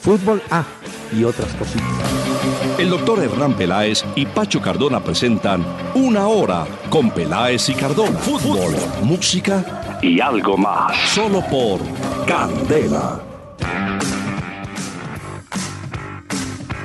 Fútbol 0.00 0.42
A 0.50 0.64
y 1.12 1.24
otras 1.24 1.52
cositas. 1.54 1.88
El 2.78 2.90
doctor 2.90 3.22
Hernán 3.22 3.54
Peláez 3.54 4.04
y 4.14 4.26
Pacho 4.26 4.60
Cardona 4.60 5.02
presentan 5.02 5.64
Una 5.94 6.28
hora 6.28 6.66
con 6.90 7.10
Peláez 7.10 7.68
y 7.68 7.74
Cardona. 7.74 8.18
Fútbol, 8.18 8.74
música 9.02 9.98
y 10.02 10.20
algo 10.20 10.56
más. 10.56 10.96
Solo 11.10 11.42
por 11.50 11.80
Candela. 12.26 13.20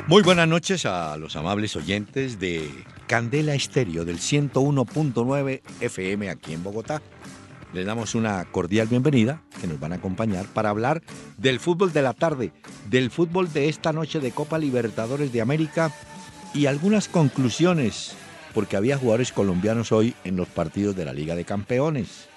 Muy 0.08 0.22
buenas 0.22 0.48
noches 0.48 0.86
a 0.86 1.16
los 1.18 1.36
amables 1.36 1.76
oyentes 1.76 2.40
de 2.40 2.70
Candela 3.08 3.54
Estéreo 3.54 4.06
del 4.06 4.18
101.9 4.18 5.62
FM 5.80 6.30
aquí 6.30 6.54
en 6.54 6.64
Bogotá. 6.64 7.02
Les 7.74 7.88
damos 7.88 8.14
una 8.14 8.46
cordial 8.46 8.88
bienvenida 8.88 9.42
que 9.60 9.66
nos 9.66 9.80
van 9.80 9.94
a 9.94 9.96
acompañar 9.96 10.46
para 10.46 10.70
hablar 10.70 11.02
del 11.38 11.60
fútbol 11.60 11.92
de 11.92 12.04
la 12.04 12.14
tarde, 12.14 12.52
del 12.88 13.10
fútbol 13.10 13.52
de 13.52 13.68
esta 13.68 13.92
noche 13.92 14.20
de 14.20 14.32
Copa 14.32 14.60
Libertadores 14.60 15.34
de 15.34 15.42
América 15.42 15.92
y 16.54 16.68
algunas 16.68 17.08
conclusiones, 17.08 18.16
porque 18.54 18.78
había 18.78 19.00
jugadores 19.00 19.32
colombianos 19.32 19.92
hoy 19.92 20.14
en 20.24 20.36
los 20.36 20.48
partidos 20.50 20.96
de 20.96 21.06
la 21.06 21.14
Liga 21.14 21.34
de 21.34 21.46
Campeones. 21.46 22.30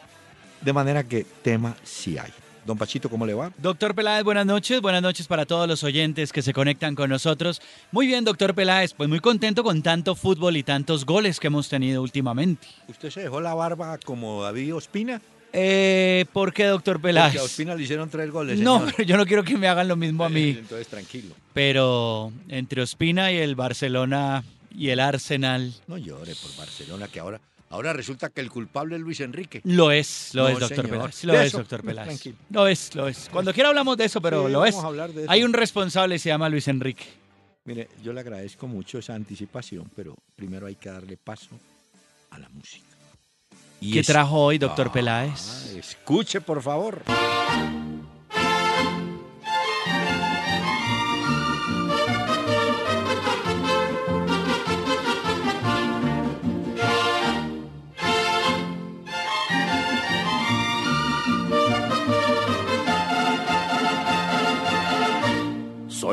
De 0.63 0.73
manera 0.73 1.05
que 1.05 1.27
tema 1.43 1.77
sí 1.85 2.17
hay. 2.17 2.33
Don 2.67 2.77
Pachito, 2.77 3.09
¿cómo 3.09 3.25
le 3.25 3.33
va? 3.33 3.53
Doctor 3.59 3.95
Peláez, 3.95 4.25
buenas 4.25 4.45
noches. 4.45 4.81
Buenas 4.81 5.01
noches 5.01 5.29
para 5.29 5.47
todos 5.47 5.69
los 5.69 5.85
oyentes 5.85 6.33
que 6.33 6.43
se 6.43 6.53
conectan 6.53 6.97
con 6.97 7.09
nosotros. 7.09 7.63
Muy 7.93 8.09
bien, 8.09 8.25
doctor 8.25 8.57
Peláez. 8.57 8.93
Pues 8.93 9.09
muy 9.09 9.21
contento 9.21 9.63
con 9.63 9.83
tanto 9.83 10.17
fútbol 10.17 10.57
y 10.57 10.65
tantos 10.65 11.07
goles 11.07 11.39
que 11.39 11.47
hemos 11.47 11.69
tenido 11.69 12.03
últimamente. 12.03 12.67
¿Usted 12.89 13.11
se 13.11 13.21
dejó 13.21 13.41
la 13.41 13.55
barba 13.55 13.99
como 13.99 14.43
David 14.43 14.75
Ospina? 14.75 15.23
Eh, 15.53 16.25
¿Por 16.33 16.53
qué, 16.53 16.65
doctor 16.65 17.01
Peláez? 17.01 17.27
Porque 17.35 17.39
a 17.39 17.45
Ospina 17.45 17.75
le 17.77 17.85
hicieron 17.85 18.11
tres 18.11 18.33
goles. 18.33 18.59
No, 18.59 18.81
señor. 18.81 18.95
pero 18.97 19.09
yo 19.11 19.17
no 19.17 19.27
quiero 19.27 19.45
que 19.45 19.57
me 19.57 19.69
hagan 19.69 19.87
lo 19.87 19.95
mismo 19.95 20.25
a 20.25 20.29
mí. 20.29 20.57
Entonces, 20.59 20.89
tranquilo. 20.89 21.37
Pero 21.55 22.33
entre 22.49 22.83
Ospina 22.83 23.31
y 23.31 23.37
el 23.37 23.55
Barcelona 23.55 24.43
y 24.77 24.89
el 24.89 24.99
Arsenal. 24.99 25.73
No 25.87 25.99
llore 25.99 26.35
por 26.35 26.55
Barcelona, 26.57 27.07
que 27.07 27.21
ahora, 27.21 27.41
ahora 27.71 27.93
resulta 27.93 28.31
que 28.31 28.41
el 28.41 28.51
culpable 28.51 28.97
es 28.97 29.03
Luis 29.03 29.21
Enrique. 29.21 29.61
Lo 29.65 29.91
es, 29.91 30.31
lo 30.35 30.43
No, 30.45 30.49
es, 30.51 30.59
doctor 30.61 30.77
señor. 30.87 30.91
Peláez. 30.91 31.25
Lo 31.25 31.41
es, 31.41 31.53
doctor 31.53 31.83
Peláez. 31.85 32.07
tranquilo. 32.09 32.37
Lo 32.51 32.67
es, 32.67 32.95
lo 32.95 33.09
es. 33.09 33.29
Cuando 33.33 33.53
quiera 33.53 33.69
hablamos 33.71 33.97
de 33.97 34.05
eso, 34.05 34.21
pero 34.21 34.47
Sí, 34.47 34.53
lo 34.53 34.65
es. 34.65 34.73
vamos 34.75 34.85
a 34.85 34.89
hablar 34.89 35.13
de 35.13 35.23
eso. 35.23 35.31
Hay 35.31 35.45
un 35.45 35.53
responsable, 35.53 36.19
se 36.19 36.29
llama 36.29 36.49
Luis 36.49 36.69
Enrique. 36.69 37.05
Mire, 37.65 37.89
yo 38.03 38.13
le 38.13 38.21
agradezco 38.21 38.67
mucho 38.69 38.99
esa 38.99 39.15
anticipación, 39.15 39.91
pero 39.97 40.15
primero 40.37 40.67
hay 40.67 40.77
que 40.77 40.89
darle 40.89 41.17
paso 41.17 41.49
a 42.31 42.39
la 42.39 42.49
música. 42.49 42.85
Y 43.81 43.93
¿Qué 43.93 44.01
es- 44.01 44.07
trajo 44.07 44.37
hoy, 44.41 44.59
doctor 44.59 44.87
Ah, 44.89 44.93
Peláez? 44.93 45.75
Escuche, 45.77 46.41
por 46.41 46.63
favor. 46.63 47.03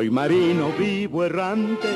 Soy 0.03 0.09
marino 0.09 0.69
vivo 0.77 1.23
errante, 1.23 1.87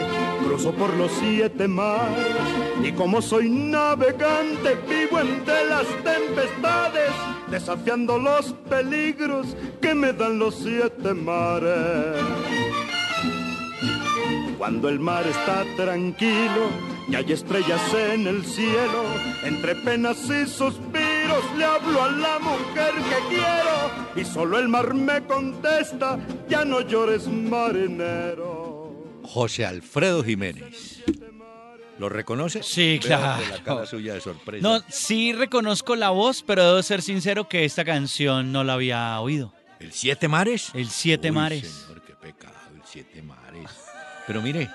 cruzo 0.42 0.72
por 0.72 0.94
los 0.94 1.12
siete 1.12 1.68
mares 1.68 2.38
y 2.82 2.94
como 2.94 3.22
soy 3.22 3.50
navegante 3.50 4.78
vivo 4.88 5.20
entre 5.20 5.66
las 5.66 5.86
tempestades, 6.06 7.12
desafiando 7.52 8.18
los 8.18 8.54
peligros 8.70 9.58
que 9.82 9.94
me 9.94 10.14
dan 10.14 10.40
los 10.40 10.56
siete 10.56 11.14
mares. 11.14 12.24
Cuando 14.58 14.88
el 14.88 15.02
mar 15.02 15.28
está 15.28 15.66
tranquilo 15.76 16.70
y 17.10 17.16
hay 17.16 17.30
estrellas 17.34 17.94
en 17.94 18.26
el 18.26 18.46
cielo, 18.46 19.04
entre 19.44 19.76
penas 19.76 20.18
y 20.30 20.48
suspiros 20.48 21.07
le 21.58 21.66
hablo 21.66 22.04
a 22.04 22.12
la 22.12 22.40
mujer 22.40 22.94
que 22.96 23.36
quiero 23.36 23.92
y 24.16 24.26
solo 24.26 24.60
el 24.60 24.68
mar 24.68 24.94
me 24.94 25.22
contesta, 25.24 26.18
ya 26.48 26.64
no 26.66 26.82
llores 26.82 27.28
marinero. 27.28 28.94
José 29.24 29.66
Alfredo 29.66 30.24
Jiménez. 30.24 31.04
¿Lo 32.00 32.10
reconoce? 32.10 32.62
Sí, 32.64 33.00
Veo 33.02 33.08
claro. 33.18 33.44
la 33.50 33.64
cara 33.64 33.86
suya 33.86 34.14
de 34.14 34.22
sorpresa. 34.22 34.62
No, 34.68 34.80
sí 34.90 35.34
reconozco 35.34 35.96
la 35.96 36.12
voz, 36.12 36.44
pero 36.44 36.64
debo 36.66 36.84
ser 36.84 37.02
sincero 37.02 37.50
que 37.50 37.66
esta 37.66 37.84
canción 37.84 38.52
no 38.52 38.64
la 38.64 38.74
había 38.74 39.20
oído. 39.20 39.54
¿El 39.80 39.92
Siete 39.92 40.28
Mares? 40.28 40.70
El 40.74 40.90
Siete 40.90 41.30
Uy, 41.30 41.36
Mares. 41.36 41.68
Señor, 41.68 42.02
qué 42.04 42.14
pecado, 42.14 42.54
el 42.76 42.82
Siete 42.86 43.22
Mares. 43.24 43.70
Pero 44.28 44.42
mire, 44.42 44.70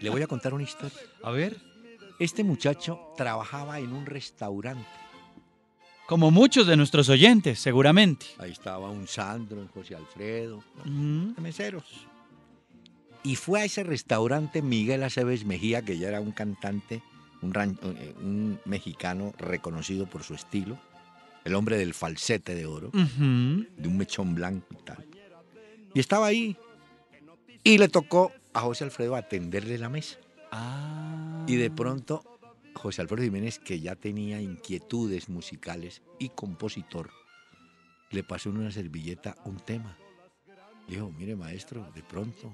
le 0.00 0.10
voy 0.10 0.22
a 0.22 0.26
contar 0.26 0.54
una 0.54 0.64
historia. 0.64 0.98
A 1.22 1.30
ver. 1.30 1.56
Este 2.18 2.42
muchacho 2.42 3.12
trabajaba 3.18 3.78
en 3.78 3.92
un 3.92 4.06
restaurante. 4.06 4.88
Como 6.06 6.30
muchos 6.30 6.66
de 6.66 6.76
nuestros 6.76 7.08
oyentes, 7.08 7.58
seguramente. 7.58 8.26
Ahí 8.38 8.52
estaba 8.52 8.90
un 8.90 9.08
Sandro, 9.08 9.60
un 9.60 9.68
José 9.68 9.96
Alfredo, 9.96 10.62
de 10.84 11.40
meseros. 11.42 11.84
Y 13.24 13.34
fue 13.34 13.62
a 13.62 13.64
ese 13.64 13.82
restaurante 13.82 14.62
Miguel 14.62 15.02
Aceves 15.02 15.44
Mejía, 15.44 15.82
que 15.82 15.98
ya 15.98 16.08
era 16.08 16.20
un 16.20 16.30
cantante, 16.30 17.02
un, 17.42 17.52
ran- 17.52 17.78
eh, 17.82 18.14
un 18.18 18.60
mexicano 18.64 19.34
reconocido 19.38 20.06
por 20.06 20.22
su 20.22 20.34
estilo, 20.34 20.78
el 21.44 21.54
hombre 21.56 21.76
del 21.76 21.92
falsete 21.92 22.54
de 22.54 22.66
oro, 22.66 22.90
de 22.92 23.88
un 23.88 23.96
mechón 23.96 24.34
blanco 24.36 24.66
y 24.78 24.84
tal. 24.84 25.04
Y 25.92 25.98
estaba 25.98 26.26
ahí. 26.26 26.56
Y 27.64 27.78
le 27.78 27.88
tocó 27.88 28.30
a 28.52 28.60
José 28.60 28.84
Alfredo 28.84 29.16
atenderle 29.16 29.76
la 29.78 29.88
mesa. 29.88 30.18
Ah. 30.52 31.44
Y 31.48 31.56
de 31.56 31.70
pronto, 31.70 32.35
José 32.86 33.02
Alfredo 33.02 33.24
Jiménez, 33.24 33.58
que 33.58 33.80
ya 33.80 33.96
tenía 33.96 34.40
inquietudes 34.40 35.28
musicales 35.28 36.02
y 36.20 36.28
compositor, 36.28 37.10
le 38.12 38.22
pasó 38.22 38.50
en 38.50 38.58
una 38.58 38.70
servilleta 38.70 39.36
un 39.44 39.56
tema. 39.56 39.98
Dijo, 40.86 41.10
mire 41.10 41.34
maestro, 41.34 41.90
de 41.96 42.02
pronto, 42.04 42.52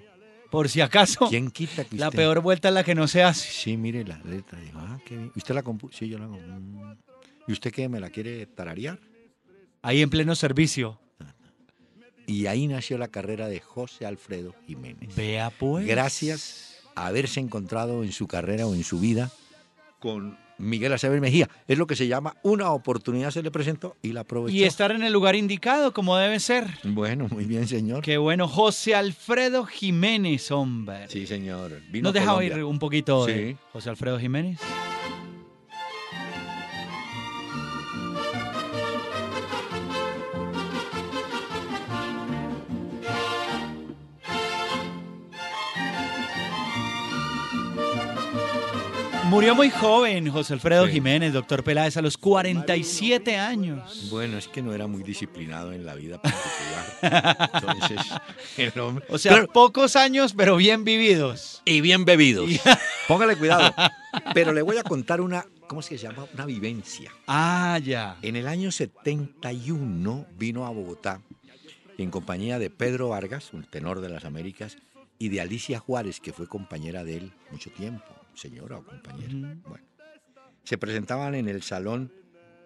Por 0.50 0.70
si 0.70 0.80
acaso, 0.80 1.28
¿quién 1.28 1.50
quita 1.50 1.84
que 1.84 1.96
la 1.96 2.08
usted- 2.08 2.16
peor 2.16 2.40
vuelta 2.40 2.68
es 2.68 2.74
la 2.74 2.82
que 2.82 2.94
no 2.94 3.06
se 3.08 3.22
hace. 3.22 3.46
Sí, 3.50 3.76
mire 3.76 4.04
la 4.04 4.16
letra. 4.24 4.58
Dijo, 4.58 4.78
ah, 4.78 4.98
qué 5.04 5.16
bien. 5.18 5.32
¿Y 5.34 5.38
¿Usted 5.38 5.54
la 5.54 5.62
compuso? 5.62 5.98
Sí, 5.98 6.08
yo 6.08 6.18
la 6.18 6.26
compuso. 6.26 6.48
Mm. 6.60 6.96
¿Y 7.48 7.52
usted 7.52 7.70
qué, 7.70 7.88
me 7.90 8.00
la 8.00 8.08
quiere 8.08 8.46
tararear? 8.46 8.98
Ahí 9.82 10.00
en 10.00 10.08
pleno 10.08 10.34
servicio. 10.34 10.98
Y 12.26 12.46
ahí 12.46 12.68
nació 12.68 12.96
la 12.96 13.08
carrera 13.08 13.48
de 13.48 13.60
José 13.60 14.06
Alfredo 14.06 14.54
Jiménez. 14.66 15.14
Vea 15.14 15.50
pues. 15.50 15.86
Gracias 15.86 16.82
a 16.94 17.06
haberse 17.08 17.40
encontrado 17.40 18.02
en 18.02 18.12
su 18.12 18.26
carrera 18.26 18.66
o 18.66 18.74
en 18.74 18.84
su 18.84 18.98
vida 18.98 19.30
con 20.02 20.36
Miguel 20.58 20.92
Aceves 20.92 21.20
Mejía. 21.20 21.48
Es 21.68 21.78
lo 21.78 21.86
que 21.86 21.94
se 21.94 22.08
llama 22.08 22.34
una 22.42 22.72
oportunidad 22.72 23.30
se 23.30 23.40
le 23.42 23.52
presentó 23.52 23.96
y 24.02 24.12
la 24.12 24.22
aprovechó. 24.22 24.54
Y 24.56 24.64
estar 24.64 24.90
en 24.90 25.04
el 25.04 25.12
lugar 25.12 25.36
indicado, 25.36 25.92
como 25.94 26.16
debe 26.16 26.40
ser. 26.40 26.66
Bueno, 26.82 27.28
muy 27.30 27.44
bien, 27.44 27.68
señor. 27.68 28.02
Qué 28.02 28.18
bueno. 28.18 28.48
José 28.48 28.96
Alfredo 28.96 29.64
Jiménez, 29.64 30.50
hombre. 30.50 31.08
Sí, 31.08 31.26
señor. 31.26 31.80
Vino 31.90 32.08
¿Nos 32.08 32.16
a 32.16 32.20
deja 32.20 32.32
Colombia. 32.34 32.54
oír 32.56 32.64
un 32.64 32.78
poquito 32.80 33.26
de 33.26 33.50
Sí. 33.52 33.56
José 33.72 33.90
Alfredo 33.90 34.18
Jiménez? 34.18 34.58
Murió 49.32 49.54
muy 49.54 49.70
joven 49.70 50.30
José 50.30 50.52
Alfredo 50.52 50.84
Sí. 50.86 50.92
Jiménez, 50.92 51.32
doctor 51.32 51.64
Peláez, 51.64 51.96
a 51.96 52.02
los 52.02 52.18
47 52.18 53.38
años. 53.38 54.08
Bueno, 54.10 54.36
es 54.36 54.46
que 54.46 54.60
no 54.60 54.74
era 54.74 54.86
muy 54.86 55.02
disciplinado 55.02 55.72
en 55.72 55.86
la 55.86 55.94
vida 55.94 56.20
particular. 56.20 57.50
Entonces, 57.54 58.00
el 58.58 58.78
hombre... 58.78 59.06
O 59.08 59.16
sea, 59.16 59.32
Pero- 59.32 59.48
pocos 59.48 59.96
años, 59.96 60.34
pero 60.36 60.56
bien 60.56 60.84
vividos. 60.84 61.62
y 61.64 61.80
bien 61.80 62.04
bebidos. 62.04 62.50
Póngale 63.08 63.36
cuidado. 63.36 63.74
Pero 64.34 64.52
le 64.52 64.60
voy 64.60 64.76
a 64.76 64.82
contar 64.82 65.22
una, 65.22 65.46
¿cómo 65.66 65.80
se 65.80 65.96
llama? 65.96 66.26
Una 66.34 66.44
vivencia. 66.44 67.10
Ah, 67.26 67.80
ya. 67.82 68.18
En 68.20 68.36
el 68.36 68.46
año 68.46 68.70
71 68.70 70.26
vino 70.36 70.66
a 70.66 70.70
Bogotá 70.70 71.22
en 71.96 72.10
compañía 72.10 72.58
de 72.58 72.68
Pedro 72.68 73.08
Vargas, 73.08 73.54
un 73.54 73.64
tenor 73.64 74.02
de 74.02 74.10
las 74.10 74.26
Américas, 74.26 74.76
y 75.18 75.30
de 75.30 75.40
Alicia 75.40 75.78
Juárez, 75.78 76.20
que 76.20 76.34
fue 76.34 76.46
compañera 76.46 77.02
de 77.04 77.16
él 77.16 77.32
mucho 77.50 77.70
tiempo, 77.70 78.04
señora 78.34 78.78
o 78.78 78.84
compañera. 78.84 79.56
Bueno, 79.66 79.84
se 80.64 80.78
presentaban 80.78 81.34
en 81.34 81.48
el 81.48 81.62
salón, 81.62 82.12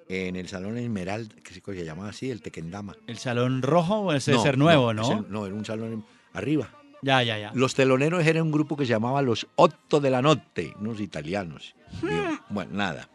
en 0.08 0.36
el 0.36 0.48
salón 0.48 0.76
Esmeralda, 0.78 1.34
que 1.42 1.54
se 1.54 1.60
se 1.60 1.84
llamaba 1.84 2.10
así, 2.10 2.30
el 2.30 2.42
Tequendama. 2.42 2.96
¿El 3.06 3.18
salón 3.18 3.62
rojo 3.62 4.12
ese 4.12 4.38
ser 4.38 4.58
nuevo, 4.58 4.92
no? 4.94 5.02
ese- 5.02 5.28
no, 5.28 5.46
era 5.46 5.54
un 5.54 5.64
salón 5.64 5.92
en- 5.92 6.04
arriba. 6.32 6.68
Ya, 7.02 7.22
ya, 7.22 7.38
ya. 7.38 7.52
Los 7.54 7.74
teloneros 7.74 8.24
eran 8.26 8.44
un 8.44 8.52
grupo 8.52 8.76
que 8.76 8.84
se 8.84 8.90
llamaba 8.90 9.22
Los 9.22 9.46
Otto 9.56 10.00
de 10.00 10.10
la 10.10 10.22
Notte, 10.22 10.74
unos 10.80 11.00
italianos. 11.00 11.74
Digo, 12.02 12.38
bueno, 12.48 12.72
nada. 12.74 13.08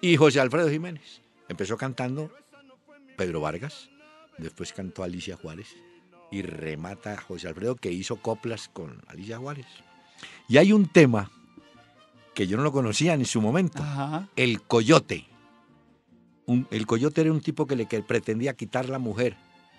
Y 0.00 0.16
José 0.16 0.40
Alfredo 0.40 0.68
Jiménez 0.68 1.22
empezó 1.48 1.76
cantando 1.76 2.30
Pedro 3.16 3.40
Vargas, 3.40 3.88
después 4.38 4.72
cantó 4.72 5.02
Alicia 5.02 5.36
Juárez 5.36 5.74
y 6.30 6.42
remata 6.42 7.16
José 7.16 7.48
Alfredo 7.48 7.76
que 7.76 7.90
hizo 7.92 8.16
coplas 8.16 8.68
con 8.68 9.00
Alicia 9.08 9.38
Juárez. 9.38 9.66
Y 10.48 10.58
hay 10.58 10.72
un 10.72 10.86
tema 10.86 11.30
que 12.34 12.46
yo 12.46 12.56
no 12.56 12.62
lo 12.62 12.72
conocía 12.72 13.14
en 13.14 13.24
su 13.24 13.40
momento, 13.40 13.82
Ajá. 13.82 14.28
el 14.36 14.60
coyote. 14.62 15.26
Un- 16.46 16.66
el 16.70 16.86
coyote 16.86 17.22
era 17.22 17.32
un 17.32 17.40
tipo 17.40 17.66
que 17.66 17.76
le 17.76 17.86
que 17.86 18.02
pretendía 18.02 18.54
quitar 18.54 18.88
la 18.88 18.98
mujer 18.98 19.36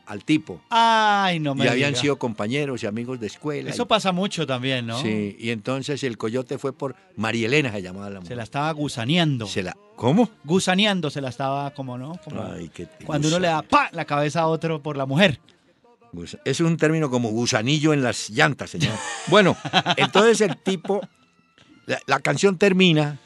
al 0.07 0.23
tipo. 0.23 0.61
Ay, 0.69 1.39
no 1.39 1.53
me 1.55 1.65
y 1.65 1.67
habían 1.67 1.91
diga. 1.91 2.01
sido 2.01 2.17
compañeros 2.17 2.81
y 2.83 2.87
amigos 2.87 3.19
de 3.19 3.27
escuela. 3.27 3.69
Eso 3.69 3.83
y- 3.83 3.85
pasa 3.85 4.11
mucho 4.11 4.45
también, 4.47 4.85
¿no? 4.87 4.99
Sí, 5.01 5.35
y 5.39 5.49
entonces 5.51 6.03
el 6.03 6.17
coyote 6.17 6.57
fue 6.57 6.73
por 6.73 6.95
María 7.15 7.47
Elena, 7.47 7.71
se 7.71 7.81
llamaba 7.81 8.09
la 8.09 8.19
mujer. 8.19 8.29
Se 8.29 8.35
la 8.35 8.43
estaba 8.43 8.71
gusaneando. 8.71 9.45
Se 9.47 9.61
la- 9.63 9.75
¿Cómo? 9.95 10.29
Gusaneando 10.43 11.09
se 11.09 11.21
la 11.21 11.29
estaba, 11.29 11.71
como 11.71 11.97
no? 11.97 12.19
Como 12.23 12.41
Ay, 12.43 12.69
qué- 12.69 12.87
cuando 13.05 13.27
uno 13.27 13.39
le 13.39 13.47
da 13.47 13.61
pa 13.61 13.89
la 13.93 14.05
cabeza 14.05 14.41
a 14.41 14.47
otro 14.47 14.81
por 14.81 14.97
la 14.97 15.05
mujer. 15.05 15.39
Es 16.45 16.61
un 16.61 16.77
término 16.77 17.09
como 17.09 17.29
gusanillo 17.29 17.91
en 17.93 18.01
las 18.01 18.29
llantas, 18.29 18.69
señor. 18.69 18.93
Bueno, 19.27 19.57
entonces 19.97 20.39
el 20.41 20.55
tipo, 20.57 21.01
la, 21.85 21.99
la 22.07 22.19
canción 22.19 22.57
termina 22.57 23.19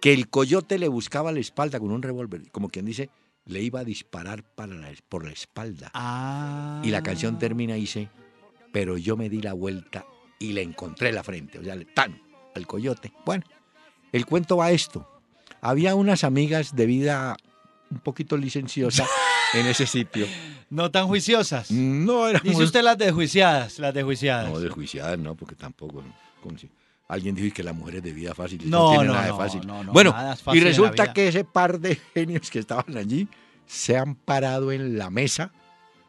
que 0.00 0.12
el 0.12 0.28
coyote 0.28 0.78
le 0.78 0.88
buscaba 0.88 1.32
la 1.32 1.40
espalda 1.40 1.80
con 1.80 1.90
un 1.90 2.02
revólver, 2.02 2.50
como 2.52 2.68
quien 2.68 2.84
dice, 2.84 3.10
le 3.46 3.62
iba 3.62 3.80
a 3.80 3.84
disparar 3.84 4.42
para 4.42 4.74
la- 4.74 4.92
por 5.08 5.24
la 5.24 5.32
espalda. 5.32 5.90
Ah. 5.94 6.80
Y 6.84 6.90
la 6.90 7.02
canción 7.02 7.38
termina 7.38 7.76
y 7.76 7.82
dice, 7.82 8.08
pero 8.72 8.96
yo 8.98 9.16
me 9.16 9.28
di 9.28 9.40
la 9.40 9.52
vuelta 9.52 10.04
y 10.38 10.52
le 10.52 10.62
encontré 10.62 11.12
la 11.12 11.22
frente, 11.22 11.58
o 11.58 11.62
sea, 11.64 11.74
le- 11.76 11.84
tan, 11.86 12.20
al 12.54 12.66
coyote. 12.66 13.12
Bueno, 13.24 13.44
el 14.12 14.26
cuento 14.26 14.56
va 14.58 14.66
a 14.66 14.72
esto. 14.72 15.08
Había 15.60 15.94
unas 15.94 16.24
amigas 16.24 16.76
de 16.76 16.86
vida 16.86 17.36
un 17.90 17.98
poquito 18.00 18.36
licenciosa 18.36 19.06
en 19.54 19.66
ese 19.66 19.86
sitio. 19.86 20.26
No 20.70 20.90
tan 20.90 21.06
juiciosas. 21.06 21.70
No 21.70 22.28
era 22.28 22.40
Dice 22.40 22.56
muy- 22.56 22.64
usted 22.64 22.82
las 22.82 22.98
desjuiciadas, 22.98 23.78
las 23.78 23.94
desjuiciadas. 23.94 24.50
No, 24.50 24.58
desjuiciadas 24.60 25.18
no, 25.18 25.34
porque 25.34 25.54
tampoco, 25.54 26.02
alguien 27.08 27.34
dijo 27.34 27.54
que 27.54 27.62
las 27.62 27.74
mujeres 27.74 28.02
de 28.02 28.12
vida 28.12 28.34
fácil 28.34 28.60
No, 28.70 28.78
no, 28.84 28.88
tienen 28.90 29.06
no, 29.08 29.12
nada 29.14 29.26
de 29.26 29.32
fácil. 29.32 29.66
no, 29.66 29.84
no, 29.84 29.92
bueno, 29.92 30.10
nada 30.12 30.36
fácil 30.36 30.60
y 30.60 30.64
resulta 30.64 31.12
que 31.12 31.28
ese 31.28 31.44
par 31.44 31.78
de 31.80 31.96
genios 32.14 32.50
que 32.50 32.58
estaban 32.58 32.96
allí 32.96 33.28
se 33.66 33.96
han 33.96 34.14
parado 34.14 34.72
en 34.72 34.98
la 34.98 35.10
mesa, 35.10 35.52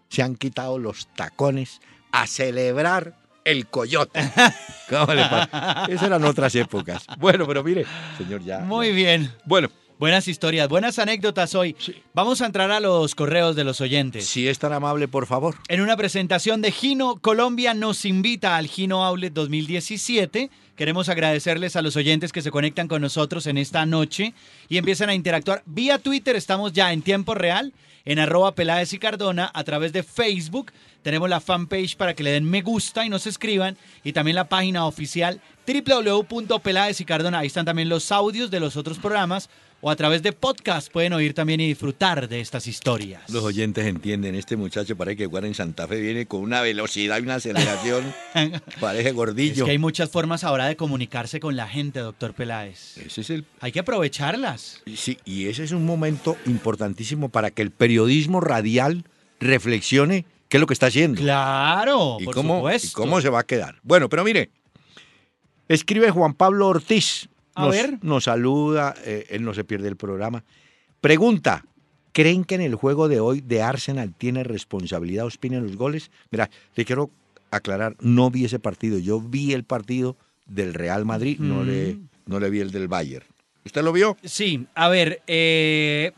se 0.10 0.22
han 0.24 0.36
quitado 0.36 0.78
los 0.78 1.08
tacones 1.16 1.80
a 2.12 2.28
celebrar 2.28 3.18
el 3.44 3.68
coyote. 3.68 4.20
Esas 4.90 6.04
eran 6.04 6.24
otras 6.24 6.54
épocas. 6.56 7.06
Bueno, 7.18 7.46
pero 7.48 7.64
mire, 7.64 7.86
señor, 8.18 8.44
ya. 8.44 8.60
Muy 8.60 8.90
ya. 8.90 8.94
bien. 8.96 9.32
Bueno, 9.46 9.70
Buenas 9.98 10.28
historias, 10.28 10.68
buenas 10.68 11.00
anécdotas 11.00 11.56
hoy. 11.56 11.74
Vamos 12.14 12.42
a 12.42 12.48
entrar 12.48 12.70
a 12.70 12.82
los 12.82 13.16
correos 13.16 13.56
de 13.56 13.64
los 13.64 13.80
oyentes. 13.80 14.28
si 14.28 14.46
es 14.46 14.60
tan 14.60 14.74
amable, 14.74 15.08
por 15.08 15.26
favor. 15.26 15.56
En 15.70 15.80
una 15.80 15.96
presentación 15.96 16.62
de 16.62 16.74
Gino, 16.74 17.16
Colombia 17.22 17.74
nos 17.74 18.04
invita 18.04 18.58
al 18.58 18.68
Gino 18.68 19.06
Outlet 19.06 19.32
2017. 19.32 20.50
Queremos 20.76 21.08
agradecerles 21.08 21.78
a 21.78 21.82
los 21.82 21.96
oyentes 21.96 22.34
que 22.34 22.42
se 22.42 22.52
conectan 22.52 22.90
con 22.90 23.02
nosotros 23.02 23.48
en 23.48 23.58
esta 23.58 23.86
noche 23.86 24.34
y 24.68 24.78
empiezan 24.78 25.08
a 25.08 25.16
interactuar. 25.16 25.64
Vía 25.66 25.98
Twitter 25.98 26.36
estamos 26.36 26.74
ya 26.74 26.92
en 26.92 27.02
tiempo 27.02 27.34
real, 27.34 27.72
en 28.04 28.20
arroba 28.20 28.54
Peláez 28.54 28.92
y 28.92 29.00
Cardona, 29.00 29.50
a 29.54 29.64
través 29.64 29.94
de 29.94 30.04
Facebook. 30.04 30.74
Tenemos 31.04 31.30
la 31.30 31.40
fanpage 31.40 31.96
para 31.96 32.14
que 32.16 32.24
le 32.24 32.32
den 32.32 32.44
me 32.44 32.62
gusta 32.62 33.06
y 33.06 33.10
nos 33.10 33.28
escriban. 33.28 33.78
Y 34.04 34.12
también 34.12 34.36
la 34.36 34.50
página 34.50 34.86
oficial 34.86 35.40
www.peláez 35.66 37.00
y 37.00 37.06
Cardona. 37.06 37.40
Ahí 37.40 37.48
están 37.48 37.66
también 37.66 37.88
los 37.88 38.12
audios 38.12 38.52
de 38.52 38.60
los 38.60 38.76
otros 38.76 39.00
programas. 39.00 39.50
O 39.88 39.92
a 39.92 39.96
través 39.96 40.24
de 40.24 40.32
podcast 40.32 40.92
pueden 40.92 41.14
oír 41.14 41.36
también 41.36 41.60
y 41.60 41.68
disfrutar 41.68 42.28
de 42.28 42.40
estas 42.40 42.66
historias. 42.66 43.30
Los 43.30 43.44
oyentes 43.44 43.86
entienden, 43.86 44.34
este 44.34 44.58
muchacho 44.58 44.96
parece 44.96 45.18
que 45.18 45.26
jugar 45.28 45.46
en 45.46 45.54
Santa 45.54 45.88
Fe 45.88 46.02
viene 46.02 46.26
con 46.26 46.42
una 46.42 46.62
velocidad 46.62 47.20
y 47.20 47.22
una 47.22 47.36
aceleración, 47.36 48.12
parece 48.80 49.10
Es 49.10 49.14
gordillo. 49.14 49.64
que 49.64 49.70
hay 49.70 49.78
muchas 49.78 50.10
formas 50.10 50.44
ahora 50.44 50.66
de 50.66 50.76
comunicarse 50.76 51.40
con 51.40 51.56
la 51.56 51.68
gente, 51.68 52.00
doctor 52.00 52.34
Peláez. 52.34 52.98
Ese 52.98 53.22
es 53.22 53.30
el 53.30 53.46
Hay 53.60 53.72
que 53.72 53.80
aprovecharlas. 53.82 54.82
Sí, 54.96 55.20
y 55.24 55.50
ese 55.50 55.64
es 55.64 55.72
un 55.72 55.86
momento 55.86 56.36
importantísimo 56.48 57.30
para 57.30 57.52
que 57.52 57.62
el 57.62 57.70
periodismo 57.70 58.42
radial 58.42 59.04
reflexione 59.40 60.26
qué 60.50 60.58
es 60.58 60.62
lo 60.62 60.66
que 60.66 60.74
está 60.74 60.88
haciendo 60.88 61.22
Claro, 61.22 62.18
y, 62.20 62.26
por 62.26 62.34
cómo, 62.34 62.56
y 62.56 62.58
supuesto. 62.58 62.98
cómo 63.00 63.22
se 63.22 63.30
va 63.30 63.42
a 63.42 63.46
quedar. 63.46 63.76
Bueno, 63.84 64.10
pero 64.10 64.24
mire, 64.24 64.50
escribe 65.70 66.10
Juan 66.10 66.34
Pablo 66.34 66.70
Ortiz. 66.70 67.30
A 67.56 67.66
Nos, 67.66 67.72
ver. 67.72 67.98
nos 68.02 68.25
saluda, 68.25 68.94
eh, 69.06 69.25
él 69.30 69.44
no 69.44 69.54
se 69.54 69.63
pierde 69.63 69.88
el 69.88 69.96
programa. 69.96 70.44
Pregunta, 71.02 71.66
¿creen 72.12 72.44
que 72.44 72.56
en 72.56 72.62
el 72.62 72.75
juego 72.75 73.07
de 73.07 73.19
hoy 73.19 73.42
de 73.42 73.62
Arsenal 73.62 74.13
tiene 74.18 74.44
responsabilidad 74.44 75.25
Ospina 75.25 75.57
en 75.57 75.63
los 75.68 75.78
goles? 75.78 76.12
Mira, 76.31 76.50
te 76.74 76.86
quiero 76.86 77.10
aclarar, 77.52 77.96
no 78.02 78.30
vi 78.30 78.46
ese 78.46 78.60
partido, 78.60 79.00
yo 79.00 79.22
vi 79.22 79.54
el 79.54 79.63
partido 79.63 80.18
del 80.46 80.74
Real 80.74 81.06
Madrid, 81.06 81.40
no, 81.40 81.63
le, 81.63 81.98
no 82.25 82.40
le 82.40 82.50
vi 82.50 82.60
el 82.60 82.72
del 82.72 82.88
Bayern. 82.88 83.25
¿Usted 83.63 83.81
lo 83.84 83.94
vio? 83.94 84.18
Sí, 84.24 84.68
a 84.75 84.90
ver, 84.90 85.22
eh, 85.28 86.12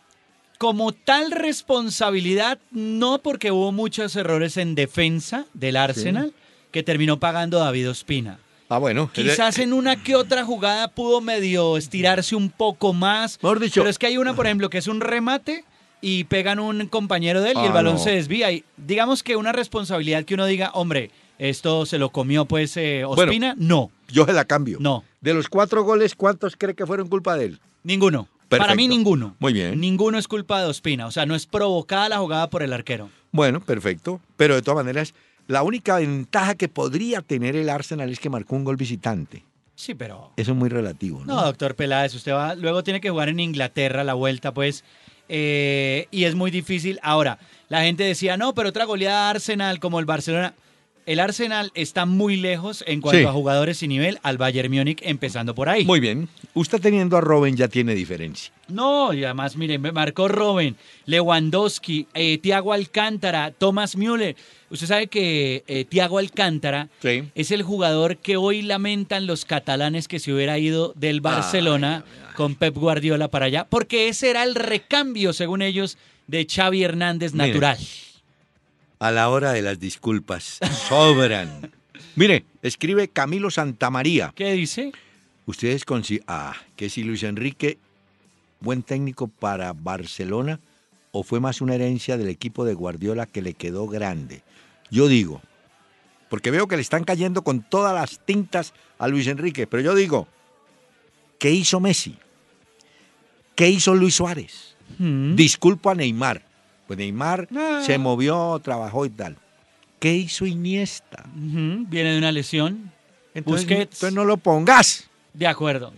como 0.58 0.92
tal 0.92 1.32
responsabilidad, 1.32 2.60
no 2.72 3.22
porque 3.22 3.52
hubo 3.52 3.72
muchos 3.72 4.16
errores 4.16 4.58
en 4.58 4.76
defensa 4.76 5.46
del 5.54 5.78
Arsenal, 5.78 6.34
que 6.72 6.84
terminó 6.84 7.20
pagando 7.20 7.60
David 7.60 7.90
Ospina. 7.92 8.40
Ah, 8.70 8.78
bueno. 8.80 9.10
Quizás 9.14 9.60
en 9.60 9.72
una 9.74 9.96
que 10.02 10.16
otra 10.16 10.44
jugada 10.44 10.90
pudo 10.90 11.22
medio 11.22 11.78
estirarse 11.78 12.36
un 12.36 12.50
poco 12.50 12.94
más. 12.94 13.40
Mejor 13.42 13.60
dicho- 13.60 13.82
pero 13.82 13.90
es 13.90 13.98
que 13.98 14.08
hay 14.08 14.18
una, 14.18 14.36
por 14.36 14.46
ejemplo, 14.46 14.70
que 14.70 14.78
es 14.78 14.88
un 14.88 15.00
remate 15.00 15.64
y 16.02 16.26
pegan 16.26 16.60
un 16.60 16.88
compañero 16.88 17.42
de 17.42 17.52
él 17.52 17.58
y 17.58 17.62
el 17.66 17.72
Ah, 17.72 17.76
balón 17.76 17.94
no. 17.96 18.00
se 18.00 18.12
desvía. 18.12 18.52
Y 18.52 18.64
digamos 18.78 19.24
que 19.24 19.36
una 19.36 19.52
responsabilidad 19.54 20.26
que 20.26 20.34
uno 20.34 20.46
diga, 20.46 20.72
hombre, 20.74 21.12
esto 21.40 21.86
se 21.86 21.98
lo 21.98 22.10
comió 22.10 22.46
pues 22.46 22.76
eh, 22.78 23.04
Bueno. 23.06 23.24
Ospina. 23.32 23.56
no, 23.58 23.90
Yo 24.10 24.26
se 24.26 24.34
la 24.34 24.46
cambio. 24.46 24.78
no, 24.82 25.04
De 25.22 25.34
los 25.34 25.48
cuatro 25.50 25.84
goles, 25.84 26.16
¿cuántos 26.16 26.56
cree 26.58 26.76
que 26.76 26.86
fueron 26.86 27.08
culpa 27.10 27.36
de 27.38 27.46
él? 27.46 27.60
ninguno. 27.84 28.28
Para 28.50 28.64
Perfecto. 28.64 28.78
mí 28.78 28.88
ninguno. 28.88 29.36
Muy 29.40 29.52
bien. 29.52 29.78
Ninguno 29.82 30.18
es 30.18 30.26
culpa 30.30 30.62
de 30.62 30.68
Ospina. 30.68 31.06
O 31.06 31.12
sea, 31.12 31.26
no 31.26 31.36
es 31.36 31.46
provocada 31.46 32.08
la 32.08 32.20
jugada 32.20 32.50
por 32.50 32.64
el 32.64 32.72
arquero. 32.72 33.10
Bueno, 33.34 33.60
perfecto. 33.60 34.22
Pero 34.38 34.56
de 34.56 34.62
todas 34.62 34.78
maneras, 34.86 35.14
la 35.48 35.64
única 35.64 35.98
ventaja 35.98 36.56
que 36.56 36.68
podría 36.68 37.22
tener 37.22 37.56
el 37.56 37.70
Arsenal 37.70 38.10
es 38.10 38.20
que 38.20 38.30
marcó 38.30 38.56
un 38.56 38.64
gol 38.64 38.76
visitante. 38.76 39.44
Sí, 39.76 39.94
pero... 39.94 40.32
Eso 40.38 40.52
es 40.52 40.58
muy 40.58 40.70
relativo, 40.70 41.24
¿no? 41.24 41.36
No, 41.36 41.46
doctor 41.46 41.76
Peláez, 41.76 42.14
usted 42.16 42.34
va, 42.34 42.56
luego 42.56 42.84
tiene 42.84 43.00
que 43.00 43.10
jugar 43.10 43.30
en 43.30 43.40
Inglaterra 43.40 44.04
la 44.04 44.16
vuelta, 44.16 44.54
pues, 44.54 44.84
eh, 45.30 46.08
y 46.12 46.24
es 46.24 46.36
muy 46.36 46.52
difícil. 46.52 47.00
Ahora, 47.04 47.38
la 47.70 47.84
gente 47.84 48.04
decía, 48.04 48.38
no, 48.38 48.54
pero 48.54 48.70
otra 48.70 48.86
goleada 48.86 49.26
de 49.26 49.30
Arsenal 49.32 49.80
como 49.80 50.00
el 50.00 50.06
Barcelona. 50.06 50.54
El 51.08 51.20
Arsenal 51.22 51.72
está 51.74 52.06
muy 52.06 52.36
lejos 52.36 52.84
en 52.86 53.00
cuanto 53.02 53.20
Sí. 53.20 53.26
a 53.26 53.32
jugadores 53.32 53.82
y 53.82 53.88
nivel 53.88 54.20
al 54.24 54.38
Bayern 54.38 54.70
Múnich, 54.72 55.00
empezando 55.04 55.56
por 55.56 55.70
ahí. 55.70 55.86
Muy 55.86 56.02
bien. 56.02 56.28
Usted 56.54 56.82
teniendo 56.82 57.16
a 57.18 57.22
Robin 57.22 57.56
ya 57.56 57.70
tiene 57.70 57.96
diferencia. 57.96 58.52
No, 58.68 59.14
y 59.14 59.24
además, 59.24 59.56
miren, 59.56 59.80
me 59.82 59.94
marcó 59.94 60.28
Robin, 60.28 60.76
Lewandowski, 61.06 62.08
eh, 62.14 62.38
Thiago 62.40 62.74
Alcántara, 62.74 63.52
Thomas 63.52 63.96
Müller. 63.96 64.36
Usted 64.70 64.88
sabe 64.88 65.08
que 65.08 65.64
eh, 65.68 65.86
Thiago 65.86 66.18
Alcántara 66.20 66.90
Sí. 67.02 67.24
es 67.36 67.52
el 67.52 67.64
jugador 67.64 68.18
que 68.18 68.36
hoy 68.38 68.62
lamentan 68.62 69.26
los 69.28 69.46
catalanes 69.46 70.08
que 70.08 70.20
se 70.20 70.34
hubiera 70.34 70.60
ido 70.60 70.92
del 70.96 71.22
Barcelona 71.22 72.04
con 72.36 72.56
Pep 72.56 72.76
Guardiola 72.76 73.30
para 73.30 73.46
allá, 73.46 73.66
porque 73.70 74.10
ese 74.10 74.30
era 74.30 74.44
el 74.44 74.56
recambio, 74.56 75.34
según 75.34 75.62
ellos, 75.62 75.98
de 76.28 76.46
Xavi 76.46 76.84
Hernández 76.84 77.34
natural. 77.34 77.78
A 79.00 79.12
la 79.12 79.30
hora 79.30 79.52
de 79.54 79.62
las 79.62 79.80
disculpas, 79.80 80.60
sobran. 80.88 81.72
Mire, 82.16 82.46
escribe 82.62 83.08
Camilo 83.08 83.52
Santamaría. 83.52 84.34
¿Qué 84.36 84.54
dice? 84.54 84.92
Ustedes 85.46 85.86
consi 85.86 86.20
ah, 86.28 86.56
que 86.76 86.90
si 86.90 87.04
Luis 87.04 87.24
Enrique, 87.24 87.78
buen 88.60 88.84
técnico 88.84 89.28
para 89.28 89.74
Barcelona, 89.74 90.60
o 91.12 91.24
fue 91.24 91.40
más 91.40 91.62
una 91.62 91.76
herencia 91.76 92.18
del 92.18 92.30
equipo 92.30 92.66
de 92.66 92.74
Guardiola 92.74 93.26
que 93.26 93.42
le 93.42 93.54
quedó 93.54 93.88
grande. 93.88 94.42
Yo 94.90 95.08
digo, 95.08 95.42
porque 96.30 96.52
veo 96.52 96.68
que 96.68 96.76
le 96.76 96.82
están 96.82 97.04
cayendo 97.04 97.44
con 97.44 97.62
todas 97.62 97.94
las 97.94 98.20
tintas 98.26 98.74
a 98.98 99.08
Luis 99.08 99.28
Enrique, 99.28 99.68
pero 99.68 99.82
yo 99.82 99.96
digo, 99.96 100.28
¿qué 101.40 101.52
hizo 101.52 101.80
Messi? 101.80 102.18
¿Qué 103.56 103.70
hizo 103.70 103.96
Luis 103.96 104.16
Suárez? 104.16 104.76
Mm. 104.98 105.36
Disculpo 105.36 105.90
a 105.90 105.96
Neymar. 105.96 106.44
Pues 106.88 106.98
Neymar 106.98 107.48
Ah. 107.56 107.82
se 107.86 107.98
movió, 107.98 108.60
trabajó 108.64 109.06
y 109.06 109.10
tal. 109.10 109.38
¿Qué 110.00 110.14
hizo 110.16 110.46
Iniesta? 110.46 111.24
Viene 111.36 112.12
de 112.14 112.18
una 112.18 112.32
lesión. 112.32 112.92
Entonces, 113.34 113.66
Busquets. 113.68 113.82
entonces 113.96 114.14
no 114.14 114.26
lo 114.26 114.38
pongas. 114.38 115.10
De 115.34 115.48
acuerdo. 115.48 115.94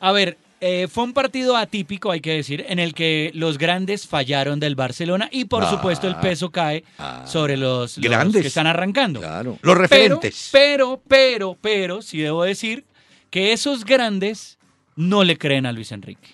A 0.00 0.12
ver, 0.12 0.36
Eh, 0.66 0.88
fue 0.88 1.04
un 1.04 1.12
partido 1.12 1.58
atípico, 1.58 2.10
hay 2.10 2.20
que 2.22 2.32
decir, 2.36 2.64
en 2.66 2.78
el 2.78 2.94
que 2.94 3.30
los 3.34 3.58
grandes 3.58 4.06
fallaron 4.06 4.60
del 4.60 4.76
Barcelona 4.76 5.28
y 5.30 5.44
por 5.44 5.62
Ah. 5.64 5.68
supuesto 5.70 6.06
el 6.08 6.16
peso 6.16 6.48
cae 6.50 6.84
Ah. 6.96 7.24
sobre 7.26 7.58
los, 7.58 7.98
los 7.98 8.02
Grandes. 8.06 8.40
que 8.40 8.48
están 8.48 8.66
arrancando. 8.66 9.20
Claro. 9.20 9.58
Los 9.60 9.60
Pero, 9.60 9.74
referentes. 9.74 10.48
pero, 10.52 11.02
pero, 11.06 11.58
pero, 11.60 12.00
sí 12.00 12.16
debo 12.18 12.44
decir 12.44 12.86
que 13.28 13.52
esos 13.52 13.84
grandes 13.84 14.56
no 14.96 15.22
le 15.22 15.36
creen 15.36 15.66
a 15.66 15.72
Luis 15.72 15.92
Enrique. 15.92 16.28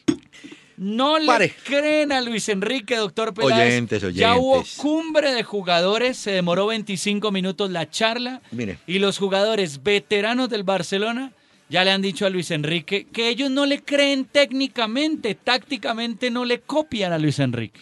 No 0.83 1.19
le 1.19 1.27
Pare. 1.27 1.55
creen 1.65 2.11
a 2.11 2.23
Luis 2.23 2.49
Enrique, 2.49 2.97
doctor 2.97 3.35
Peláez. 3.35 3.69
Oyentes, 3.75 4.15
Ya 4.15 4.37
hubo 4.37 4.53
oyentes. 4.53 4.77
cumbre 4.79 5.35
de 5.35 5.43
jugadores, 5.43 6.17
se 6.17 6.31
demoró 6.31 6.69
25 6.69 7.31
minutos 7.31 7.71
la 7.71 7.91
charla. 7.91 8.41
Mire. 8.51 8.79
Y 8.87 8.99
los 8.99 9.19
jugadores 9.19 9.83
veteranos 9.83 10.49
del 10.49 10.63
Barcelona 10.63 11.33
ya 11.69 11.85
le 11.85 11.91
han 11.91 12.01
dicho 12.01 12.25
a 12.25 12.31
Luis 12.31 12.51
Enrique 12.51 13.07
que 13.13 13.29
ellos 13.29 13.51
no 13.51 13.67
le 13.67 13.83
creen 13.83 14.25
técnicamente, 14.25 15.35
tácticamente 15.35 16.31
no 16.31 16.47
le 16.47 16.61
copian 16.61 17.13
a 17.13 17.19
Luis 17.19 17.41
Enrique. 17.41 17.79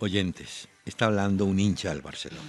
Oyentes, 0.00 0.68
está 0.84 1.06
hablando 1.06 1.44
un 1.44 1.60
hincha 1.60 1.90
del 1.90 2.02
Barcelona. 2.02 2.42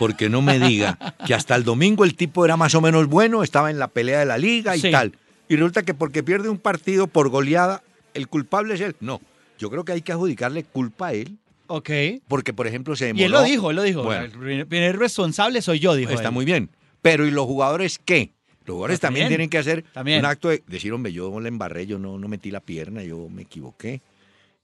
Porque 0.00 0.28
no 0.28 0.42
me 0.42 0.58
diga 0.58 0.98
que 1.24 1.32
hasta 1.32 1.54
el 1.54 1.62
domingo 1.62 2.04
el 2.04 2.16
tipo 2.16 2.44
era 2.44 2.56
más 2.56 2.74
o 2.74 2.80
menos 2.80 3.06
bueno, 3.06 3.44
estaba 3.44 3.70
en 3.70 3.78
la 3.78 3.86
pelea 3.86 4.18
de 4.18 4.26
la 4.26 4.36
liga 4.36 4.76
y 4.76 4.80
Sí. 4.80 4.90
tal. 4.90 5.12
Y 5.48 5.54
resulta 5.54 5.84
que 5.84 5.94
porque 5.94 6.24
pierde 6.24 6.48
un 6.48 6.58
partido 6.58 7.06
por 7.06 7.28
goleada, 7.28 7.84
el 8.16 8.28
culpable 8.28 8.74
es 8.74 8.80
él. 8.80 8.96
No, 9.00 9.20
yo 9.58 9.70
creo 9.70 9.84
que 9.84 9.92
hay 9.92 10.02
que 10.02 10.12
adjudicarle 10.12 10.64
culpa 10.64 11.08
a 11.08 11.12
él. 11.12 11.38
Ok. 11.68 11.90
Porque, 12.28 12.52
por 12.52 12.66
ejemplo, 12.66 12.94
se 12.96 13.06
demoró. 13.06 13.20
Y 13.22 13.24
él 13.24 13.32
lo 13.32 13.42
dijo, 13.42 13.70
él 13.70 13.76
lo 13.76 13.82
dijo. 13.82 14.02
Bueno. 14.04 14.24
El 14.24 14.66
primer- 14.66 14.98
responsable 14.98 15.60
soy 15.62 15.78
yo, 15.80 15.94
dijo. 15.94 16.12
Está 16.12 16.28
él. 16.28 16.34
muy 16.34 16.44
bien. 16.44 16.70
Pero 17.02 17.26
¿y 17.26 17.30
los 17.30 17.44
jugadores 17.46 17.98
qué? 18.04 18.32
Los 18.64 18.74
jugadores 18.74 18.98
también, 19.00 19.24
también. 19.26 19.28
tienen 19.28 19.50
que 19.50 19.58
hacer 19.58 19.84
También. 19.92 20.18
un 20.20 20.24
acto 20.26 20.48
de 20.48 20.62
decir, 20.66 20.92
hombre, 20.92 21.12
yo 21.12 21.38
le 21.40 21.48
embarré, 21.48 21.86
yo 21.86 21.98
no, 21.98 22.18
no 22.18 22.26
metí 22.28 22.50
la 22.50 22.58
pierna, 22.60 23.02
yo 23.04 23.28
me 23.28 23.42
equivoqué. 23.42 24.00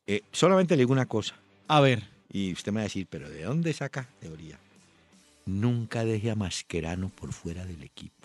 Eh, 0.09 0.23
solamente 0.33 0.75
le 0.77 0.81
digo 0.81 0.93
una 0.93 1.07
cosa, 1.07 1.37
A 1.69 1.81
ver. 1.81 2.03
y 2.33 2.53
usted 2.53 2.73
me 2.73 2.77
va 2.77 2.81
a 2.81 2.85
decir, 2.85 3.07
pero 3.09 3.31
¿de 3.31 3.45
dónde 3.45 3.73
saca 3.73 4.09
teoría? 4.21 4.59
Nunca 5.47 6.05
deje 6.05 6.31
a 6.31 6.35
Mascherano 6.35 7.11
por 7.11 7.33
fuera 7.33 7.65
del 7.65 7.83
equipo. 7.85 8.22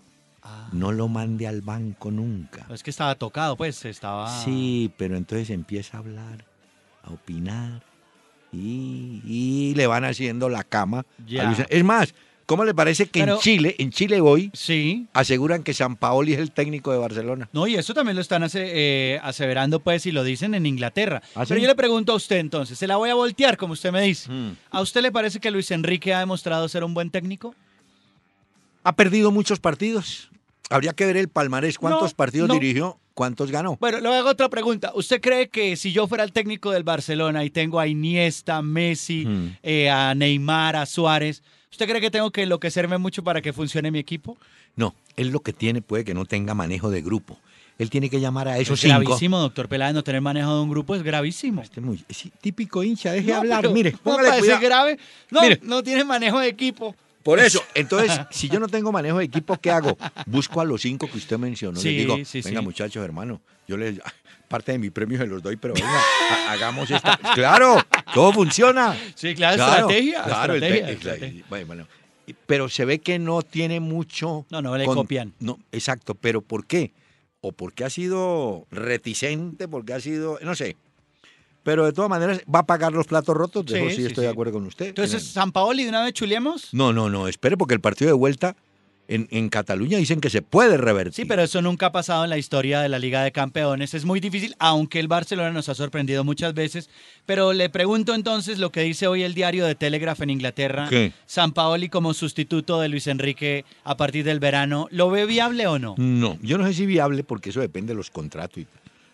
No 0.71 0.91
lo 0.91 1.07
mande 1.07 1.47
al 1.47 1.61
banco 1.61 2.11
nunca. 2.11 2.65
Es 2.73 2.83
que 2.83 2.89
estaba 2.89 3.15
tocado, 3.15 3.55
pues, 3.55 3.83
estaba... 3.85 4.43
Sí, 4.43 4.91
pero 4.97 5.15
entonces 5.17 5.49
empieza 5.49 5.97
a 5.97 5.99
hablar, 6.01 6.43
a 7.03 7.11
opinar 7.11 7.81
y, 8.51 9.21
y 9.25 9.73
le 9.75 9.87
van 9.87 10.03
haciendo 10.05 10.49
la 10.49 10.63
cama. 10.63 11.05
Es 11.69 11.83
más, 11.83 12.13
¿cómo 12.45 12.65
le 12.65 12.73
parece 12.73 13.07
que 13.07 13.21
Pero- 13.21 13.35
en 13.35 13.39
Chile, 13.39 13.75
en 13.77 13.91
Chile 13.91 14.19
hoy, 14.21 14.49
Sí. 14.53 15.07
aseguran 15.13 15.63
que 15.63 15.73
San 15.73 15.95
Paoli 15.95 16.33
es 16.33 16.39
el 16.39 16.51
técnico 16.51 16.91
de 16.91 16.97
Barcelona? 16.97 17.49
No, 17.53 17.65
y 17.67 17.75
eso 17.75 17.93
también 17.93 18.15
lo 18.15 18.21
están 18.21 18.43
ase- 18.43 18.71
eh, 18.73 19.19
aseverando, 19.23 19.79
pues, 19.79 20.05
y 20.05 20.11
lo 20.11 20.23
dicen 20.23 20.53
en 20.53 20.65
Inglaterra. 20.65 21.21
¿Ah, 21.35 21.45
sí? 21.45 21.49
Pero 21.49 21.61
yo 21.61 21.67
le 21.67 21.75
pregunto 21.75 22.11
a 22.13 22.15
usted 22.15 22.37
entonces, 22.37 22.77
se 22.77 22.87
la 22.87 22.97
voy 22.97 23.09
a 23.09 23.15
voltear, 23.15 23.57
como 23.57 23.73
usted 23.73 23.91
me 23.91 24.01
dice. 24.01 24.29
Mm. 24.31 24.55
¿A 24.71 24.81
usted 24.81 25.01
le 25.01 25.11
parece 25.11 25.39
que 25.39 25.51
Luis 25.51 25.71
Enrique 25.71 26.13
ha 26.13 26.19
demostrado 26.19 26.67
ser 26.69 26.83
un 26.83 26.93
buen 26.93 27.09
técnico? 27.09 27.53
Ha 28.83 28.93
perdido 28.95 29.31
muchos 29.31 29.59
partidos. 29.59 30.29
Habría 30.69 30.93
que 30.93 31.05
ver 31.05 31.17
el 31.17 31.29
palmarés, 31.29 31.77
cuántos 31.77 32.11
No, 32.11 32.15
partidos 32.17 32.47
no. 32.49 32.53
dirigió, 32.55 32.99
cuántos 33.13 33.51
ganó. 33.51 33.77
Bueno, 33.79 33.99
le 33.99 34.09
hago 34.15 34.29
otra 34.29 34.49
pregunta. 34.49 34.91
¿Usted 34.95 35.21
cree 35.21 35.47
que 35.49 35.75
si 35.77 35.93
yo 35.93 36.07
fuera 36.07 36.23
el 36.23 36.33
técnico 36.33 36.71
del 36.71 36.83
Barcelona 36.83 37.43
y 37.45 37.49
tengo 37.49 37.79
a 37.79 37.87
Iniesta, 37.87 38.61
Messi, 38.61 39.25
eh, 39.63 39.89
a 39.89 40.13
Neymar, 40.13 40.75
a 40.75 40.85
Suárez, 40.85 41.41
¿usted 41.71 41.87
cree 41.87 42.01
que 42.01 42.11
tengo 42.11 42.31
que 42.31 42.43
enloquecerme 42.43 42.97
mucho 42.97 43.23
para 43.23 43.41
que 43.41 43.53
funcione 43.53 43.91
mi 43.91 43.99
equipo? 43.99 44.37
No, 44.75 44.93
él 45.15 45.29
lo 45.29 45.39
que 45.39 45.53
tiene 45.53 45.81
puede 45.81 46.03
que 46.03 46.13
no 46.13 46.25
tenga 46.25 46.53
manejo 46.53 46.89
de 46.89 47.01
grupo. 47.01 47.39
Él 47.79 47.89
tiene 47.91 48.09
que 48.09 48.19
llamar 48.19 48.47
a 48.47 48.57
esos 48.57 48.79
es 48.83 48.89
cinco. 48.89 48.99
gravísimo, 49.01 49.37
doctor 49.39 49.69
Peláez, 49.69 49.93
no 49.93 50.03
tener 50.03 50.19
manejo 50.19 50.55
de 50.55 50.61
un 50.63 50.69
grupo 50.69 50.95
es 50.95 51.03
gravísimo. 51.03 51.61
Este 51.61 51.79
muy, 51.79 52.03
es 52.09 52.27
típico 52.41 52.83
hincha, 52.83 53.11
deje 53.11 53.29
No, 53.31 53.37
hablar. 53.37 53.69
Mire, 53.69 53.91
no, 54.03 54.15
parece 54.15 54.57
grave. 54.57 54.97
No, 55.29 55.41
Mire. 55.41 55.59
no 55.61 55.83
tiene 55.83 56.03
manejo 56.03 56.39
de 56.39 56.47
equipo. 56.47 56.95
Por 57.27 57.39
eso, 57.39 57.61
entonces, 57.75 58.21
si 58.31 58.47
yo 58.47 58.57
no 58.57 58.69
tengo 58.69 58.89
manejo 58.93 59.17
de 59.17 59.25
equipo, 59.25 59.57
¿qué 59.57 59.69
hago? 59.69 59.97
Busco 60.25 60.61
a 60.61 60.63
los 60.63 60.81
cinco 60.81 61.09
que 61.11 61.17
usted 61.17 61.37
mencionó. 61.37 61.77
Sí, 61.77 61.89
les 61.89 61.97
digo, 61.97 62.15
sí, 62.23 62.41
venga, 62.41 62.61
sí. 62.61 62.65
muchachos, 62.65 63.03
hermano, 63.03 63.41
yo 63.67 63.75
les 63.75 63.99
parte 64.47 64.71
de 64.71 64.77
mi 64.79 64.89
premio 64.91 65.17
se 65.17 65.27
los 65.27 65.43
doy, 65.43 65.57
pero 65.57 65.73
venga, 65.73 65.89
ha- 66.31 66.53
hagamos 66.53 66.89
esta. 66.89 67.17
Claro, 67.35 67.83
todo 68.13 68.31
funciona. 68.31 68.95
Sí, 69.15 69.35
claro, 69.35 69.57
Claro, 69.57 69.73
estrategia. 69.89 70.23
claro, 70.23 70.53
el 70.53 70.63
estrategia, 70.63 70.85
te- 70.87 70.93
estrategia. 70.93 71.45
bueno, 71.49 71.87
Pero 72.45 72.69
se 72.69 72.85
ve 72.85 72.99
que 72.99 73.19
no 73.19 73.41
tiene 73.41 73.81
mucho. 73.81 74.45
No, 74.49 74.61
no 74.61 74.77
le 74.77 74.85
copian. 74.85 75.33
No, 75.41 75.59
exacto, 75.73 76.15
pero 76.15 76.41
¿por 76.41 76.65
qué? 76.65 76.93
O 77.41 77.51
porque 77.51 77.83
ha 77.83 77.89
sido 77.89 78.65
reticente, 78.71 79.67
porque 79.67 79.91
ha 79.91 79.99
sido, 79.99 80.39
no 80.41 80.55
sé. 80.55 80.77
Pero 81.67 81.83
de 81.83 81.91
todas 81.91 82.09
maneras, 82.09 82.39
va 82.53 82.59
a 82.59 82.65
pagar 82.65 82.93
los 82.93 83.05
platos 83.07 83.35
rotos. 83.35 83.65
De 83.65 83.73
Sí, 83.73 83.77
eso 83.79 83.89
sí, 83.89 83.95
sí, 83.97 84.01
estoy 84.07 84.21
sí. 84.21 84.27
de 84.27 84.31
acuerdo 84.31 84.53
con 84.53 84.65
usted. 84.67 84.85
Entonces, 84.87 85.21
¿San 85.21 85.51
Paoli 85.51 85.83
de 85.83 85.89
una 85.89 86.01
vez 86.05 86.13
chuleemos? 86.13 86.69
No, 86.73 86.93
no, 86.93 87.09
no, 87.09 87.27
espere, 87.27 87.57
porque 87.57 87.73
el 87.73 87.81
partido 87.81 88.07
de 88.07 88.13
vuelta 88.13 88.55
en, 89.09 89.27
en 89.31 89.49
Cataluña 89.49 89.97
dicen 89.97 90.21
que 90.21 90.29
se 90.29 90.41
puede 90.41 90.77
revertir. 90.77 91.13
Sí, 91.13 91.25
pero 91.25 91.41
eso 91.41 91.61
nunca 91.61 91.87
ha 91.87 91.91
pasado 91.91 92.23
en 92.23 92.29
la 92.29 92.37
historia 92.37 92.79
de 92.79 92.87
la 92.87 92.99
Liga 92.99 93.21
de 93.21 93.33
Campeones. 93.33 93.93
Es 93.93 94.05
muy 94.05 94.21
difícil, 94.21 94.55
aunque 94.59 95.01
el 95.01 95.09
Barcelona 95.09 95.51
nos 95.51 95.67
ha 95.67 95.75
sorprendido 95.75 96.23
muchas 96.23 96.53
veces. 96.53 96.89
Pero 97.25 97.51
le 97.51 97.69
pregunto 97.69 98.15
entonces 98.15 98.59
lo 98.59 98.71
que 98.71 98.81
dice 98.83 99.07
hoy 99.07 99.23
el 99.23 99.33
diario 99.33 99.65
de 99.65 99.75
Telegraph 99.75 100.21
en 100.21 100.29
Inglaterra. 100.29 100.87
¿Qué? 100.89 101.11
San 101.25 101.51
Paoli 101.51 101.89
como 101.89 102.13
sustituto 102.13 102.79
de 102.79 102.87
Luis 102.87 103.07
Enrique 103.07 103.65
a 103.83 103.97
partir 103.97 104.23
del 104.23 104.39
verano. 104.39 104.87
¿Lo 104.91 105.09
ve 105.09 105.25
viable 105.25 105.67
o 105.67 105.79
no? 105.79 105.95
No, 105.97 106.37
yo 106.41 106.57
no 106.57 106.65
sé 106.65 106.73
si 106.73 106.85
viable 106.85 107.25
porque 107.25 107.49
eso 107.49 107.59
depende 107.59 107.91
de 107.91 107.97
los 107.97 108.09
contratos. 108.09 108.59
y- 108.59 108.67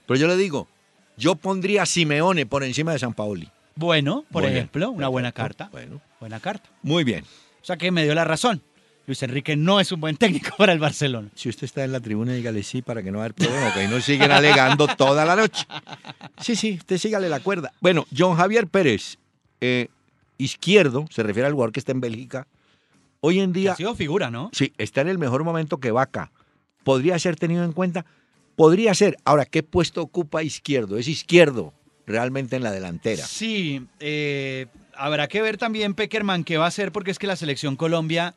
Pero 0.06 0.20
yo 0.20 0.28
le 0.28 0.38
digo, 0.38 0.68
yo 1.18 1.36
pondría 1.36 1.84
a 1.84 1.86
Simeone 1.86 2.46
por 2.46 2.64
encima 2.64 2.92
de 2.94 3.00
San 3.00 3.14
Paoli. 3.14 3.50
Bueno, 3.76 4.26
por 4.32 4.46
ejemplo, 4.46 4.92
una 4.92 5.08
buena 5.08 5.32
carta. 5.32 5.70
Bueno, 5.72 6.02
Buena 6.20 6.40
carta. 6.40 6.70
muy 6.84 7.04
bien. 7.04 7.24
O 7.62 7.66
sea 7.66 7.78
que 7.78 7.92
me 7.92 8.04
dio 8.04 8.14
la 8.16 8.24
razón. 8.26 8.62
Luis 9.06 9.22
Enrique 9.24 9.58
no 9.58 9.80
es 9.82 9.92
un 9.92 10.00
buen 10.00 10.16
técnico 10.16 10.52
para 10.58 10.72
el 10.74 10.80
Barcelona. 10.80 11.30
Si 11.36 11.50
usted 11.50 11.66
está 11.66 11.84
en 11.84 11.92
la 11.92 12.00
tribuna, 12.00 12.34
dígale 12.34 12.64
sí 12.64 12.82
para 12.82 13.04
que 13.04 13.12
no 13.12 13.22
haya 13.22 13.34
problema, 13.34 13.74
que 13.74 13.88
no 13.88 14.00
siguen 14.00 14.32
alegando 14.32 14.88
toda 14.96 15.26
la 15.26 15.36
noche. 15.36 15.66
Sí, 16.40 16.56
sí, 16.56 16.76
usted 16.80 16.98
sígale 16.98 17.28
la 17.30 17.40
cuerda. 17.42 17.74
Bueno, 17.82 18.06
John 18.16 18.38
Javier 18.38 18.68
Pérez, 18.68 19.18
eh, 19.60 19.88
izquierdo, 20.38 21.06
se 21.10 21.24
refiere 21.24 21.48
al 21.48 21.54
jugador 21.54 21.74
que 21.74 21.80
está 21.80 21.92
en 21.92 22.02
Bélgica. 22.02 22.48
Hoy 23.20 23.40
en 23.40 23.54
Que 23.54 23.60
día, 23.60 23.72
ha 23.74 23.76
sido 23.76 23.96
figura, 23.96 24.30
¿no? 24.32 24.50
sí, 24.54 24.74
está 24.78 25.02
en 25.02 25.08
el 25.10 25.18
mejor 25.18 25.44
momento 25.44 25.78
que 25.80 25.92
Vaca. 25.92 26.32
Podría 26.84 27.18
ser 27.20 27.36
tenido 27.38 27.64
en 27.64 27.72
cuenta. 27.72 28.06
Podría 28.56 28.94
ser. 28.94 29.18
Ahora, 29.26 29.46
¿qué 29.46 29.64
puesto 29.64 30.02
ocupa 30.02 30.44
izquierdo? 30.44 30.98
Es 30.98 31.08
izquierdo 31.08 31.74
realmente 32.06 32.56
en 32.56 32.64
la 32.64 32.72
delantera. 32.72 33.26
Sí, 33.26 33.86
eh, 34.00 34.68
habrá 34.96 35.28
que 35.28 35.42
ver 35.42 35.58
también 35.58 35.94
Peckerman 35.94 36.44
qué 36.44 36.58
va 36.58 36.66
a 36.66 36.68
hacer 36.68 36.92
porque 36.92 37.12
es 37.12 37.20
que 37.20 37.28
la 37.28 37.36
selección 37.36 37.76
Colombia, 37.76 38.36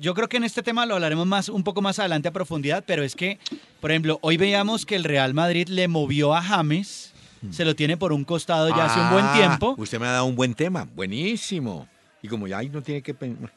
yo 0.00 0.14
creo 0.14 0.28
que 0.28 0.38
en 0.38 0.44
este 0.44 0.62
tema 0.62 0.86
lo 0.86 0.94
hablaremos 0.94 1.26
más 1.26 1.48
un 1.48 1.62
poco 1.62 1.82
más 1.82 1.98
adelante 1.98 2.28
a 2.28 2.32
profundidad, 2.32 2.82
pero 2.86 3.02
es 3.04 3.14
que, 3.14 3.38
por 3.80 3.90
ejemplo, 3.92 4.18
hoy 4.22 4.36
veíamos 4.36 4.84
que 4.86 4.96
el 4.96 5.04
Real 5.04 5.34
Madrid 5.34 5.68
le 5.68 5.86
movió 5.88 6.34
a 6.34 6.42
James, 6.42 7.12
se 7.50 7.64
lo 7.64 7.76
tiene 7.76 7.96
por 7.96 8.12
un 8.12 8.24
costado 8.24 8.70
ya 8.70 8.86
hace 8.86 8.98
un 8.98 9.10
buen 9.10 9.24
Ah, 9.26 9.34
tiempo. 9.36 9.74
Usted 9.78 10.00
me 10.00 10.06
ha 10.06 10.12
dado 10.12 10.24
un 10.24 10.34
buen 10.34 10.54
tema. 10.54 10.88
Buenísimo. 10.96 11.86
Y 12.20 12.26
como 12.28 12.48
ya 12.48 12.58
ahí 12.58 12.68
no 12.68 12.82
tiene 12.82 13.02
que 13.02 13.14
pensar. 13.14 13.52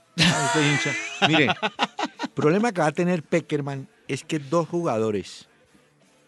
Mire, 1.28 1.46
el 1.46 2.30
problema 2.36 2.72
que 2.72 2.82
va 2.82 2.88
a 2.88 2.92
tener 2.92 3.24
Peckerman 3.24 3.88
es 4.08 4.24
que 4.24 4.38
dos 4.38 4.68
jugadores 4.68 5.48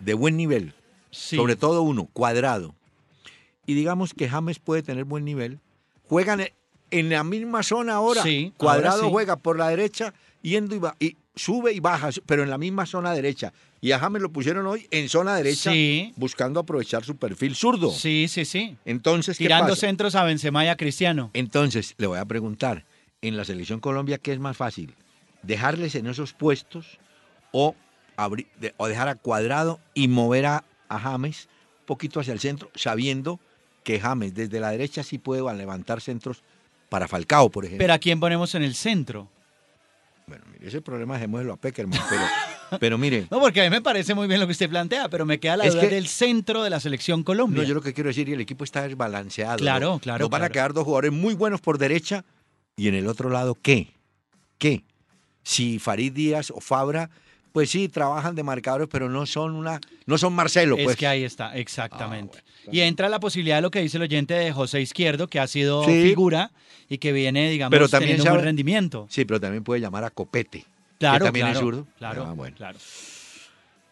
de 0.03 0.13
buen 0.13 0.37
nivel, 0.37 0.73
Sí. 1.11 1.35
sobre 1.35 1.55
todo 1.55 1.81
uno, 1.81 2.07
cuadrado, 2.13 2.73
y 3.65 3.73
digamos 3.73 4.13
que 4.13 4.27
James 4.29 4.59
puede 4.59 4.81
tener 4.83 5.03
buen 5.05 5.25
nivel, 5.25 5.59
juegan 6.07 6.41
en 6.89 7.09
la 7.09 7.23
misma 7.23 7.63
zona 7.63 7.95
ahora. 7.95 8.23
Sí, 8.23 8.53
cuadrado 8.57 8.95
ahora 8.95 9.07
sí. 9.07 9.11
juega 9.11 9.35
por 9.37 9.57
la 9.57 9.69
derecha, 9.69 10.13
yendo 10.41 10.75
y, 10.75 10.79
va- 10.79 10.95
y 10.99 11.15
sube 11.35 11.71
y 11.73 11.79
baja, 11.79 12.09
pero 12.25 12.43
en 12.43 12.49
la 12.49 12.57
misma 12.57 12.85
zona 12.85 13.13
derecha. 13.13 13.53
Y 13.79 13.93
a 13.93 13.99
James 13.99 14.21
lo 14.21 14.31
pusieron 14.31 14.67
hoy 14.67 14.87
en 14.91 15.07
zona 15.09 15.35
derecha, 15.35 15.71
Sí. 15.71 16.13
buscando 16.17 16.59
aprovechar 16.59 17.03
su 17.03 17.15
perfil 17.15 17.55
zurdo. 17.55 17.91
Sí, 17.91 18.27
sí, 18.27 18.45
sí. 18.45 18.77
Entonces, 18.85 19.37
¿qué 19.37 19.45
Tirando 19.45 19.69
pasa? 19.69 19.81
centros 19.87 20.15
a 20.15 20.23
Benzema 20.23 20.65
y 20.65 20.67
a 20.67 20.75
Cristiano. 20.77 21.29
Entonces, 21.33 21.95
le 21.97 22.07
voy 22.07 22.19
a 22.19 22.25
preguntar, 22.25 22.85
en 23.21 23.37
la 23.37 23.45
selección 23.45 23.79
Colombia, 23.79 24.17
¿qué 24.17 24.33
es 24.33 24.39
más 24.39 24.57
fácil? 24.57 24.93
¿Dejarles 25.43 25.95
en 25.95 26.07
esos 26.07 26.33
puestos 26.33 26.99
o, 27.51 27.75
abri- 28.27 28.47
de- 28.59 28.73
o 28.77 28.87
dejar 28.87 29.07
a 29.07 29.15
Cuadrado 29.15 29.79
y 29.93 30.07
mover 30.07 30.45
a, 30.45 30.63
a 30.89 30.99
James 30.99 31.47
un 31.81 31.85
poquito 31.85 32.19
hacia 32.19 32.33
el 32.33 32.39
centro, 32.39 32.69
sabiendo 32.75 33.39
que 33.83 33.99
James 33.99 34.33
desde 34.33 34.59
la 34.59 34.71
derecha 34.71 35.03
sí 35.03 35.17
puede 35.17 35.41
levantar 35.55 36.01
centros 36.01 36.43
para 36.89 37.07
Falcao, 37.07 37.49
por 37.49 37.65
ejemplo? 37.65 37.83
Pero 37.83 37.93
¿a 37.93 37.97
quién 37.99 38.19
ponemos 38.19 38.53
en 38.55 38.63
el 38.63 38.75
centro? 38.75 39.29
bueno, 40.27 40.45
mire, 40.53 40.67
ese 40.67 40.81
problema 40.81 41.15
dejémoslo 41.15 41.53
a 41.53 41.57
Peckerman, 41.57 41.99
pero, 42.09 42.21
pero 42.79 42.97
mire, 42.97 43.27
No, 43.29 43.39
porque 43.41 43.59
a 43.61 43.63
mí 43.65 43.69
me 43.69 43.81
parece 43.81 44.13
muy 44.15 44.27
bien 44.27 44.39
lo 44.39 44.45
que 44.45 44.53
usted 44.53 44.69
plantea, 44.69 45.09
pero 45.09 45.25
me 45.25 45.39
queda 45.41 45.57
la 45.57 45.67
duda 45.67 45.81
que- 45.81 45.89
del 45.89 46.07
centro 46.07 46.63
de 46.63 46.69
la 46.69 46.79
selección 46.79 47.23
Colombia. 47.23 47.61
no, 47.63 47.67
yo 47.67 47.73
lo 47.73 47.81
que 47.81 47.93
quiero 47.93 48.07
decir, 48.09 48.29
y 48.29 48.33
el 48.33 48.39
equipo 48.41 48.63
está 48.63 48.83
desbalanceado. 48.87 49.57
Claro, 49.57 49.93
¿no? 49.93 49.99
claro, 49.99 50.19
Nos 50.23 50.29
van 50.29 50.43
a 50.43 50.49
quedar 50.49 50.73
dos 50.73 50.85
jugadores 50.85 51.11
muy 51.11 51.33
buenos 51.33 51.59
por 51.59 51.77
derecha 51.77 52.23
y 52.77 52.87
en 52.87 52.95
el 52.95 53.07
otro 53.07 53.29
lado, 53.29 53.57
¿qué? 53.61 53.91
¿Qué? 54.57 54.83
Si 55.43 55.79
Farid 55.79 56.13
Díaz 56.13 56.51
o 56.51 56.61
Fabra 56.61 57.09
pues 57.51 57.69
sí, 57.69 57.89
trabajan 57.89 58.35
de 58.35 58.43
marcadores, 58.43 58.87
pero 58.91 59.09
no 59.09 59.25
son 59.25 59.55
una, 59.55 59.79
no 60.05 60.17
son 60.17 60.33
Marcelo, 60.33 60.77
Es 60.77 60.83
pues. 60.85 60.95
que 60.97 61.07
ahí 61.07 61.23
está, 61.23 61.55
exactamente. 61.57 62.39
Ah, 62.39 62.43
bueno. 62.65 62.77
Y 62.77 62.81
entra 62.81 63.09
la 63.09 63.19
posibilidad 63.19 63.57
de 63.57 63.61
lo 63.63 63.71
que 63.71 63.81
dice 63.81 63.97
el 63.97 64.03
oyente 64.03 64.33
de 64.33 64.51
José 64.51 64.81
Izquierdo, 64.81 65.27
que 65.27 65.39
ha 65.39 65.47
sido 65.47 65.83
Sí. 65.83 66.03
figura 66.03 66.51
y 66.89 66.97
que 66.97 67.11
viene, 67.11 67.49
digamos, 67.49 67.71
Pero 67.71 67.89
también 67.89 68.11
teniendo 68.17 68.31
un 68.31 68.35
buen 68.37 68.45
rendimiento. 68.45 69.07
Sí, 69.09 69.25
pero 69.25 69.39
también 69.39 69.63
puede 69.63 69.81
llamar 69.81 70.03
a 70.03 70.09
Copete. 70.09 70.65
Claro, 70.99 71.25
también 71.25 71.47
es 71.47 71.57
zurdo. 71.57 71.87
Claro, 71.97 72.25
Ah, 72.27 72.33
bueno. 72.33 72.55
claro. 72.55 72.77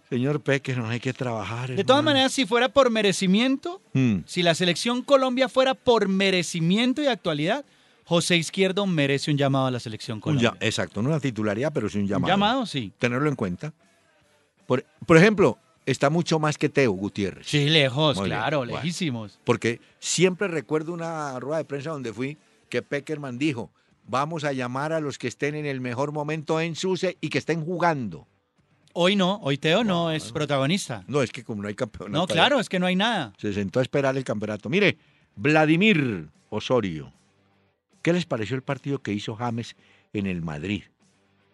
Señor 0.10 0.42
Peque, 0.42 0.76
no 0.76 0.88
hay 0.90 1.00
que 1.00 1.14
trabajar. 1.14 1.76
De 1.76 1.84
todas 1.84 2.04
maneras, 2.04 2.32
si 2.32 2.46
fuera 2.48 2.70
por 2.70 2.90
merecimiento, 2.90 3.80
Mm. 3.94 4.20
si 4.26 4.42
la 4.42 4.56
selección 4.56 5.04
Colombia 5.04 5.50
fuera 5.50 5.76
por 5.76 6.08
merecimiento 6.08 7.04
y 7.04 7.08
actualidad, 7.08 7.64
José 8.10 8.38
Izquierdo 8.38 8.88
merece 8.88 9.30
un 9.30 9.38
llamado 9.38 9.68
a 9.68 9.72
la 9.72 9.80
selección 9.80 10.16
Un 10.18 10.22
Colombia. 10.22 10.56
ya- 10.60 10.66
exacto, 10.66 11.04
no 11.04 11.10
una 11.10 11.20
titularidad, 11.20 11.72
pero 11.72 11.88
sí 11.90 12.00
un 12.00 12.06
Un 12.06 12.10
llamado. 12.10 12.34
llamado, 12.34 12.66
sí. 12.66 12.92
Tenerlo 12.98 13.30
en 13.30 13.36
cuenta. 13.36 13.72
Por, 14.66 14.84
por 15.06 15.16
ejemplo, 15.18 15.60
está 15.86 16.10
mucho 16.10 16.40
más 16.40 16.58
que 16.58 16.70
Teo 16.70 16.92
Gutiérrez. 16.94 17.46
Sí, 17.48 17.70
lejos, 17.70 18.18
Muy 18.18 18.26
claro, 18.30 18.66
lejísimos. 18.66 19.40
Porque 19.44 19.80
siempre 20.00 20.48
recuerdo 20.48 20.92
una 20.92 21.40
rueda 21.40 21.60
de 21.60 21.66
prensa 21.66 21.92
donde 21.92 22.12
fui 22.12 22.36
que 22.68 22.82
Peckerman 22.82 23.38
dijo, 23.38 23.70
vamos 24.08 24.44
a 24.44 24.54
llamar 24.54 24.92
a 24.92 25.00
los 25.00 25.20
que 25.20 25.28
estén 25.28 25.54
en 25.54 25.68
el 25.68 25.80
mejor 25.80 26.12
momento 26.12 26.60
en 26.60 26.76
SUSE 26.76 27.16
y 27.22 27.30
que 27.30 27.38
estén 27.38 27.64
jugando. 27.64 28.26
Hoy 28.94 29.16
no, 29.16 29.40
hoy 29.44 29.60
Teo 29.60 29.84
no 29.84 30.10
es 30.10 30.32
protagonista. 30.32 31.04
No, 31.06 31.22
es 31.22 31.32
que 31.32 31.44
como 31.44 31.62
no 31.62 31.68
hay 31.68 31.76
campeonato. 31.76 32.18
No, 32.20 32.26
claro, 32.26 32.60
es 32.60 32.70
que 32.70 32.80
no 32.80 32.88
hay 32.88 32.96
nada. 32.96 33.34
Se 33.38 33.54
sentó 33.54 33.78
a 33.78 33.84
esperar 33.84 34.18
el 34.18 34.24
campeonato. 34.24 34.68
Mire, 34.68 34.98
Vladimir 35.36 36.28
Osorio. 36.50 37.14
¿Qué 38.02 38.14
les 38.14 38.26
pareció 38.26 38.56
el 38.56 38.64
partido 38.64 39.00
que 39.00 39.14
hizo 39.14 39.36
James 39.36 39.76
en 40.14 40.26
el 40.28 40.42
Madrid? 40.42 40.84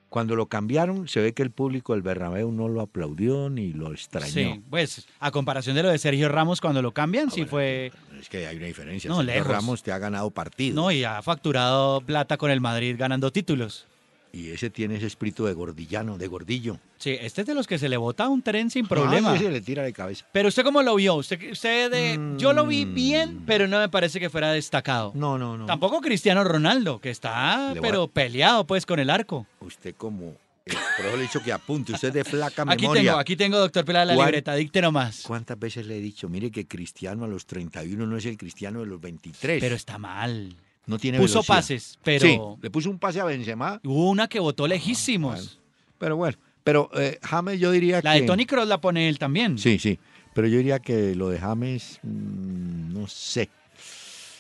Cuando 0.09 0.35
lo 0.35 0.47
cambiaron, 0.47 1.07
se 1.09 1.19
ve 1.19 1.33
que 1.33 1.43
el 1.43 1.51
público 1.51 1.93
del 1.93 2.01
Bernabéu 2.01 2.49
no 2.51 2.69
lo 2.69 2.79
aplaudió 2.81 3.49
ni 3.49 3.73
lo 3.73 3.91
extrañó. 3.91 4.31
Sí, 4.31 4.61
pues 4.69 5.07
a 5.19 5.31
comparación 5.31 5.75
de 5.75 5.83
lo 5.83 5.89
de 5.89 5.97
Sergio 5.97 6.29
Ramos 6.29 6.61
cuando 6.61 6.81
lo 6.81 6.93
cambian, 6.93 7.29
sí 7.31 7.41
bueno, 7.41 7.49
fue... 7.49 7.91
Es 8.19 8.29
que 8.29 8.47
hay 8.47 8.55
una 8.55 8.67
diferencia. 8.67 9.09
No, 9.09 9.17
Sergio 9.17 9.33
lejos. 9.33 9.51
Ramos 9.51 9.83
te 9.83 9.91
ha 9.91 9.97
ganado 9.97 10.29
partido. 10.31 10.75
No, 10.75 10.91
y 10.91 11.03
ha 11.03 11.21
facturado 11.21 11.99
plata 12.01 12.37
con 12.37 12.49
el 12.49 12.61
Madrid 12.61 12.95
ganando 12.97 13.31
títulos. 13.31 13.87
Y 14.35 14.51
ese 14.51 14.69
tiene 14.69 14.97
ese 14.97 15.07
espíritu 15.07 15.45
de 15.45 15.53
gordillano, 15.53 16.17
de 16.17 16.27
gordillo. 16.27 16.77
Sí, 16.97 17.15
este 17.21 17.41
es 17.41 17.47
de 17.47 17.53
los 17.55 17.67
que 17.67 17.79
se 17.79 17.87
le 17.87 17.95
bota 17.95 18.27
un 18.27 18.41
tren 18.41 18.69
sin 18.69 18.85
problema. 18.85 19.31
Ay, 19.31 19.37
ese 19.37 19.49
le 19.49 19.61
tira 19.61 19.81
de 19.83 19.93
cabeza. 19.93 20.25
Pero 20.33 20.49
usted 20.49 20.63
cómo 20.65 20.81
lo 20.83 20.93
vio? 20.95 21.15
Usted, 21.15 21.39
usted 21.53 21.89
de- 21.89 22.33
yo 22.37 22.51
lo 22.51 22.65
vi 22.67 22.83
bien, 22.83 23.37
Mm. 23.37 23.45
pero 23.45 23.65
no 23.69 23.79
me 23.79 23.87
parece 23.87 24.19
que 24.19 24.29
fuera 24.29 24.51
destacado. 24.51 25.13
No, 25.15 25.37
no, 25.37 25.57
no. 25.57 25.65
Tampoco 25.65 26.01
Cristiano 26.01 26.43
Ronaldo, 26.43 26.99
que 26.99 27.11
está 27.11 27.73
Le 27.73 27.79
voy 27.79 27.87
a- 27.87 27.91
pero 27.91 28.07
peleado 28.09 28.67
pues 28.67 28.85
con 28.85 28.99
el 28.99 29.09
arco. 29.09 29.47
Usted 29.61 29.95
como... 29.95 30.33
eh, 30.65 30.73
por 30.97 31.05
eso 31.05 31.15
le 31.15 31.19
he 31.23 31.27
dicho 31.27 31.41
que 31.41 31.53
apunte. 31.53 31.93
Usted 31.93 32.09
es 32.09 32.13
de 32.15 32.23
flaca 32.25 32.63
Aquí 32.67 32.81
memoria. 32.81 33.03
tengo, 33.03 33.17
aquí 33.19 33.35
tengo, 33.37 33.57
doctor 33.57 33.85
Pelada, 33.85 34.03
la 34.05 34.15
¿Cuál- 34.15 34.27
libreta, 34.27 34.53
dicte 34.55 34.81
nomás. 34.81 35.21
¿Cuántas 35.25 35.57
veces 35.57 35.85
le 35.85 35.97
he 35.97 36.01
dicho? 36.01 36.27
Mire 36.27 36.51
que 36.51 36.67
Cristiano 36.67 37.23
a 37.23 37.27
los 37.29 37.45
31 37.45 38.05
no 38.05 38.17
es 38.17 38.25
el 38.25 38.35
Cristiano 38.35 38.81
de 38.81 38.87
los 38.87 38.99
23. 38.99 39.61
Pero 39.61 39.75
está 39.75 39.97
mal. 39.97 40.55
No 40.87 40.97
tiene 40.97 41.17
Puso 41.17 41.35
velocidad. 41.35 41.55
pases, 41.55 41.99
pero 42.03 42.27
Sí, 42.27 42.39
le 42.61 42.69
puso 42.69 42.89
un 42.89 42.99
pase 42.99 43.19
a 43.19 43.25
Benzema. 43.25 43.79
hubo 43.83 44.09
una 44.09 44.27
que 44.27 44.39
votó 44.39 44.67
lejísimos. 44.67 45.35
Bueno, 45.35 45.95
pero 45.97 46.17
bueno, 46.17 46.37
pero 46.63 46.89
eh, 46.95 47.19
James 47.21 47.59
yo 47.59 47.71
diría 47.71 48.01
la 48.03 48.13
que... 48.13 48.21
de 48.21 48.27
Tony 48.27 48.45
Cross 48.45 48.67
la 48.67 48.81
pone 48.81 49.07
él 49.07 49.19
también. 49.19 49.57
Sí, 49.57 49.79
sí, 49.79 49.99
pero 50.33 50.47
yo 50.47 50.57
diría 50.57 50.79
que 50.79 51.15
lo 51.15 51.29
de 51.29 51.39
James, 51.39 51.99
mm, 52.03 52.93
no 52.93 53.07
sé. 53.07 53.49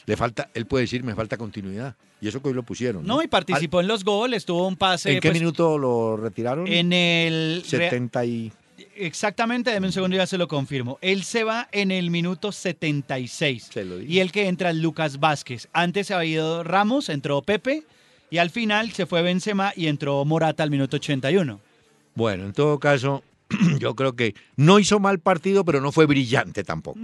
Le 0.05 0.15
falta, 0.15 0.49
él 0.53 0.67
puede 0.67 0.83
decir, 0.83 1.03
me 1.03 1.15
falta 1.15 1.37
continuidad. 1.37 1.95
Y 2.21 2.27
eso 2.27 2.41
que 2.41 2.49
hoy 2.49 2.53
lo 2.53 2.63
pusieron. 2.63 3.05
No, 3.05 3.21
y 3.21 3.27
participó 3.27 3.81
en 3.81 3.87
los 3.87 4.03
goles, 4.03 4.45
tuvo 4.45 4.67
un 4.67 4.75
pase. 4.75 5.13
¿En 5.13 5.19
qué 5.19 5.29
pues, 5.29 5.39
minuto 5.39 5.77
lo 5.77 6.15
retiraron? 6.17 6.67
En 6.67 6.93
el. 6.93 7.63
70 7.65 8.25
y... 8.25 8.51
Exactamente, 8.97 9.71
deme 9.71 9.87
un 9.87 9.93
segundo 9.93 10.15
y 10.15 10.19
ya 10.19 10.27
se 10.27 10.37
lo 10.37 10.47
confirmo. 10.47 10.97
Él 11.01 11.23
se 11.23 11.43
va 11.43 11.67
en 11.71 11.91
el 11.91 12.09
minuto 12.11 12.51
76. 12.51 13.69
Se 13.73 13.83
lo. 13.85 14.01
Y 14.01 14.19
el 14.19 14.31
que 14.31 14.47
entra 14.47 14.69
es 14.69 14.77
Lucas 14.77 15.19
Vázquez. 15.19 15.67
Antes 15.73 16.07
se 16.07 16.13
había 16.13 16.31
ido 16.31 16.63
Ramos, 16.63 17.09
entró 17.09 17.41
Pepe. 17.41 17.83
Y 18.29 18.37
al 18.39 18.49
final 18.49 18.91
se 18.91 19.05
fue 19.05 19.21
Benzema 19.21 19.71
y 19.75 19.87
entró 19.87 20.23
Morata 20.25 20.63
al 20.63 20.71
minuto 20.71 20.95
81. 20.97 21.59
Bueno, 22.15 22.45
en 22.45 22.53
todo 22.53 22.79
caso, 22.79 23.23
yo 23.79 23.95
creo 23.95 24.15
que 24.15 24.33
no 24.55 24.79
hizo 24.79 24.99
mal 24.99 25.19
partido, 25.19 25.63
pero 25.65 25.79
no 25.81 25.91
fue 25.91 26.05
brillante 26.05 26.63
tampoco. 26.63 26.99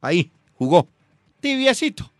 Ahí, 0.00 0.30
jugó. 0.54 0.88
Tibiecito. 1.40 2.10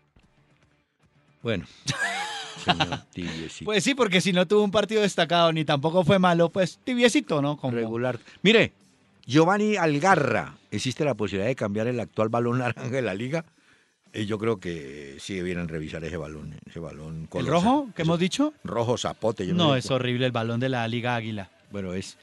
Bueno, 1.41 1.65
señor 2.63 2.99
tibiecito. 3.11 3.65
Pues 3.65 3.83
sí, 3.83 3.95
porque 3.95 4.21
si 4.21 4.31
no 4.33 4.45
tuvo 4.47 4.63
un 4.63 4.71
partido 4.71 5.01
destacado 5.01 5.51
ni 5.51 5.65
tampoco 5.65 6.03
fue 6.03 6.19
malo, 6.19 6.49
pues 6.49 6.79
tibiecito, 6.83 7.41
¿no? 7.41 7.57
Como- 7.57 7.73
regular. 7.75 8.19
Mire, 8.43 8.71
Giovanni 9.25 9.77
Algarra, 9.77 10.55
¿existe 10.71 11.05
la 11.05 11.13
posibilidad 11.15 11.47
de 11.47 11.55
cambiar 11.55 11.87
el 11.87 11.99
actual 11.99 12.29
balón 12.29 12.57
naranja 12.59 12.89
de 12.89 13.01
la 13.01 13.13
liga? 13.13 13.45
Y 14.13 14.25
yo 14.25 14.37
creo 14.37 14.59
que 14.59 15.15
sí 15.19 15.33
debieran 15.33 15.67
revisar 15.67 16.03
ese 16.03 16.17
balón, 16.17 16.55
ese 16.69 16.79
balón 16.79 17.23
¿El 17.23 17.29
color 17.29 17.49
rojo 17.49 17.85
za- 17.87 17.93
que 17.95 18.01
hemos 18.03 18.19
dicho? 18.19 18.53
rojo 18.63 18.97
zapote. 18.97 19.47
yo 19.47 19.55
No, 19.55 19.73
sé 19.73 19.79
es 19.79 19.91
horrible 19.91 20.27
el 20.27 20.31
balón 20.31 20.59
de 20.59 20.69
la 20.69 20.87
Liga 20.87 21.15
Águila. 21.15 21.49
Bueno, 21.71 21.93
es 21.93 22.15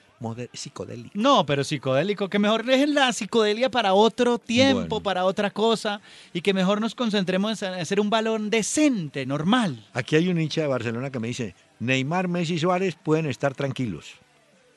psicodélico. 0.52 1.10
No, 1.14 1.44
pero 1.46 1.64
psicodélico, 1.64 2.28
que 2.28 2.38
mejor 2.38 2.64
dejen 2.64 2.94
la 2.94 3.12
psicodelia 3.12 3.70
para 3.72 3.94
otro 3.94 4.38
tiempo, 4.38 4.82
Bueno. 4.86 5.02
para 5.02 5.24
otra 5.24 5.50
cosa, 5.50 6.00
y 6.32 6.42
que 6.42 6.54
mejor 6.54 6.80
nos 6.80 6.94
concentremos 6.94 7.60
en 7.62 7.74
hacer 7.74 7.98
un 7.98 8.10
balón 8.10 8.50
decente, 8.50 9.26
normal. 9.26 9.84
Aquí 9.92 10.14
hay 10.14 10.28
un 10.28 10.40
hincha 10.40 10.60
de 10.60 10.66
Barcelona 10.68 11.10
que 11.10 11.18
me 11.18 11.26
dice, 11.28 11.56
Neymar, 11.80 12.28
Messi 12.28 12.54
y 12.54 12.58
Suárez 12.60 12.94
pueden 13.02 13.26
estar 13.26 13.54
tranquilos. 13.54 14.12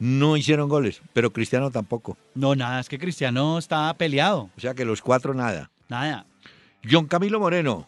No 0.05 0.35
hicieron 0.35 0.67
goles, 0.67 1.01
pero 1.13 1.31
Cristiano 1.31 1.71
tampoco. 1.71 2.17
No, 2.35 2.55
nada, 2.55 2.81
es 2.81 2.89
que 2.89 2.99
Cristiano 2.99 3.57
está 3.57 3.93
peleado. 3.93 4.49
O 4.57 4.59
sea 4.59 4.73
que 4.73 4.83
los 4.83 5.01
cuatro 5.01 5.33
nada. 5.33 5.71
Nada. 5.87 6.25
John 6.89 7.07
Camilo 7.07 7.39
Moreno, 7.39 7.87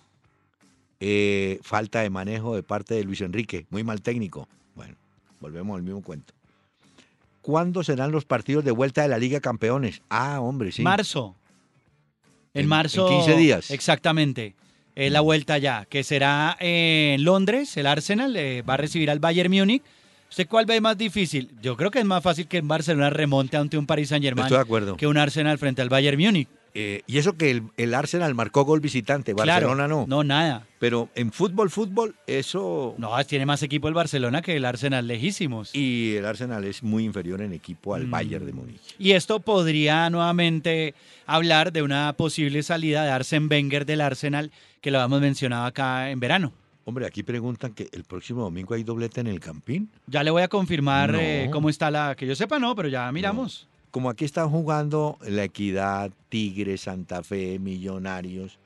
eh, 1.02 1.60
falta 1.62 2.00
de 2.00 2.10
manejo 2.10 2.56
de 2.56 2.64
parte 2.64 2.94
de 2.96 3.04
Luis 3.04 3.20
Enrique, 3.20 3.66
muy 3.70 3.84
mal 3.84 4.02
técnico. 4.02 4.48
Bueno, 4.76 4.96
volvemos 5.42 5.76
al 5.76 5.84
mismo 5.84 6.02
cuento. 6.02 6.34
¿Cuándo 7.42 7.84
serán 7.84 8.12
los 8.14 8.24
partidos 8.24 8.64
de 8.64 8.72
vuelta 8.72 9.02
de 9.02 9.10
la 9.10 9.18
Liga 9.18 9.42
Campeones? 9.42 10.02
Ah, 10.10 10.40
hombre, 10.40 10.72
sí. 10.72 10.84
Marzo. 10.84 11.36
En, 12.54 12.62
En- 12.62 12.68
marzo. 12.70 13.10
en 13.12 13.18
15 13.18 13.36
días. 13.36 13.72
Exactamente. 13.72 14.56
Es 14.96 15.12
la 15.12 15.20
vuelta 15.20 15.58
ya, 15.58 15.84
que 15.84 16.06
será 16.06 16.56
en 16.62 17.26
Londres, 17.26 17.76
el 17.76 17.86
Arsenal 17.88 18.38
eh, 18.38 18.62
va 18.62 18.76
a 18.76 18.78
recibir 18.78 19.12
al 19.12 19.20
Bayern 19.20 19.52
Múnich. 19.54 19.84
¿Usted 20.30 20.48
cuál 20.48 20.66
ve 20.66 20.82
más 20.82 20.98
difícil? 20.98 21.50
Yo 21.62 21.78
creo 21.78 21.92
que 21.92 22.00
es 22.00 22.06
más 22.06 22.22
fácil 22.24 22.48
que 22.48 22.58
en 22.58 22.68
Barcelona 22.68 23.10
remonte 23.10 23.58
ante 23.58 23.78
un 23.78 23.86
Paris 23.86 24.10
Saint 24.10 24.24
Germain 24.24 24.46
Estoy 24.46 24.58
de 24.58 24.64
acuerdo. 24.64 24.98
que 24.98 25.08
un 25.08 25.18
Arsenal 25.18 25.58
frente 25.58 25.82
al 25.82 25.90
Bayern 25.90 26.20
Múnich. 26.22 26.48
Eh, 26.78 27.04
y 27.08 27.20
eso 27.20 27.38
que 27.38 27.52
el, 27.52 27.64
el 27.78 27.94
Arsenal 27.94 28.36
marcó 28.36 28.66
gol 28.66 28.82
visitante, 28.82 29.34
Barcelona 29.34 29.86
claro, 29.86 29.88
no. 29.88 30.06
No, 30.08 30.24
nada. 30.26 30.68
Pero 30.78 31.08
en 31.16 31.32
fútbol, 31.32 31.70
fútbol, 31.70 32.16
eso... 32.28 32.96
No, 32.98 33.12
tiene 33.24 33.46
más 33.46 33.64
equipo 33.64 33.88
el 33.88 33.94
Barcelona 33.94 34.42
que 34.42 34.58
el 34.58 34.66
Arsenal 34.66 35.08
lejísimos. 35.08 35.74
Y, 35.74 35.80
Y 35.80 36.16
el 36.18 36.26
Arsenal 36.26 36.66
es 36.66 36.84
muy 36.84 37.06
inferior 37.06 37.42
en 37.42 37.54
equipo 37.54 37.96
al 37.96 38.08
Mm. 38.08 38.12
Bayern 38.12 38.46
de 38.46 38.52
Múnich. 38.52 38.82
esto 39.00 39.40
podría 39.40 40.10
nuevamente 40.10 40.96
hablar 41.26 41.72
de 41.72 41.82
una 41.82 42.12
posible 42.12 42.62
salida 42.62 43.06
de 43.06 43.12
Arsene 43.12 43.48
Wenger 43.48 43.86
del 43.86 44.02
Arsenal, 44.02 44.52
que 44.82 44.92
lo 44.92 44.98
habíamos 45.00 45.22
mencionado 45.22 45.64
acá 45.64 46.12
en 46.12 46.20
verano. 46.20 46.52
Hombre, 46.86 47.06
aquí 47.08 47.24
preguntan 47.24 47.74
que 47.74 47.90
el 47.92 48.04
próximo 48.04 48.44
domingo 48.44 48.76
hay 48.76 48.84
doblete 48.84 49.20
en 49.20 49.28
el 49.28 49.40
Campín. 49.40 49.90
Ya 50.08 50.24
le 50.24 50.30
voy 50.32 50.44
a 50.44 50.48
confirmar 50.48 51.12
No. 51.14 51.20
eh, 51.20 51.50
cómo 51.52 51.70
está 51.70 51.90
la... 51.90 52.16
Que 52.16 52.28
yo 52.28 52.36
sepa, 52.36 52.60
no, 52.60 52.76
pero 52.76 52.88
ya 52.90 53.12
miramos. 53.12 53.68
Como 53.90 54.10
aquí 54.10 54.24
están 54.26 54.50
jugando 54.50 55.18
La 55.28 55.46
Equidad, 55.46 56.12
Tigres, 56.30 56.82
Santa 56.82 57.24
Fe, 57.24 57.58
Millonarios, 57.60 58.60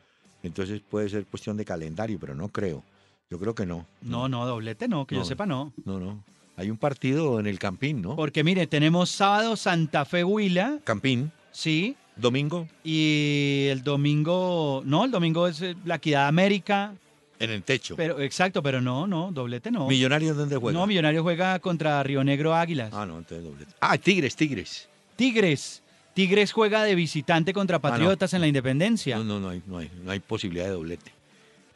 entonces 0.44 0.82
puede 0.82 1.08
ser 1.08 1.26
cuestión 1.28 1.56
de 1.56 1.64
calendario, 1.66 2.18
pero 2.20 2.36
no 2.36 2.50
creo. 2.50 2.84
Yo 3.30 3.40
creo 3.40 3.54
que 3.56 3.66
no. 3.66 3.86
No, 4.02 4.28
no, 4.28 4.46
doblete 4.46 4.88
no, 4.88 5.06
que 5.06 5.16
yo 5.16 5.22
No. 5.22 5.26
sepa 5.26 5.46
no. 5.46 5.72
No, 5.86 6.00
no. 6.00 6.24
Hay 6.58 6.70
un 6.70 6.78
partido 6.78 7.40
en 7.40 7.48
el 7.48 7.58
Campín, 7.58 8.02
¿no? 8.02 8.16
Porque 8.18 8.44
mire, 8.44 8.68
tenemos 8.68 9.10
sábado 9.12 9.56
Santa 9.56 10.04
Fe 10.04 10.26
Huila, 10.26 10.80
Campín, 10.84 11.32
sí, 11.52 11.96
domingo, 12.18 12.68
y 12.84 13.68
el 13.70 13.82
domingo, 13.84 14.82
no, 14.84 15.06
el 15.06 15.12
domingo 15.12 15.48
es 15.48 15.62
eh, 15.62 15.76
la 15.86 15.96
Equidad 15.96 16.28
América, 16.28 16.96
en 17.40 17.50
el 17.52 17.64
techo. 17.64 17.96
pero 17.96 18.20
exacto, 18.20 18.62
pero 18.62 18.82
no, 18.82 19.08
no, 19.08 19.32
doblete 19.32 19.72
no. 19.72 19.88
Millonarios, 19.88 20.36
¿dónde 20.38 20.58
juega? 20.58 20.78
No, 20.78 20.86
Millonario 20.86 21.24
juega 21.24 21.58
contra 21.60 22.02
Río 22.04 22.24
Negro 22.24 22.54
Águilas. 22.54 22.94
Ah, 22.94 23.06
no, 23.06 23.18
entonces 23.18 23.44
doblete. 23.44 23.74
Ah, 23.80 23.98
Tigres, 23.98 24.36
Tigres. 24.36 24.90
Tigres. 25.16 25.82
Tigres 26.14 26.52
juega 26.52 26.84
de 26.84 26.96
visitante 26.96 27.54
contra 27.54 27.80
Patriotas 27.80 28.34
en 28.34 28.42
la 28.42 28.48
Independencia. 28.48 29.16
Ah, 29.16 29.20
No, 29.20 29.26
no, 29.26 29.40
no 29.40 29.50
hay, 29.50 29.62
no 29.66 29.78
hay, 29.78 29.90
no 30.04 30.12
hay 30.12 30.20
posibilidad 30.20 30.66
de 30.66 30.72
doblete. 30.72 31.12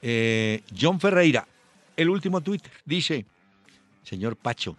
Eh, 0.02 0.62
John 0.78 1.00
Ferreira, 1.00 1.48
el 1.96 2.10
último 2.10 2.42
Twitter, 2.42 2.72
dice, 2.84 3.26
señor 4.04 4.36
Pacho, 4.36 4.76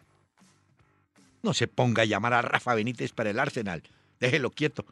no 1.42 1.55
se 1.55 1.66
ponga 1.66 2.03
a 2.03 2.07
llamar 2.07 2.35
a 2.35 2.42
Rafa 2.42 2.75
Benítez 2.75 3.12
para 3.12 3.31
el 3.31 3.38
Arsenal, 3.38 3.83
déjelo 4.20 4.51
quieto. 4.51 4.85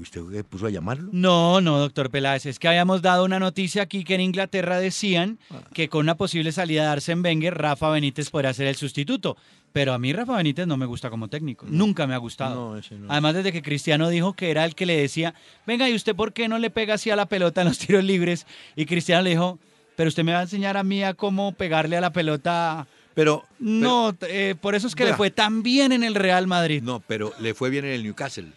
¿Usted 0.00 0.20
qué 0.30 0.44
puso 0.44 0.66
a 0.66 0.70
llamarlo? 0.70 1.08
No, 1.12 1.60
no, 1.60 1.76
doctor 1.80 2.08
Peláez, 2.08 2.46
es 2.46 2.60
que 2.60 2.68
habíamos 2.68 3.02
dado 3.02 3.24
una 3.24 3.40
noticia 3.40 3.82
aquí 3.82 4.04
que 4.04 4.14
en 4.14 4.20
Inglaterra 4.20 4.78
decían 4.78 5.40
Ah. 5.50 5.60
que 5.74 5.88
con 5.88 6.02
una 6.02 6.16
posible 6.16 6.52
salida 6.52 6.82
de 6.82 6.88
Arsene 6.88 7.20
Wenger, 7.20 7.58
Rafa 7.58 7.90
Benítez 7.90 8.30
podría 8.30 8.54
ser 8.54 8.68
el 8.68 8.76
sustituto. 8.76 9.36
Pero 9.72 9.92
a 9.92 9.98
mí 9.98 10.12
Rafa 10.12 10.36
Benítez 10.36 10.68
no 10.68 10.76
me 10.76 10.86
gusta 10.86 11.10
como 11.10 11.26
técnico. 11.26 11.66
Nunca 11.68 12.06
me 12.06 12.14
ha 12.14 12.18
gustado. 12.18 12.54
No, 12.72 12.78
ese 12.78 12.94
no. 12.96 13.10
Además, 13.10 13.34
desde 13.34 13.50
que 13.52 13.60
Cristiano 13.60 14.08
dijo 14.08 14.34
que 14.34 14.50
era 14.52 14.64
el 14.64 14.76
que 14.76 14.86
le 14.86 14.96
decía, 14.96 15.34
venga, 15.66 15.88
¿y 15.88 15.94
usted 15.96 16.14
por 16.14 16.32
qué 16.32 16.46
no 16.48 16.58
le 16.58 16.70
pega 16.70 16.94
así 16.94 17.10
a 17.10 17.16
la 17.16 17.26
pelota 17.26 17.62
en 17.62 17.68
los 17.68 17.78
tiros 17.86 18.04
libres? 18.04 18.46
Y 18.76 18.86
Cristiano 18.86 19.22
le 19.22 19.30
dijo, 19.30 19.58
pero 19.96 20.08
usted 20.08 20.22
me 20.22 20.32
va 20.32 20.38
a 20.38 20.42
enseñar 20.42 20.76
a 20.76 20.84
mí 20.84 21.02
a 21.02 21.14
cómo 21.14 21.50
pegarle 21.52 21.96
a 21.96 22.00
la 22.00 22.12
pelota. 22.12 22.86
Pero, 23.14 23.44
No, 23.58 24.16
eh, 24.28 24.54
por 24.60 24.76
eso 24.76 24.86
es 24.86 24.94
que 24.94 25.04
le 25.04 25.14
fue 25.14 25.32
tan 25.32 25.64
bien 25.64 25.90
en 25.90 26.04
el 26.04 26.14
Real 26.14 26.46
Madrid. 26.46 26.82
no, 26.84 27.00
pero 27.00 27.32
le 27.40 27.52
fue 27.52 27.68
bien 27.68 27.84
en 27.84 27.90
el 27.94 28.04
Newcastle. 28.04 28.52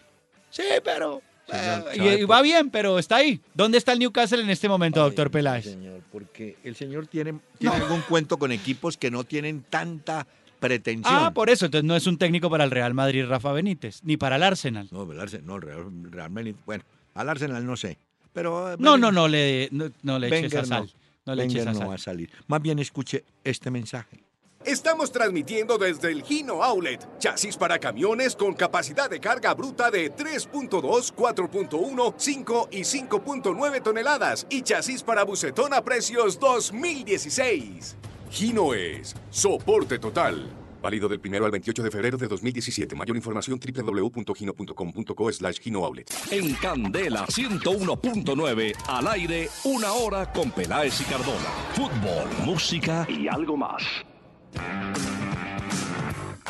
Sí, 0.50 0.62
pero... 0.84 1.20
Señor, 1.52 1.88
eh, 1.92 1.96
¿sabe 1.96 2.10
y, 2.18 2.22
y 2.22 2.26
por- 2.26 2.30
va 2.36 2.42
bien, 2.42 2.70
pero 2.70 2.98
está 2.98 3.16
ahí. 3.16 3.40
¿Dónde 3.54 3.78
está 3.78 3.92
el 3.92 3.98
Newcastle 3.98 4.42
en 4.42 4.50
este 4.50 4.68
momento, 4.68 5.00
doctor 5.00 5.26
Ay, 5.28 5.32
Peláez? 5.32 5.64
Señor, 5.64 6.00
porque 6.10 6.56
el 6.64 6.74
señor 6.76 7.06
tiene, 7.06 7.34
tiene 7.58 7.76
algún 7.76 8.00
cuento 8.02 8.38
con 8.38 8.52
equipos 8.52 8.96
que 8.96 9.10
no 9.10 9.24
tienen 9.24 9.62
tanta 9.68 10.26
pretensión. 10.60 11.12
Ah, 11.14 11.32
por 11.34 11.50
eso. 11.50 11.66
Entonces 11.66 11.84
no 11.86 11.96
es 11.96 12.06
un 12.06 12.18
técnico 12.18 12.48
para 12.48 12.64
el 12.64 12.70
Real 12.70 12.94
Madrid, 12.94 13.24
Rafa 13.26 13.52
Benítez, 13.52 14.00
ni 14.04 14.16
para 14.16 14.36
el 14.36 14.42
Arsenal. 14.42 14.88
No, 14.90 15.10
el 15.10 15.20
Arsenal, 15.20 15.46
no, 15.46 15.56
el 15.56 15.62
Real, 15.62 15.84
Real 16.10 16.30
Madrid, 16.30 16.54
bueno, 16.64 16.84
al 17.14 17.28
Arsenal 17.28 17.64
no 17.66 17.76
sé. 17.76 17.98
Pero 18.32 18.72
eh, 18.72 18.76
No, 18.78 18.96
no, 18.96 19.12
no 19.12 19.28
le, 19.28 19.68
no, 19.72 19.90
no 20.02 20.18
le 20.18 20.28
eches 20.38 20.54
a 20.54 20.64
sal. 20.64 20.90
No, 21.26 21.34
le 21.34 21.44
eches 21.44 21.66
a 21.66 21.72
no 21.72 21.78
sal. 21.80 21.90
va 21.90 21.94
a 21.94 21.98
salir. 21.98 22.30
Más 22.46 22.62
bien 22.62 22.78
escuche 22.78 23.24
este 23.44 23.70
mensaje. 23.70 24.22
Estamos 24.64 25.10
transmitiendo 25.10 25.76
desde 25.76 26.12
el 26.12 26.22
Gino 26.22 26.62
Outlet, 26.62 27.18
chasis 27.18 27.56
para 27.56 27.80
camiones 27.80 28.36
con 28.36 28.54
capacidad 28.54 29.10
de 29.10 29.18
carga 29.18 29.54
bruta 29.54 29.90
de 29.90 30.14
3.2, 30.14 31.12
4.1, 31.14 32.14
5 32.16 32.68
y 32.70 32.80
5.9 32.80 33.82
toneladas 33.82 34.46
y 34.48 34.62
chasis 34.62 35.02
para 35.02 35.24
bucetón 35.24 35.74
a 35.74 35.82
precios 35.82 36.38
2016. 36.38 37.96
Gino 38.30 38.72
es 38.72 39.16
soporte 39.30 39.98
total. 39.98 40.48
Válido 40.80 41.08
del 41.08 41.20
1 41.24 41.44
al 41.44 41.50
28 41.50 41.82
de 41.82 41.90
febrero 41.90 42.16
de 42.18 42.28
2017. 42.28 42.94
Mayor 42.94 43.16
información 43.16 43.58
www.gino.com.co 43.58 45.32
slash 45.32 45.58
Gino. 45.60 45.90
En 46.30 46.54
Candela 46.54 47.26
101.9, 47.26 48.74
al 48.88 49.08
aire, 49.08 49.48
una 49.64 49.92
hora 49.92 50.32
con 50.32 50.50
Peláez 50.50 51.00
y 51.00 51.04
Cardona. 51.04 51.50
Fútbol, 51.74 52.46
música 52.46 53.06
y 53.08 53.28
algo 53.28 53.56
más. 53.56 53.82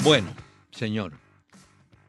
Bueno, 0.03 0.29
señor, 0.71 1.13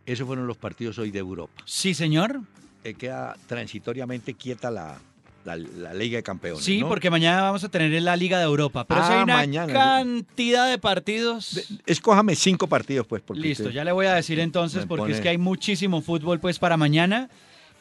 esos 0.06 0.25
fueron 0.25 0.47
los 0.47 0.58
partidos 0.58 0.97
hoy 0.97 1.12
de 1.12 1.19
Europa. 1.19 1.62
Sí, 1.65 1.93
señor. 1.93 2.41
Eh, 2.84 2.95
queda 2.95 3.36
transitoriamente 3.47 4.34
quieta 4.34 4.71
la, 4.71 4.97
la, 5.45 5.56
la 5.56 5.93
Liga 5.93 6.17
de 6.17 6.23
Campeones. 6.23 6.63
Sí, 6.63 6.82
¿no? 6.82 6.89
porque 6.89 7.10
mañana 7.10 7.43
vamos 7.43 7.63
a 7.63 7.69
tener 7.69 8.01
la 8.01 8.15
Liga 8.15 8.39
de 8.39 8.45
Europa. 8.45 8.84
Pero 8.86 9.01
Ah, 9.01 9.08
si 9.08 9.13
hay 9.13 9.23
una 9.23 9.36
mañana. 9.36 9.71
cantidad 9.71 10.69
de 10.69 10.77
partidos. 10.79 11.62
Escójame 11.86 12.36
cinco 12.36 12.67
partidos, 12.67 13.06
pues. 13.08 13.21
Listo, 13.36 13.69
ya 13.69 13.84
le 13.84 13.91
voy 13.91 14.08
a 14.08 14.15
decir 14.15 14.39
entonces, 14.39 14.86
porque 14.86 15.03
pone- 15.03 15.13
es 15.15 15.21
que 15.21 15.29
hay 15.29 15.38
muchísimo 15.38 16.01
fútbol 16.01 16.39
pues 16.39 16.60
para 16.60 16.75
mañana. 16.77 17.29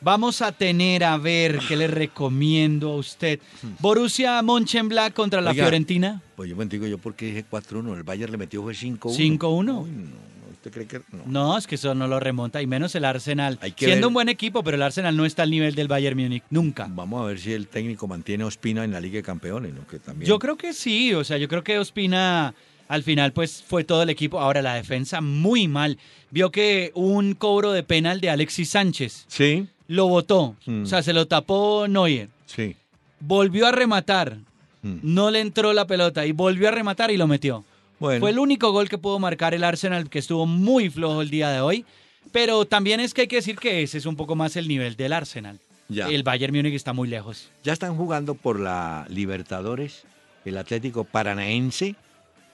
Vamos 0.02 0.42
a 0.42 0.52
tener 0.52 1.04
a 1.04 1.16
ver 1.16 1.58
qué 1.68 1.76
le 1.76 1.86
recomiendo 1.86 2.92
a 2.92 2.96
usted. 2.96 3.38
Borussia 3.78 4.42
Mönchengladbach 4.42 5.12
contra 5.12 5.40
la 5.40 5.50
Oiga, 5.50 5.64
Fiorentina. 5.64 6.20
Pues 6.36 6.50
yo 6.50 6.56
me 6.56 6.64
digo, 6.66 6.86
yo 6.86 6.98
porque 6.98 7.26
dije 7.26 7.44
4-1, 7.50 7.96
el 7.96 8.02
Bayern 8.02 8.32
le 8.32 8.38
metió 8.38 8.62
fue 8.62 8.72
5-1. 8.74 8.98
5-1. 9.38 9.82
Uy, 9.84 9.90
no, 9.90 10.32
¿Usted 10.52 10.70
cree 10.72 10.86
que 10.86 11.00
no? 11.12 11.22
No, 11.26 11.58
es 11.58 11.66
que 11.66 11.74
eso 11.74 11.92
no 11.94 12.06
lo 12.06 12.20
remonta, 12.20 12.62
y 12.62 12.66
menos 12.68 12.94
el 12.94 13.04
Arsenal. 13.04 13.58
Siendo 13.76 13.96
ver- 13.96 14.06
un 14.06 14.14
buen 14.14 14.28
equipo, 14.28 14.62
pero 14.62 14.76
el 14.76 14.82
Arsenal 14.82 15.16
no 15.16 15.24
está 15.24 15.42
al 15.42 15.50
nivel 15.50 15.74
del 15.74 15.88
Bayern 15.88 16.16
Múnich, 16.16 16.44
nunca. 16.50 16.86
Vamos 16.88 17.20
a 17.22 17.26
ver 17.26 17.40
si 17.40 17.52
el 17.52 17.66
técnico 17.66 18.06
mantiene 18.06 18.44
a 18.44 18.46
Ospina 18.46 18.84
en 18.84 18.92
la 18.92 19.00
Liga 19.00 19.16
de 19.16 19.22
Campeones, 19.24 19.74
¿no? 19.74 19.84
Que 19.88 19.98
también... 19.98 20.28
Yo 20.28 20.38
creo 20.38 20.56
que 20.56 20.72
sí, 20.72 21.14
o 21.14 21.24
sea, 21.24 21.36
yo 21.38 21.48
creo 21.48 21.64
que 21.64 21.78
Ospina 21.80 22.54
al 22.92 23.02
final 23.02 23.32
pues 23.32 23.62
fue 23.66 23.84
todo 23.84 24.02
el 24.02 24.10
equipo. 24.10 24.38
Ahora 24.40 24.62
la 24.62 24.74
defensa 24.74 25.20
muy 25.20 25.66
mal. 25.68 25.98
Vio 26.30 26.50
que 26.50 26.92
un 26.94 27.34
cobro 27.34 27.72
de 27.72 27.82
penal 27.82 28.20
de 28.20 28.30
Alexis 28.30 28.70
Sánchez 28.70 29.24
Sí, 29.28 29.66
lo 29.88 30.06
botó, 30.08 30.56
Mm. 30.66 30.82
o 30.84 30.86
sea, 30.86 31.02
se 31.02 31.12
lo 31.12 31.26
tapó 31.26 31.86
Neuer. 31.88 32.28
sí. 32.46 32.76
Volvió 33.20 33.66
a 33.68 33.72
rematar, 33.72 34.38
Mm. 34.82 34.98
no 35.02 35.30
le 35.30 35.40
entró 35.40 35.72
la 35.72 35.86
pelota 35.86 36.26
y 36.26 36.32
volvió 36.32 36.68
a 36.68 36.72
rematar 36.72 37.10
y 37.12 37.16
lo 37.16 37.26
metió. 37.28 37.64
Bueno, 38.00 38.18
Fue 38.20 38.30
el 38.30 38.38
único 38.40 38.72
gol 38.72 38.88
que 38.88 38.98
pudo 38.98 39.18
marcar 39.20 39.54
el 39.54 39.62
Arsenal, 39.62 40.10
que 40.10 40.18
estuvo 40.18 40.44
muy 40.44 40.90
flojo 40.90 41.22
el 41.22 41.30
día 41.30 41.50
de 41.50 41.60
hoy. 41.60 41.84
Pero 42.32 42.64
también 42.64 42.98
es 42.98 43.14
que 43.14 43.22
hay 43.22 43.26
que 43.28 43.36
decir 43.36 43.56
que 43.56 43.82
ese 43.82 43.98
es 43.98 44.06
un 44.06 44.16
poco 44.16 44.34
más 44.34 44.56
el 44.56 44.66
nivel 44.68 44.96
del 44.96 45.12
Arsenal. 45.12 45.58
ya. 45.88 46.08
El 46.08 46.22
Bayern 46.24 46.54
Múnich 46.54 46.74
está 46.74 46.92
muy 46.92 47.06
lejos. 47.08 47.48
Ya 47.62 47.72
están 47.74 47.96
jugando 47.96 48.34
por 48.34 48.58
la 48.58 49.06
Libertadores 49.08 50.02
el 50.44 50.56
Atlético 50.56 51.04
Paranaense 51.04 51.94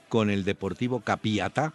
con 0.08 0.30
el 0.30 0.44
Deportivo 0.44 1.00
Capiatá 1.00 1.72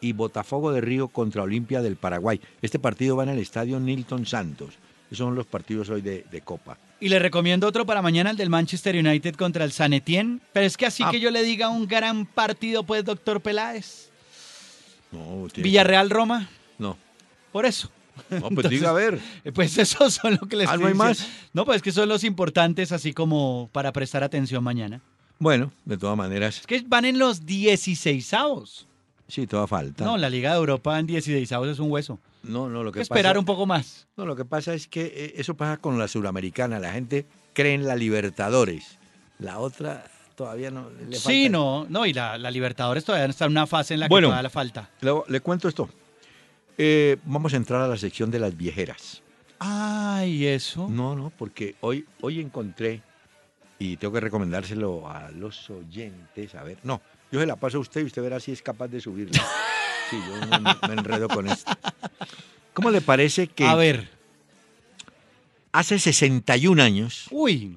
y 0.00 0.12
Botafogo 0.12 0.72
de 0.72 0.80
Río 0.80 1.08
contra 1.08 1.42
Olimpia 1.42 1.82
del 1.82 1.96
Paraguay. 1.96 2.40
Este 2.62 2.78
partido 2.78 3.16
va 3.16 3.24
en 3.24 3.30
el 3.30 3.38
estadio 3.38 3.78
Nilton 3.80 4.26
Santos. 4.26 4.74
Esos 5.10 5.18
son 5.26 5.34
los 5.34 5.46
partidos 5.46 5.90
hoy 5.90 6.00
de, 6.02 6.24
de 6.30 6.40
Copa. 6.40 6.78
Y 7.00 7.08
le 7.08 7.18
recomiendo 7.18 7.66
otro 7.66 7.84
para 7.84 8.00
mañana, 8.02 8.30
el 8.30 8.36
del 8.36 8.48
Manchester 8.50 8.94
United 8.96 9.34
contra 9.34 9.64
el 9.64 9.72
San 9.72 9.92
Etienne. 9.92 10.40
Pero 10.52 10.66
es 10.66 10.76
que 10.76 10.86
así 10.86 11.02
Ah. 11.04 11.10
que 11.10 11.18
yo 11.20 11.30
le 11.30 11.42
diga 11.42 11.68
un 11.68 11.86
gran 11.88 12.26
partido, 12.26 12.84
pues, 12.84 13.04
doctor 13.04 13.40
Peláez. 13.40 14.10
No, 15.10 15.48
Villarreal-Roma, 15.56 16.48
No, 16.78 16.96
por 17.52 17.66
eso. 17.66 17.90
no 18.30 18.38
pues 18.40 18.50
Entonces, 18.50 18.70
diga 18.70 18.90
a 18.90 18.92
ver. 18.92 19.18
Pues 19.54 19.76
esos 19.78 20.14
son 20.14 20.38
lo 20.40 20.46
que 20.46 20.56
les 20.56 20.68
Ah, 20.68 20.72
estoy 20.74 20.82
¿no 20.82 20.88
hay 20.88 20.94
más? 20.94 21.26
No, 21.52 21.64
pues 21.64 21.82
que 21.82 21.90
son 21.90 22.08
los 22.08 22.22
importantes, 22.22 22.92
así 22.92 23.12
como 23.12 23.68
para 23.72 23.92
prestar 23.92 24.22
atención 24.22 24.62
mañana. 24.62 25.00
Bueno, 25.40 25.72
de 25.84 25.96
todas 25.98 26.16
maneras, 26.16 26.58
Es 26.60 26.66
que 26.66 26.84
van 26.86 27.04
en 27.06 27.18
los 27.18 27.44
16 27.46 28.32
avos. 28.34 28.86
sí, 29.26 29.46
toda 29.46 29.66
falta. 29.66 30.04
No, 30.04 30.16
la 30.16 30.30
Liga 30.30 30.50
de 30.52 30.58
Europa 30.58 30.98
en 30.98 31.06
16 31.06 31.50
avos 31.52 31.68
es 31.68 31.78
un 31.80 31.90
hueso. 31.90 32.18
no, 32.44 32.68
no, 32.68 32.84
lo 32.84 32.92
que 32.92 32.98
que 32.98 33.02
esperar 33.02 33.32
pasa, 33.32 33.38
un 33.40 33.44
poco 33.46 33.66
más. 33.66 34.06
No, 34.16 34.26
lo 34.26 34.36
que 34.36 34.44
pasa 34.44 34.74
es 34.74 34.86
que 34.86 35.06
eh, 35.06 35.32
eso 35.36 35.54
pasa 35.54 35.78
con 35.78 35.98
la 35.98 36.06
suramericana. 36.08 36.78
La 36.78 36.92
gente 36.92 37.26
cree 37.54 37.74
en 37.74 37.86
la 37.86 37.96
Libertadores. 37.96 38.98
La 39.38 39.58
otra 39.58 40.04
todavía 40.36 40.70
no 40.70 40.88
le 40.90 41.16
Sí, 41.16 41.44
falta- 41.44 41.48
no, 41.50 41.86
no, 41.88 42.04
y 42.06 42.12
la, 42.12 42.36
la 42.38 42.50
Libertadores 42.50 43.04
todavía 43.04 43.26
está 43.26 43.46
en 43.46 43.52
una 43.52 43.66
fase 43.66 43.94
en 43.94 44.00
la 44.00 44.06
que 44.06 44.10
Bueno. 44.10 44.28
todavía 44.28 44.42
le 44.42 44.50
falta. 44.50 44.90
Le, 45.00 45.12
le 45.26 45.40
cuento 45.40 45.68
esto. 45.68 45.88
Eh, 46.78 47.16
vamos 47.24 47.52
a 47.54 47.56
entrar 47.56 47.80
a 47.82 47.88
la 47.88 47.96
sección 47.96 48.30
de 48.30 48.38
las 48.38 48.54
viejeras. 48.56 49.22
Ay, 49.58 50.46
eso. 50.46 50.86
No, 50.88 51.14
no, 51.16 51.30
porque 51.36 51.74
hoy, 51.80 52.04
hoy 52.22 52.40
encontré, 52.40 53.02
y 53.80 53.96
tengo 53.96 54.12
que 54.12 54.20
recomendárselo 54.20 55.10
a 55.10 55.30
los 55.30 55.70
oyentes, 55.70 56.54
a 56.54 56.62
ver, 56.62 56.78
no, 56.84 57.00
yo 57.32 57.40
se 57.40 57.46
la 57.46 57.56
paso 57.56 57.78
a 57.78 57.80
usted 57.80 58.02
y 58.02 58.04
usted 58.04 58.22
verá 58.22 58.38
si 58.38 58.52
es 58.52 58.62
capaz 58.62 58.86
de 58.86 59.00
subirla. 59.00 59.42
Sí, 60.10 60.18
yo 60.26 60.44
me, 60.48 60.88
me 60.88 60.94
enredo 60.94 61.28
con 61.28 61.46
esto. 61.46 61.70
¿Cómo 62.74 62.90
le 62.90 63.00
parece 63.00 63.46
que 63.46 63.64
A 63.64 63.76
ver. 63.76 64.10
hace 65.70 66.00
61 66.00 66.82
años 66.82 67.28
Uy, 67.30 67.76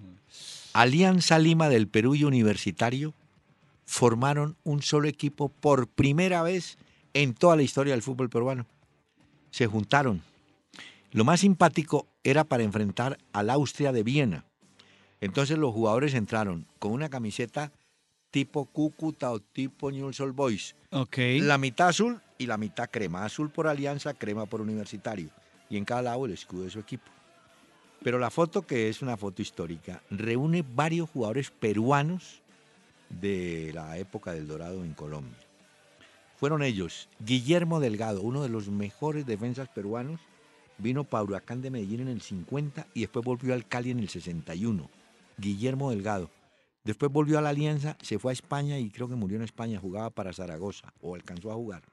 Alianza 0.73 1.37
Lima 1.37 1.69
del 1.69 1.87
Perú 1.87 2.15
y 2.15 2.23
Universitario 2.23 3.13
formaron 3.85 4.57
un 4.63 4.81
solo 4.81 5.07
equipo 5.07 5.49
por 5.49 5.87
primera 5.87 6.41
vez 6.41 6.79
en 7.13 7.35
toda 7.35 7.55
la 7.55 7.61
historia 7.61 7.93
del 7.93 8.01
fútbol 8.01 8.31
peruano. 8.31 8.65
Se 9.51 9.67
juntaron. 9.67 10.23
Lo 11.11 11.25
más 11.25 11.41
simpático 11.41 12.07
era 12.23 12.45
para 12.45 12.63
enfrentar 12.63 13.19
al 13.31 13.51
Austria 13.51 13.91
de 13.91 14.01
Viena. 14.01 14.45
Entonces 15.23 15.57
los 15.57 15.73
jugadores 15.73 16.13
entraron 16.15 16.67
con 16.79 16.91
una 16.91 17.09
camiseta 17.09 17.71
tipo 18.29 18.65
Cúcuta 18.65 19.31
o 19.31 19.39
tipo 19.39 19.89
Newell's 19.89 20.19
Old 20.19 20.36
Boys. 20.36 20.75
ok. 20.91 21.17
La 21.39 21.57
mitad 21.57 21.88
azul 21.88 22.19
y 22.38 22.45
la 22.45 22.57
mitad 22.57 22.89
crema. 22.89 23.23
Azul 23.23 23.49
por 23.49 23.67
Alianza, 23.67 24.13
crema 24.15 24.47
por 24.47 24.59
Universitario. 24.59 25.29
Y 25.69 25.77
en 25.77 25.86
cada 25.86 26.01
lado 26.01 26.25
el 26.25 26.33
escudo 26.33 26.63
de 26.63 26.71
su 26.71 26.79
equipo. 26.79 27.09
Pero 28.03 28.19
la 28.19 28.29
foto, 28.29 28.63
que 28.63 28.89
es 28.89 29.01
una 29.01 29.15
foto 29.15 29.41
histórica, 29.41 30.03
reúne 30.09 30.62
varios 30.62 31.09
jugadores 31.09 31.51
peruanos 31.51 32.41
de 33.09 33.71
la 33.73 33.97
época 33.97 34.33
del 34.33 34.45
Dorado 34.45 34.83
en 34.83 34.93
Colombia. 34.93 35.39
Fueron 36.36 36.63
ellos 36.63 37.07
Guillermo 37.19 37.79
Delgado, 37.79 38.21
uno 38.21 38.43
de 38.43 38.49
los 38.49 38.67
mejores 38.67 39.25
defensas 39.25 39.69
peruanos, 39.69 40.19
vino 40.79 41.05
para 41.05 41.23
Huracán 41.23 41.62
de 41.62 41.69
Medellín 41.69 42.01
en 42.01 42.07
el 42.09 42.21
50 42.21 42.88
y 42.93 43.01
después 43.01 43.23
volvió 43.23 43.53
al 43.53 43.65
Cali 43.65 43.91
en 43.91 43.99
el 43.99 44.09
61. 44.09 44.89
Guillermo 45.43 45.91
Delgado. 45.91 46.32
Después 46.84 47.12
volvió 47.12 47.38
a 47.38 47.41
la 47.41 47.49
Alianza, 47.49 47.97
se 48.01 48.17
fue 48.17 48.32
a 48.32 48.34
España 48.34 48.79
y 48.79 48.89
creo 48.89 49.08
que 49.08 49.15
murió 49.15 49.38
en 49.38 49.43
España, 49.43 49.79
jugaba 49.79 50.10
para 50.10 50.34
Zaragoza 50.34 50.93
o 51.01 51.15
alcanzó 51.15 51.51
a 51.51 51.56
jugar. 51.56 51.84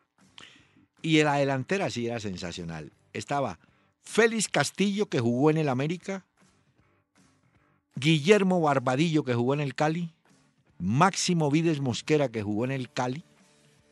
Y 1.03 1.19
en 1.19 1.27
la 1.27 1.37
delantera 1.37 1.91
sí 1.91 2.07
era 2.07 2.21
sensacional. 2.21 2.93
Estaba 3.13 3.59
Félix 4.03 4.49
Castillo, 4.49 5.07
que 5.07 5.21
jugó 5.21 5.51
en 5.51 5.59
el 5.59 5.69
América, 5.69 6.25
Guillermo 7.95 8.61
Barbadillo, 8.61 9.25
que 9.25 9.35
jugó 9.35 9.55
en 9.55 9.61
el 9.61 9.75
Cali, 9.75 10.13
Máximo 10.79 11.51
Vides 11.51 11.81
Mosquera, 11.81 12.29
que 12.29 12.43
jugó 12.43 12.65
en 12.65 12.71
el 12.73 12.91
Cali, 12.91 13.25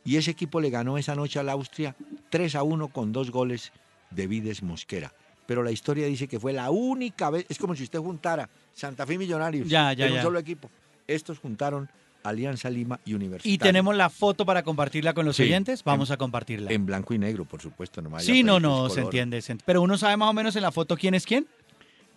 y 0.04 0.16
ese 0.16 0.30
equipo 0.30 0.60
le 0.60 0.70
ganó 0.70 0.98
esa 0.98 1.14
noche 1.14 1.38
al 1.38 1.48
Austria 1.48 1.94
3 2.30 2.54
a 2.54 2.62
1 2.62 2.88
con 2.88 3.12
dos 3.12 3.30
goles 3.30 3.72
de 4.10 4.26
Vides 4.26 4.62
Mosquera. 4.62 5.12
Pero 5.46 5.62
la 5.62 5.70
historia 5.70 6.06
dice 6.06 6.28
que 6.28 6.40
fue 6.40 6.52
la 6.52 6.70
única 6.70 7.30
vez, 7.30 7.46
es 7.48 7.58
como 7.58 7.74
si 7.74 7.82
usted 7.82 7.98
juntara 7.98 8.50
Santa 8.78 9.04
Fe 9.06 9.14
y 9.14 9.18
Millonarios 9.18 9.68
Ya, 9.68 9.92
ya, 9.92 10.06
en 10.06 10.12
un 10.12 10.16
ya. 10.18 10.22
solo 10.22 10.38
equipo. 10.38 10.70
Estos 11.06 11.38
juntaron 11.38 11.88
Alianza 12.22 12.68
Lima 12.70 13.00
y 13.04 13.14
Universitario. 13.14 13.54
Y 13.54 13.58
tenemos 13.58 13.96
la 13.96 14.08
foto 14.10 14.44
para 14.46 14.62
compartirla 14.62 15.14
con 15.14 15.24
los 15.26 15.36
Sí, 15.36 15.44
oyentes. 15.44 15.82
Vamos 15.84 16.10
en- 16.10 16.14
a 16.14 16.16
compartirla. 16.16 16.70
En 16.72 16.86
blanco 16.86 17.14
y 17.14 17.18
negro, 17.18 17.44
por 17.44 17.60
supuesto. 17.60 18.00
No 18.02 18.18
sí, 18.20 18.42
no, 18.42 18.60
no, 18.60 18.76
color. 18.82 18.90
se 18.92 19.00
entiende, 19.00 19.42
se 19.42 19.54
ent- 19.56 19.62
Pero 19.64 19.82
uno 19.82 19.96
sabe 19.98 20.16
más 20.16 20.28
o 20.30 20.32
menos 20.32 20.54
en 20.56 20.62
la 20.62 20.70
foto 20.72 20.96
quién 20.96 21.14
es 21.14 21.24
quién. 21.26 21.46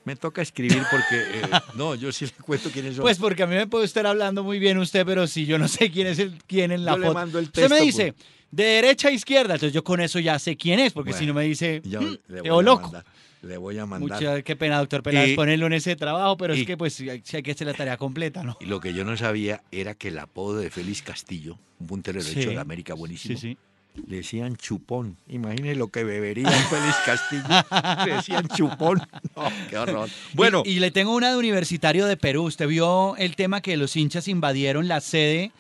Me 0.03 0.15
toca 0.15 0.41
escribir 0.41 0.81
porque... 0.89 1.15
eh, 1.15 1.41
no, 1.75 1.93
yo 1.95 2.11
sí 2.11 2.25
le 2.25 2.31
cuento 2.43 2.69
quiénes 2.71 2.95
son. 2.95 3.03
Pues 3.03 3.17
porque 3.19 3.43
a 3.43 3.47
mí 3.47 3.55
me 3.55 3.67
puede 3.67 3.85
estar 3.85 4.05
hablando 4.07 4.43
muy 4.43 4.57
bien 4.59 4.77
usted, 4.79 5.05
pero 5.05 5.27
si 5.27 5.45
yo 5.45 5.57
no 5.59 5.67
sé 5.67 5.91
quién 5.91 6.07
es 6.07 6.17
el 6.19 6.39
quién 6.47 6.71
en 6.71 6.83
la 6.85 6.93
Yo 6.93 6.97
le 6.97 7.05
foto. 7.07 7.13
mando 7.13 7.39
el 7.39 7.45
usted 7.45 7.63
me 7.63 7.69
texto, 7.69 7.85
dice 7.85 8.13
de 8.49 8.63
derecha 8.63 9.07
a 9.07 9.11
izquierda, 9.11 9.53
entonces 9.53 9.73
yo 9.73 9.83
con 9.83 10.01
eso 10.01 10.19
ya 10.19 10.37
sé 10.39 10.57
quién 10.57 10.79
es, 10.79 10.91
porque 10.91 11.13
si 11.13 11.25
no 11.25 11.33
me 11.35 11.43
dice, 11.43 11.81
Ya 11.85 12.01
"Mm, 12.01 12.17
le 12.27 12.41
voy 12.41 12.43
quedo 12.43 12.59
a 12.59 12.63
loco. 12.63 12.81
mandar, 12.83 13.05
le 13.41 13.57
voy 13.57 13.77
a 13.79 13.85
mandar. 13.85 14.19
Mucha, 14.21 14.41
qué 14.41 14.55
pena, 14.55 14.77
doctor 14.79 15.01
Peláez, 15.03 15.35
ponerlo 15.35 15.65
en 15.67 15.73
ese 15.73 15.95
trabajo, 15.95 16.37
pero 16.37 16.55
y- 16.55 16.61
es 16.61 16.67
que 16.67 16.77
pues 16.77 16.93
sí 16.93 17.09
hay 17.09 17.21
que 17.21 17.51
hacer 17.51 17.67
la 17.67 17.73
tarea 17.73 17.97
completa, 17.97 18.43
¿no? 18.43 18.57
Y 18.59 18.65
lo 18.65 18.79
que 18.79 18.93
yo 18.93 19.03
no 19.03 19.15
sabía 19.17 19.63
era 19.71 19.95
que 19.95 20.09
el 20.09 20.19
apodo 20.19 20.57
de 20.57 20.69
Félix 20.69 21.01
Castillo, 21.01 21.57
un 21.79 21.87
puntero 21.87 22.21
derecho 22.21 22.49
Sí. 22.49 22.55
de 22.55 22.59
América 22.61 22.93
buenísimo, 22.93 23.37
Sí, 23.39 23.57
sí. 23.95 24.01
le 24.07 24.17
decían 24.17 24.55
chupón. 24.57 25.17
Imagine 25.27 25.75
lo 25.75 25.87
que 25.89 26.03
bebería 26.03 26.49
Félix 26.49 26.95
Castillo. 27.05 28.05
le 28.05 28.13
decían 28.15 28.47
chupón. 28.49 29.01
No, 29.35 29.43
qué 29.69 29.77
horror. 29.77 30.09
Bueno, 30.33 30.61
Y, 30.65 30.71
y 30.73 30.79
le 30.79 30.91
tengo 30.91 31.15
una 31.15 31.31
de 31.31 31.37
Universitario 31.37 32.05
de 32.05 32.17
Perú. 32.17 32.43
¿Usted 32.43 32.67
vio 32.67 33.15
el 33.17 33.35
tema 33.35 33.61
que 33.61 33.75
los 33.77 33.95
hinchas 33.95 34.27
invadieron 34.27 34.87
la 34.87 35.01
sede 35.01 35.51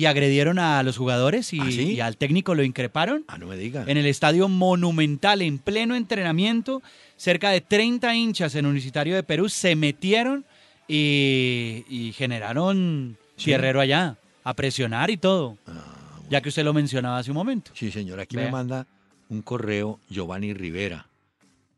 y 0.00 0.06
agredieron 0.06 0.58
a 0.58 0.82
los 0.82 0.96
jugadores 0.96 1.52
y, 1.52 1.60
¿Ah, 1.60 1.66
sí? 1.70 1.92
y 1.92 2.00
al 2.00 2.16
técnico 2.16 2.54
lo 2.54 2.62
increparon? 2.62 3.24
ah, 3.28 3.36
no 3.36 3.46
me 3.46 3.56
diga. 3.58 3.84
En 3.86 3.98
el 3.98 4.06
estadio 4.06 4.48
Monumental, 4.48 5.42
en 5.42 5.58
pleno 5.58 5.94
entrenamiento, 5.94 6.82
cerca 7.18 7.50
de 7.50 7.60
30 7.60 8.14
hinchas 8.14 8.54
en 8.54 8.64
Universitario 8.64 9.14
de 9.14 9.22
Perú 9.22 9.50
se 9.50 9.76
metieron 9.76 10.46
y, 10.88 11.84
y 11.88 12.12
generaron 12.14 13.18
Sí. 13.36 13.46
tierrero 13.46 13.80
allá, 13.80 14.16
a 14.44 14.54
presionar 14.54 15.10
y 15.10 15.16
todo, 15.18 15.58
Ah, 15.66 15.84
ya 16.30 16.40
que 16.40 16.48
usted 16.48 16.64
lo 16.64 16.72
mencionaba 16.72 17.18
hace 17.18 17.30
un 17.30 17.36
momento. 17.36 17.70
Sí, 17.74 17.90
señor. 17.90 18.20
Aquí 18.20 18.36
Vea. 18.36 18.46
me 18.46 18.52
manda 18.52 18.86
un 19.28 19.42
correo 19.42 20.00
Giovanni 20.08 20.52
Rivera 20.54 21.06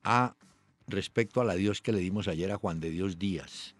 a 0.04 0.34
respecto 0.86 1.40
al 1.40 1.50
adiós 1.50 1.80
que 1.80 1.90
le 1.92 1.98
dimos 1.98 2.28
ayer 2.28 2.52
a 2.52 2.56
Juan 2.56 2.78
de 2.80 2.90
Dios 2.90 3.18
Díaz. 3.18 3.74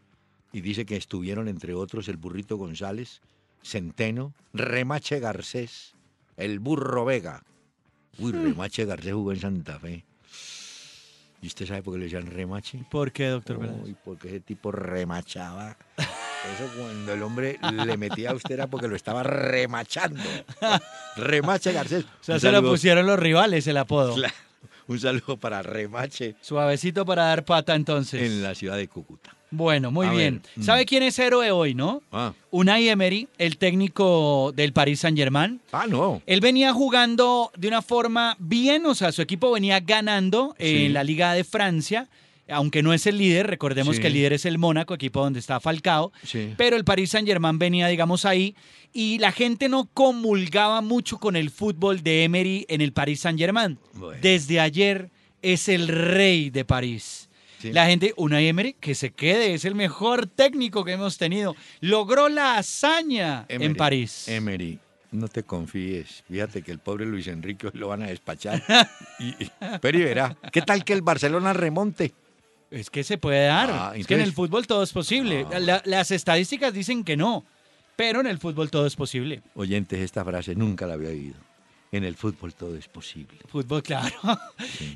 Y 0.53 0.61
dice 0.63 0.85
que 0.85 0.97
estuvieron, 0.97 1.47
entre 1.49 1.75
otros, 1.75 2.09
el 2.09 2.17
Burrito 2.19 2.57
González, 2.57 3.21
Centeno, 3.62 4.35
Remache 4.53 5.20
Garcés, 5.20 5.94
el 6.37 6.59
Burro 6.59 7.05
Vega. 7.05 7.42
Uy, 8.18 8.33
Remache 8.33 8.85
Garcés 8.85 9.12
jugó 9.12 9.33
en 9.33 9.40
Santa 9.40 9.79
Fe. 9.79 10.05
¿Y 11.40 11.48
usted 11.48 11.66
sabe 11.66 11.83
por 11.83 11.94
qué 11.94 11.98
le 11.98 12.05
decían 12.05 12.27
Remache? 12.27 12.85
¿Por 12.88 13.11
qué, 13.11 13.27
doctor 13.27 13.59
Peláez? 13.59 13.83
Uy, 13.83 13.96
porque 14.05 14.29
ese 14.29 14.40
tipo 14.40 14.70
remachaba. 14.70 15.77
Eso 15.96 16.70
cuando 16.77 17.12
el 17.14 17.22
hombre 17.22 17.59
le 17.62 17.96
metía 17.96 18.31
a 18.31 18.35
usted 18.35 18.55
era 18.55 18.68
porque 18.68 18.87
lo 18.87 18.94
estaba 18.94 19.22
remachando. 19.25 20.22
Remache 21.16 21.72
Garcés. 21.72 22.05
O 22.05 22.25
sea, 22.25 22.38
se 22.38 22.53
lo 22.53 22.62
pusieron 22.62 23.07
los 23.07 23.18
rivales 23.18 23.66
el 23.66 23.77
apodo. 23.77 24.14
Claro. 24.14 24.35
Un 24.88 24.99
saludo 24.99 25.37
para 25.37 25.62
Remache 25.62 26.35
Suavecito 26.40 27.05
para 27.07 27.25
dar 27.25 27.45
pata 27.45 27.75
entonces. 27.75 28.23
en 28.23 28.42
la 28.42 28.55
ciudad 28.55 28.77
de 28.77 28.88
Cúcuta. 28.88 29.35
Bueno, 29.51 29.90
muy 29.90 30.07
A 30.07 30.12
bien. 30.12 30.40
ver, 30.42 30.51
mm. 30.57 30.62
¿Sabe 30.62 30.87
quién 30.87 31.03
es 31.03 31.18
héroe 31.18 31.51
hoy, 31.51 31.75
no? 31.75 32.03
Ah, 32.11 32.33
Unai 32.51 32.88
Emery, 32.88 33.29
el 33.37 33.59
técnico 33.59 34.51
del 34.57 34.73
Paris 34.73 35.01
Saint-Germain. 35.01 35.61
ah 35.73 35.87
no. 35.87 36.23
Él 36.27 36.40
venía 36.40 36.73
jugando 36.73 37.51
de 37.57 37.68
una 37.68 37.83
forma 37.83 38.35
bien, 38.38 38.87
o 38.87 38.95
sea, 38.95 39.12
su 39.12 39.21
equipo 39.21 39.51
venía 39.53 39.79
ganando 39.81 40.55
Sí. 40.59 40.87
en 40.87 40.95
la 40.95 41.05
Liga 41.05 41.35
de 41.35 41.45
Francia, 41.45 42.09
aunque 42.53 42.83
no 42.83 42.93
es 42.93 43.07
el 43.07 43.19
líder, 43.19 43.47
recordemos 43.47 43.97
Sí. 43.97 44.03
que 44.03 44.09
el 44.09 44.12
líder 44.15 44.33
es 44.35 44.45
el 44.45 44.59
Mónaco, 44.59 44.95
equipo 44.95 45.21
donde 45.21 45.38
está 45.41 45.59
Falcao, 45.61 46.12
Sí. 46.25 46.55
pero 46.57 46.77
el 46.77 46.85
Paris 46.85 47.11
Saint-Germain 47.11 47.59
venía, 47.59 47.88
digamos, 47.88 48.25
ahí 48.25 48.55
y 48.93 49.19
la 49.19 49.33
gente 49.33 49.69
no 49.69 49.88
comulgaba 49.93 50.81
mucho 50.81 51.19
con 51.19 51.35
el 51.37 51.51
fútbol 51.51 52.03
de 52.03 52.25
Emery 52.25 52.67
en 52.69 52.81
el 52.81 52.93
Paris 52.93 53.21
Saint-Germain. 53.21 53.79
Bueno. 53.95 54.21
Desde 54.23 54.61
ayer 54.61 55.11
es 55.41 55.69
el 55.69 55.88
rey 55.88 56.51
de 56.51 56.65
París. 56.65 57.29
Sí. 57.61 57.73
La 57.73 57.87
gente, 57.87 58.12
Unai 58.17 58.49
Emery, 58.49 58.75
que 58.75 58.95
se 58.95 59.11
quede, 59.11 59.55
es 59.55 59.65
el 59.65 59.75
mejor 59.77 60.27
técnico 60.27 60.85
que 60.85 60.93
hemos 60.93 61.17
tenido. 61.17 61.55
Logró 61.81 62.29
la 62.29 62.57
hazaña 62.59 63.47
en 63.49 63.77
París. 63.77 64.27
Emery, 64.29 64.81
no 65.12 65.29
te 65.29 65.45
confíes. 65.45 66.25
Fíjate 66.29 66.62
que 66.62 66.73
el 66.73 66.81
pobre 66.81 67.07
Luis 67.07 67.29
Enrique 67.29 67.69
lo 67.75 67.87
van 67.88 68.03
a 68.03 68.07
despachar. 68.09 68.62
y- 69.21 69.35
pero 69.81 69.97
y 69.99 70.03
verá, 70.03 70.37
¿qué 70.53 70.62
tal 70.62 70.85
que 70.85 70.93
el 70.93 71.03
Barcelona 71.03 71.53
remonte? 71.53 72.12
Es 72.73 72.91
que 72.91 73.05
se 73.05 73.19
puede 73.19 73.47
dar. 73.47 73.71
Ah, 73.71 73.93
es 73.95 74.07
que 74.07 74.15
en 74.15 74.21
el 74.23 74.33
fútbol 74.33 74.67
todo 74.67 74.83
es 74.83 74.93
posible. 74.93 75.47
Ah. 75.53 75.59
La- 75.59 75.83
las 75.85 76.11
estadísticas 76.11 76.73
dicen 76.73 77.05
que 77.05 77.17
no, 77.17 77.45
pero 77.97 78.21
en 78.21 78.27
el 78.27 78.39
fútbol 78.39 78.71
todo 78.71 78.87
es 78.87 78.97
posible. 78.97 79.43
Oyentes, 79.55 80.01
esta 80.01 80.25
frase 80.25 80.55
nunca 80.55 80.87
la 80.87 80.95
había 80.95 81.11
oído. 81.11 81.35
En 81.93 82.05
el 82.05 82.17
fútbol 82.17 82.55
todo 82.55 82.75
es 82.77 82.89
posible. 82.89 83.37
Fútbol, 83.49 83.83
claro. 83.83 84.15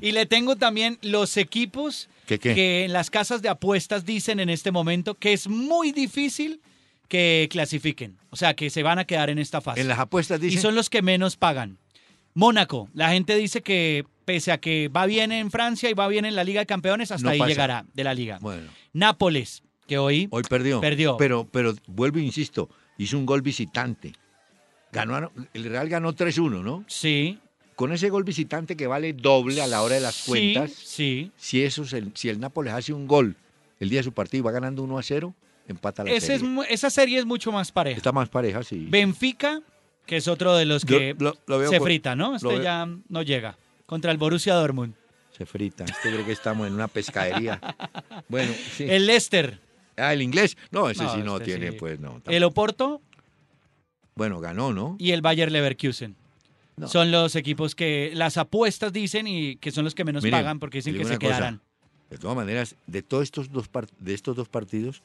Y 0.01 0.11
le 0.13 0.25
tengo 0.25 0.55
también 0.55 0.97
los 1.03 1.37
equipos 1.37 2.09
¿Qué 2.25 2.39
qué? 2.39 2.55
que 2.55 2.85
en 2.85 2.93
las 2.93 3.11
casas 3.11 3.43
de 3.43 3.49
apuestas 3.49 4.03
dicen 4.03 4.39
en 4.39 4.49
este 4.49 4.71
momento 4.71 5.13
que 5.13 5.31
es 5.33 5.47
muy 5.47 5.91
difícil 5.91 6.59
que 7.07 7.47
clasifiquen. 7.51 8.17
O 8.31 8.35
sea, 8.35 8.55
que 8.55 8.71
se 8.71 8.81
van 8.81 8.97
a 8.97 9.05
quedar 9.05 9.29
en 9.29 9.37
esta 9.37 9.61
fase. 9.61 9.79
En 9.81 9.87
las 9.87 9.99
apuestas 9.99 10.39
y 10.39 10.45
dicen... 10.47 10.61
son 10.63 10.73
los 10.75 10.89
que 10.89 11.03
menos 11.03 11.37
pagan. 11.37 11.77
Mónaco, 12.33 12.89
la 12.95 13.11
gente 13.11 13.35
dice 13.35 13.61
que 13.61 14.03
pese 14.27 14.51
a 14.51 14.57
que 14.57 14.89
va 14.89 15.05
bien 15.05 15.31
en 15.31 15.49
Francia 15.51 15.89
y 15.89 15.93
va 15.93 16.05
bien 16.09 16.25
en 16.25 16.35
la 16.35 16.43
Liga 16.43 16.59
de 16.59 16.65
Campeones, 16.65 17.11
hasta 17.13 17.23
No 17.23 17.29
ahí 17.31 17.39
pasa. 17.39 17.47
llegará 17.49 17.85
de 17.93 18.03
la 18.03 18.13
liga. 18.13 18.39
Bueno, 18.41 18.67
Nápoles, 18.91 19.63
que 19.87 19.97
hoy 19.97 20.27
hoy 20.31 20.43
perdió. 20.43 20.81
Perdió. 20.81 21.15
Pero, 21.15 21.47
pero 21.49 21.73
vuelvo 21.87 22.19
e 22.19 22.23
insisto, 22.23 22.69
hizo 22.97 23.17
un 23.17 23.25
gol 23.25 23.41
visitante. 23.41 24.11
Ganó, 24.91 25.31
el 25.53 25.63
Real 25.63 25.87
ganó 25.87 26.13
3-1, 26.13 26.61
¿no? 26.61 26.83
sí, 26.87 27.39
Con 27.77 27.93
ese 27.93 28.09
gol 28.09 28.25
visitante 28.25 28.75
que 28.75 28.85
vale 28.87 29.13
doble 29.13 29.61
a 29.61 29.67
la 29.67 29.81
hora 29.81 29.95
de 29.95 30.01
las 30.01 30.15
sí, 30.15 30.29
cuentas, 30.29 30.71
sí. 30.73 31.31
si, 31.37 31.63
eso 31.63 31.83
es 31.83 31.93
el, 31.93 32.11
si 32.15 32.27
el 32.27 32.39
Nápoles 32.41 32.73
hace 32.73 32.91
un 32.91 33.07
gol 33.07 33.35
el 33.79 33.89
día 33.89 33.99
de 33.99 34.03
su 34.03 34.11
partido 34.11 34.41
y 34.41 34.45
va 34.45 34.51
ganando 34.51 34.83
1 34.83 34.97
a 34.97 35.03
0, 35.03 35.33
empata 35.69 36.03
la 36.03 36.09
Ese 36.09 36.33
es 36.33 36.39
serie. 36.41 36.47
mu- 36.49 36.63
esa 36.63 36.89
serie 36.89 37.19
es 37.19 37.25
mucho 37.25 37.51
más 37.53 37.71
pareja. 37.71 37.95
Está 37.97 38.11
más 38.11 38.27
pareja, 38.27 38.61
sí. 38.63 38.87
Benfica, 38.89 39.61
que 40.05 40.17
es 40.17 40.27
otro 40.27 40.55
de 40.57 40.65
los 40.65 40.83
Yo 40.83 40.97
que 40.97 41.15
lo- 41.17 41.37
lo 41.45 41.69
se 41.69 41.77
con- 41.77 41.85
frita, 41.85 42.15
¿no? 42.15 42.35
Este 42.35 42.61
ya 42.63 42.87
no 43.07 43.21
llega. 43.21 43.57
Contra 43.87 44.11
el 44.11 44.17
Borussia 44.19 44.53
Dortmund. 44.53 44.93
Se 45.35 45.45
frita. 45.45 45.85
Este 45.85 46.11
cree 46.11 46.25
que 46.25 46.31
estamos 46.33 46.67
en 46.67 46.73
una 46.73 46.87
pescadería. 46.87 47.59
bueno, 48.29 48.53
sí. 48.75 48.85
El 48.87 49.07
Leicester, 49.07 49.59
ah, 49.95 50.13
el 50.13 50.21
inglés. 50.21 50.57
No, 50.71 50.89
ese 50.89 51.03
No, 51.03 51.13
sí 51.15 51.21
no 51.23 51.33
este 51.37 51.45
tiene, 51.45 51.71
sí. 51.71 51.77
pues 51.79 51.99
no. 51.99 52.21
el 52.27 52.43
Oporto 52.43 53.01
Bueno, 54.15 54.39
ganó, 54.39 54.73
¿no? 54.73 54.95
y 54.99 55.11
el 55.11 55.21
Bayer 55.21 55.51
Leverkusen. 55.51 56.15
No. 56.75 56.87
Son 56.87 57.11
los 57.11 57.35
equipos 57.35 57.73
que 57.73 58.11
las 58.13 58.37
apuestas 58.37 58.93
dicen 58.93 59.25
y 59.25 59.55
que 59.55 59.71
son 59.71 59.83
los 59.83 59.95
que 59.95 60.03
menos 60.03 60.23
pagan 60.27 60.59
porque 60.59 60.77
dicen 60.79 60.93
que 60.93 61.05
se 61.05 61.15
cosa. 61.15 61.19
quedarán. 61.19 61.61
De 62.09 62.17
todas 62.17 62.35
maneras, 62.37 62.75
de 62.85 63.01
todos 63.01 63.23
estos 63.23 63.51
dos 63.51 63.69
de 63.99 64.13
estos 64.13 64.35
dos 64.35 64.47
partidos, 64.47 65.01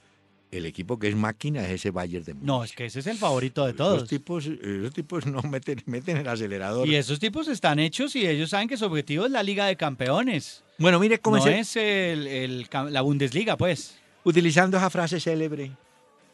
el 0.53 0.67
equipo 0.67 0.99
que 0.99 1.09
es 1.09 1.17
máquina 1.17 1.65
es 1.65 1.71
ese 1.71 1.91
Bayern 1.91 2.25
de 2.25 2.35
Múnich. 2.35 2.47
No, 2.47 2.63
es 2.63 2.73
que 2.73 2.85
ese 2.85 3.01
es 3.01 3.07
el 3.07 3.17
favorito 3.17 3.65
de 3.67 3.73
todos. 3.73 4.07
tipos, 4.09 4.47
esos 4.47 4.93
tipos 4.93 5.27
no 5.27 5.41
meten, 5.43 5.83
meten 5.87 6.19
el 6.19 6.29
acelerador. 6.29 6.87
Y 6.87 6.95
esos 6.95 7.19
tipos 7.19 7.49
están 7.49 7.79
hechos 7.79 8.15
y 8.15 8.27
ellos 8.27 8.51
saben 8.51 8.69
que 8.69 8.77
su 8.77 8.85
objetivo 8.85 9.25
es 9.27 9.33
la 9.33 9.43
Liga 9.43 9.67
de 9.67 9.77
Campeones. 9.77 10.63
Bueno, 10.79 11.01
mire 11.01 11.19
cómo 11.19 11.39
No 11.39 11.47
es 11.47 11.75
el- 11.77 12.27
el 12.27 12.67
la 12.91 13.01
Bundesliga, 13.01 13.57
pues. 13.57 13.99
utilizando 14.25 14.77
esa 14.77 14.91
frase 14.91 15.19
célebre, 15.21 15.73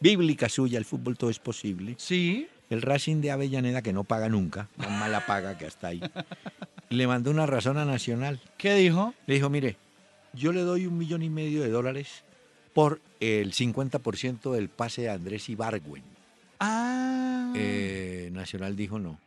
bíblica 0.00 0.48
suya, 0.48 0.78
el 0.78 0.85
fútbol 0.85 1.16
todo 1.16 1.31
es 1.31 1.38
posible. 1.38 1.94
Sí. 1.96 2.48
El 2.70 2.83
Racing 2.83 3.20
de 3.22 3.31
Avellaneda, 3.31 3.81
que 3.83 3.92
no 3.94 4.04
paga 4.04 4.28
nunca, 4.28 4.68
tan 4.78 4.98
mala 4.98 5.24
paga 5.26 5.57
que 5.57 5.64
hasta 5.66 5.87
ahí, 5.88 6.02
le 6.90 7.07
mandó 7.07 7.31
una 7.31 7.46
razón 7.46 7.78
a 7.78 7.85
Nacional. 7.87 8.40
¿Qué 8.59 8.74
dijo? 8.74 9.14
Le 9.26 9.35
dijo, 9.35 9.48
mire, 9.48 9.76
yo 10.35 10.52
le 10.52 10.61
doy 10.61 10.87
un 10.87 10.98
millón 10.98 11.22
y 11.22 11.31
medio 11.31 11.62
de 11.62 11.70
dólares 11.70 12.24
por 12.74 13.00
el 13.20 13.52
50% 13.52 14.52
del 14.52 14.68
pase 14.68 15.02
de 15.02 15.11
Andrés 15.11 15.48
Ibargüen. 15.48 16.02
Ah. 16.61 17.52
Eh, 17.57 18.31
Nacional 18.33 18.76
dijo 18.76 18.98
no. 18.98 19.18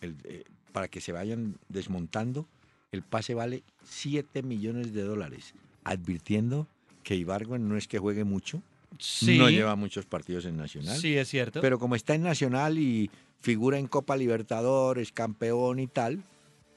El, 0.00 0.16
eh, 0.24 0.44
para 0.72 0.88
que 0.88 1.00
se 1.00 1.12
vayan 1.12 1.56
desmontando, 1.68 2.46
el 2.92 3.02
pase 3.02 3.34
vale 3.34 3.62
7 3.84 4.42
millones 4.42 4.92
de 4.92 5.02
dólares, 5.02 5.54
advirtiendo 5.84 6.66
que 7.02 7.14
Ibargüen 7.16 7.68
no 7.68 7.76
es 7.76 7.86
que 7.86 7.98
juegue 7.98 8.24
mucho, 8.24 8.62
sí. 8.98 9.38
no 9.38 9.48
lleva 9.50 9.76
muchos 9.76 10.06
partidos 10.06 10.44
en 10.46 10.56
Nacional, 10.56 10.96
Sí, 10.98 11.16
es 11.16 11.28
cierto. 11.28 11.60
pero 11.60 11.78
como 11.78 11.94
está 11.94 12.14
en 12.14 12.22
Nacional 12.22 12.78
y 12.78 13.10
figura 13.40 13.78
en 13.78 13.86
Copa 13.86 14.16
Libertadores, 14.16 15.12
campeón 15.12 15.78
y 15.78 15.86
tal, 15.86 16.22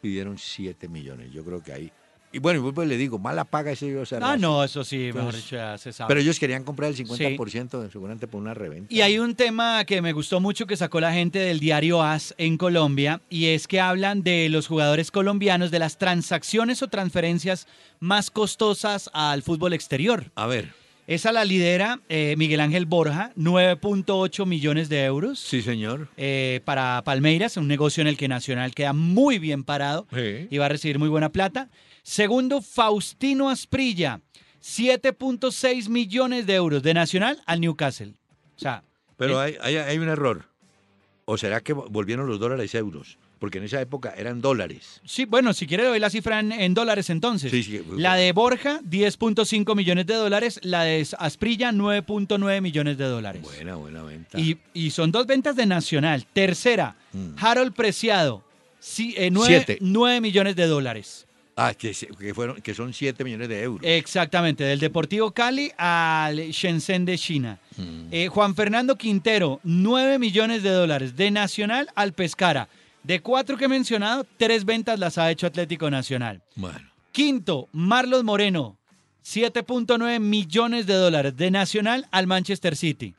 pidieron 0.01 0.37
7 0.37 0.87
millones. 0.89 1.31
Yo 1.31 1.43
creo 1.43 1.63
que 1.63 1.73
ahí. 1.73 1.91
Y 2.37 2.39
bueno, 2.39 2.69
y 2.69 2.71
pues 2.71 2.87
le 2.87 2.97
digo, 2.97 3.17
mala 3.17 3.45
paga 3.45 3.71
ese 3.71 3.91
yo 3.91 4.03
ah, 4.21 4.37
no, 4.37 4.63
eso 4.63 4.83
sí, 4.83 5.09
mejor 5.11 5.35
dicho, 5.35 5.55
ya 5.55 5.75
se 5.79 5.91
sabe. 5.91 6.07
Pero 6.09 6.19
ellos 6.19 6.39
querían 6.39 6.63
comprar 6.63 6.91
el 6.91 6.95
50% 6.95 7.91
seguramente 7.91 8.27
por 8.27 8.39
una 8.39 8.53
reventa. 8.53 8.93
Y 8.93 9.01
hay 9.01 9.17
un 9.17 9.33
tema 9.33 9.83
que 9.85 10.03
me 10.03 10.13
gustó 10.13 10.39
mucho 10.39 10.67
que 10.67 10.77
sacó 10.77 10.99
la 10.99 11.11
gente 11.11 11.39
del 11.39 11.59
diario 11.59 12.03
AS 12.03 12.35
en 12.37 12.59
Colombia 12.59 13.21
y 13.27 13.47
es 13.47 13.67
que 13.67 13.79
hablan 13.81 14.21
de 14.21 14.49
los 14.49 14.67
jugadores 14.67 15.09
colombianos, 15.09 15.71
de 15.71 15.79
las 15.79 15.97
transacciones 15.97 16.83
o 16.83 16.89
transferencias 16.89 17.67
más 17.99 18.29
costosas 18.29 19.09
al 19.13 19.41
fútbol 19.41 19.73
exterior. 19.73 20.25
A 20.35 20.45
ver, 20.45 20.73
Esa 21.07 21.31
la 21.31 21.43
lidera 21.43 22.01
eh, 22.07 22.35
Miguel 22.37 22.59
Ángel 22.59 22.85
Borja, 22.85 23.31
9.8 23.35 24.45
millones 24.45 24.89
de 24.89 25.05
euros. 25.05 25.39
Sí, 25.39 25.61
señor. 25.63 26.09
eh, 26.17 26.61
para 26.65 27.01
Palmeiras, 27.03 27.57
un 27.57 27.67
negocio 27.67 28.01
en 28.01 28.07
el 28.07 28.17
que 28.17 28.27
Nacional 28.27 28.75
queda 28.75 28.93
muy 28.93 29.39
bien 29.39 29.63
parado 29.63 30.05
Sí. 30.13 30.47
y 30.51 30.57
va 30.59 30.65
a 30.65 30.69
recibir 30.69 30.99
muy 30.99 31.09
buena 31.09 31.29
plata. 31.29 31.69
Segundo, 32.11 32.61
Faustino 32.61 33.49
Asprilla, 33.49 34.21
7.6 34.63 35.89
millones 35.89 36.47
de 36.47 36.55
euros 36.55 36.81
de 36.81 36.93
Nacional 36.93 37.43
al 37.45 37.59
Newcastle. 37.59 38.13
O 38.55 38.59
sea, 38.59 38.81
Pero 39.17 39.37
hay, 39.41 39.57
hay, 39.61 39.75
hay 39.75 39.97
un 39.97 40.07
error. 40.07 40.45
¿O 41.25 41.37
será 41.37 41.59
que 41.59 41.73
volvieron 41.73 42.25
los 42.27 42.39
dólares 42.39 42.73
euros? 42.75 43.17
Porque 43.39 43.57
en 43.57 43.65
esa 43.65 43.81
época 43.81 44.13
eran 44.17 44.39
dólares. 44.39 45.01
sí, 45.03 45.25
bueno, 45.25 45.53
si 45.53 45.67
quiere 45.67 45.83
doy 45.83 45.99
la 45.99 46.09
cifra 46.09 46.39
en, 46.39 46.53
en 46.53 46.73
dólares 46.73 47.09
entonces. 47.09 47.51
Sí, 47.51 47.61
sí. 47.61 47.81
La 47.97 48.15
de 48.15 48.31
Borja, 48.31 48.79
10.5 48.89 49.75
millones 49.75 50.07
de 50.07 50.13
dólares. 50.13 50.61
La 50.63 50.83
de 50.83 51.05
Asprilla, 51.19 51.73
9.9 51.73 52.61
millones 52.61 52.97
de 52.97 53.03
dólares. 53.03 53.41
Buena, 53.41 53.75
buena 53.75 54.01
venta. 54.03 54.39
Y, 54.39 54.57
y 54.73 54.91
son 54.91 55.11
dos 55.11 55.27
ventas 55.27 55.57
de 55.57 55.65
Nacional. 55.65 56.25
Tercera, 56.31 56.95
Mm. 57.11 57.35
Harold 57.37 57.73
Preciado, 57.73 58.43
sí, 58.79 59.13
eh, 59.17 59.29
millones 60.21 60.55
de 60.55 60.65
dólares. 60.67 61.26
Ah, 61.59 61.73
que, 61.73 61.91
que, 61.91 62.35
fueron, 62.35 62.61
que 62.61 62.75
son 62.75 62.93
7 62.93 63.23
millones 63.23 63.49
de 63.49 63.63
euros. 63.63 63.81
Exactamente, 63.83 64.63
del 64.63 64.79
Deportivo 64.79 65.31
Cali 65.31 65.71
al 65.75 66.37
Shenzhen 66.37 67.03
de 67.03 67.17
China. 67.17 67.57
Mm. 67.75 68.09
Eh, 68.11 68.27
Juan 68.27 68.53
Fernando 68.53 68.95
Quintero, 68.95 69.59
9 69.63 70.19
millones 70.19 70.61
de 70.61 70.69
dólares. 70.69 71.15
De 71.15 71.31
Nacional 71.31 71.89
al 71.95 72.13
Pescara. 72.13 72.69
De 73.01 73.21
cuatro 73.21 73.57
que 73.57 73.65
he 73.65 73.69
mencionado, 73.69 74.23
tres 74.37 74.65
ventas 74.65 74.99
las 74.99 75.17
ha 75.17 75.31
hecho 75.31 75.47
Atlético 75.47 75.89
Nacional. 75.89 76.43
Bueno. 76.55 76.91
Quinto, 77.11 77.69
Marlos 77.71 78.23
Moreno, 78.23 78.77
7.9 79.25 80.19
millones 80.19 80.85
de 80.85 80.93
dólares. 80.93 81.35
De 81.35 81.49
Nacional 81.49 82.07
al 82.11 82.27
Manchester 82.27 82.75
City. 82.75 83.15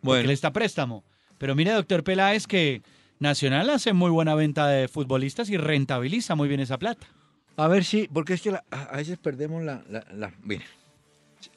Bueno. 0.00 0.28
le 0.28 0.32
está 0.32 0.50
préstamo. 0.50 1.04
Pero 1.36 1.54
mire, 1.54 1.72
doctor 1.72 2.02
Peláez, 2.04 2.46
que 2.46 2.80
Nacional 3.18 3.68
hace 3.68 3.92
muy 3.92 4.10
buena 4.10 4.34
venta 4.34 4.66
de 4.68 4.88
futbolistas 4.88 5.50
y 5.50 5.58
rentabiliza 5.58 6.34
muy 6.34 6.48
bien 6.48 6.60
esa 6.60 6.78
plata. 6.78 7.06
A 7.56 7.68
ver 7.68 7.84
si, 7.84 8.08
porque 8.08 8.34
es 8.34 8.42
que 8.42 8.50
la- 8.50 8.64
a 8.70 8.96
veces 8.96 9.18
perdemos 9.18 9.62
la, 9.62 9.82
la, 9.88 10.04
la- 10.12 10.32
Mire, 10.42 10.64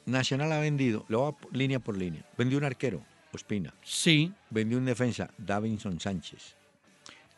Nacional 0.06 0.52
ha 0.52 0.58
vendido, 0.60 1.04
lo 1.08 1.20
voy 1.20 1.28
a 1.28 1.32
po- 1.32 1.48
línea 1.52 1.78
por 1.78 1.96
línea. 1.96 2.24
Vendió 2.38 2.58
un 2.58 2.64
arquero, 2.64 3.02
Ospina. 3.32 3.74
Sí, 3.82 4.32
Vendió 4.50 4.78
un 4.78 4.84
defensa, 4.86 5.30
Davinson 5.38 6.00
Sánchez. 6.00 6.56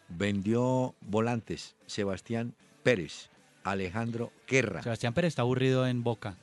Vendió 0.09 0.94
volantes, 1.01 1.75
Sebastián 1.87 2.55
Pérez, 2.83 3.31
Alejandro 3.64 4.33
Guerra. 4.46 4.83
Sebastián 4.83 5.14
Pérez 5.14 5.29
está 5.29 5.42
aburrido 5.42 5.87
en 5.87 6.03
Boca. 6.03 6.37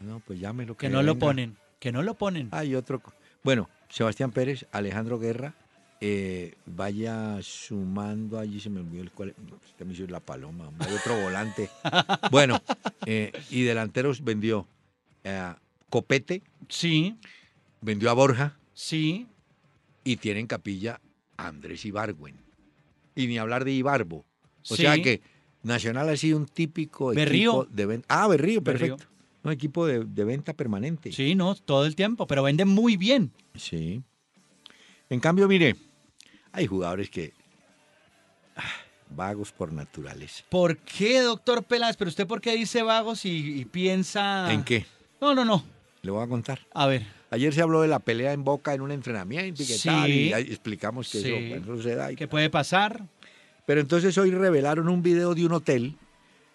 No, 0.00 0.20
pues 0.20 0.38
llámelo. 0.40 0.76
Que 0.76 0.88
no 0.90 1.02
lo 1.02 1.18
ponen, 1.18 1.56
que 1.80 1.92
no 1.92 2.02
lo 2.02 2.14
ponen. 2.14 2.48
Hay 2.52 2.74
otro. 2.74 3.00
Bueno, 3.42 3.68
Sebastián 3.88 4.30
Pérez, 4.32 4.66
Alejandro 4.72 5.18
Guerra, 5.18 5.54
eh, 6.00 6.54
vaya 6.66 7.38
sumando 7.42 8.38
allí, 8.38 8.60
se 8.60 8.70
me 8.70 8.80
olvidó 8.80 9.02
el 9.02 9.10
cual. 9.10 9.34
no, 9.48 9.56
Este 9.66 9.84
me 9.84 9.92
hizo 9.94 10.06
la 10.06 10.20
paloma, 10.20 10.70
hay 10.78 10.92
otro 10.92 11.20
volante. 11.20 11.68
bueno, 12.30 12.60
eh, 13.06 13.32
y 13.50 13.62
delanteros 13.62 14.22
vendió 14.22 14.66
a 15.24 15.58
Copete, 15.90 16.42
Sí, 16.68 17.16
vendió 17.80 18.10
a 18.10 18.14
Borja 18.14 18.58
sí. 18.72 19.26
y 20.04 20.16
tiene 20.16 20.40
en 20.40 20.46
capilla 20.46 21.00
a 21.36 21.46
Andrés 21.48 21.84
Ibargüen. 21.84 22.36
Y 23.14 23.26
ni 23.28 23.38
hablar 23.38 23.64
de 23.64 23.72
Ibarbo. 23.72 24.18
O 24.18 24.76
Sí. 24.76 24.82
sea 24.82 25.00
que 25.00 25.20
Nacional 25.62 26.08
ha 26.10 26.16
sido 26.16 26.36
un 26.36 26.46
típico 26.46 27.08
Berrío. 27.14 27.62
equipo 27.62 27.74
de 27.74 27.86
venta. 27.86 28.06
Ah, 28.08 28.28
Berrío, 28.28 28.60
Berrío. 28.60 28.96
perfecto. 28.96 29.14
Un 29.44 29.52
equipo 29.52 29.86
de, 29.86 30.04
de 30.04 30.24
venta 30.24 30.52
permanente. 30.54 31.12
Sí, 31.12 31.34
no, 31.34 31.54
todo 31.54 31.84
el 31.86 31.94
tiempo, 31.96 32.26
pero 32.26 32.42
vende 32.42 32.64
muy 32.64 32.96
bien. 32.96 33.30
Sí. 33.54 34.02
En 35.10 35.20
cambio, 35.20 35.46
mire, 35.48 35.76
hay 36.52 36.66
jugadores 36.66 37.10
que. 37.10 37.32
ah, 38.56 38.62
vagos 39.10 39.52
por 39.52 39.72
naturaleza. 39.72 40.44
¿Por 40.48 40.78
qué, 40.78 41.20
doctor 41.20 41.62
Peláez? 41.64 41.96
¿Pero 41.96 42.08
usted 42.08 42.26
por 42.26 42.40
qué 42.40 42.54
dice 42.56 42.82
vagos 42.82 43.24
y, 43.24 43.60
y 43.60 43.64
piensa... 43.64 44.52
¿En 44.52 44.64
qué? 44.64 44.86
No, 45.20 45.34
no, 45.34 45.44
no. 45.44 45.64
Le 46.02 46.10
voy 46.10 46.22
a 46.24 46.26
contar. 46.26 46.60
A 46.72 46.86
ver. 46.86 47.06
Ayer 47.30 47.52
se 47.54 47.62
habló 47.62 47.82
de 47.82 47.88
la 47.88 47.98
pelea 47.98 48.32
en 48.32 48.44
Boca 48.44 48.74
en 48.74 48.80
un 48.80 48.90
entrenamiento 48.92 49.62
y 49.62 49.66
Sí. 49.66 49.88
tal, 49.88 50.10
y 50.10 50.32
explicamos 50.32 51.10
que 51.10 51.18
Sí. 51.20 51.28
eso, 51.32 51.48
bueno, 51.48 51.74
eso 51.74 51.82
se 51.82 51.94
da 51.94 52.12
y 52.12 52.16
¿Qué 52.16 52.28
puede 52.28 52.50
pasar? 52.50 53.04
Pero 53.66 53.80
entonces 53.80 54.16
hoy 54.18 54.30
revelaron 54.30 54.88
un 54.88 55.02
video 55.02 55.34
de 55.34 55.46
un 55.46 55.52
hotel 55.52 55.96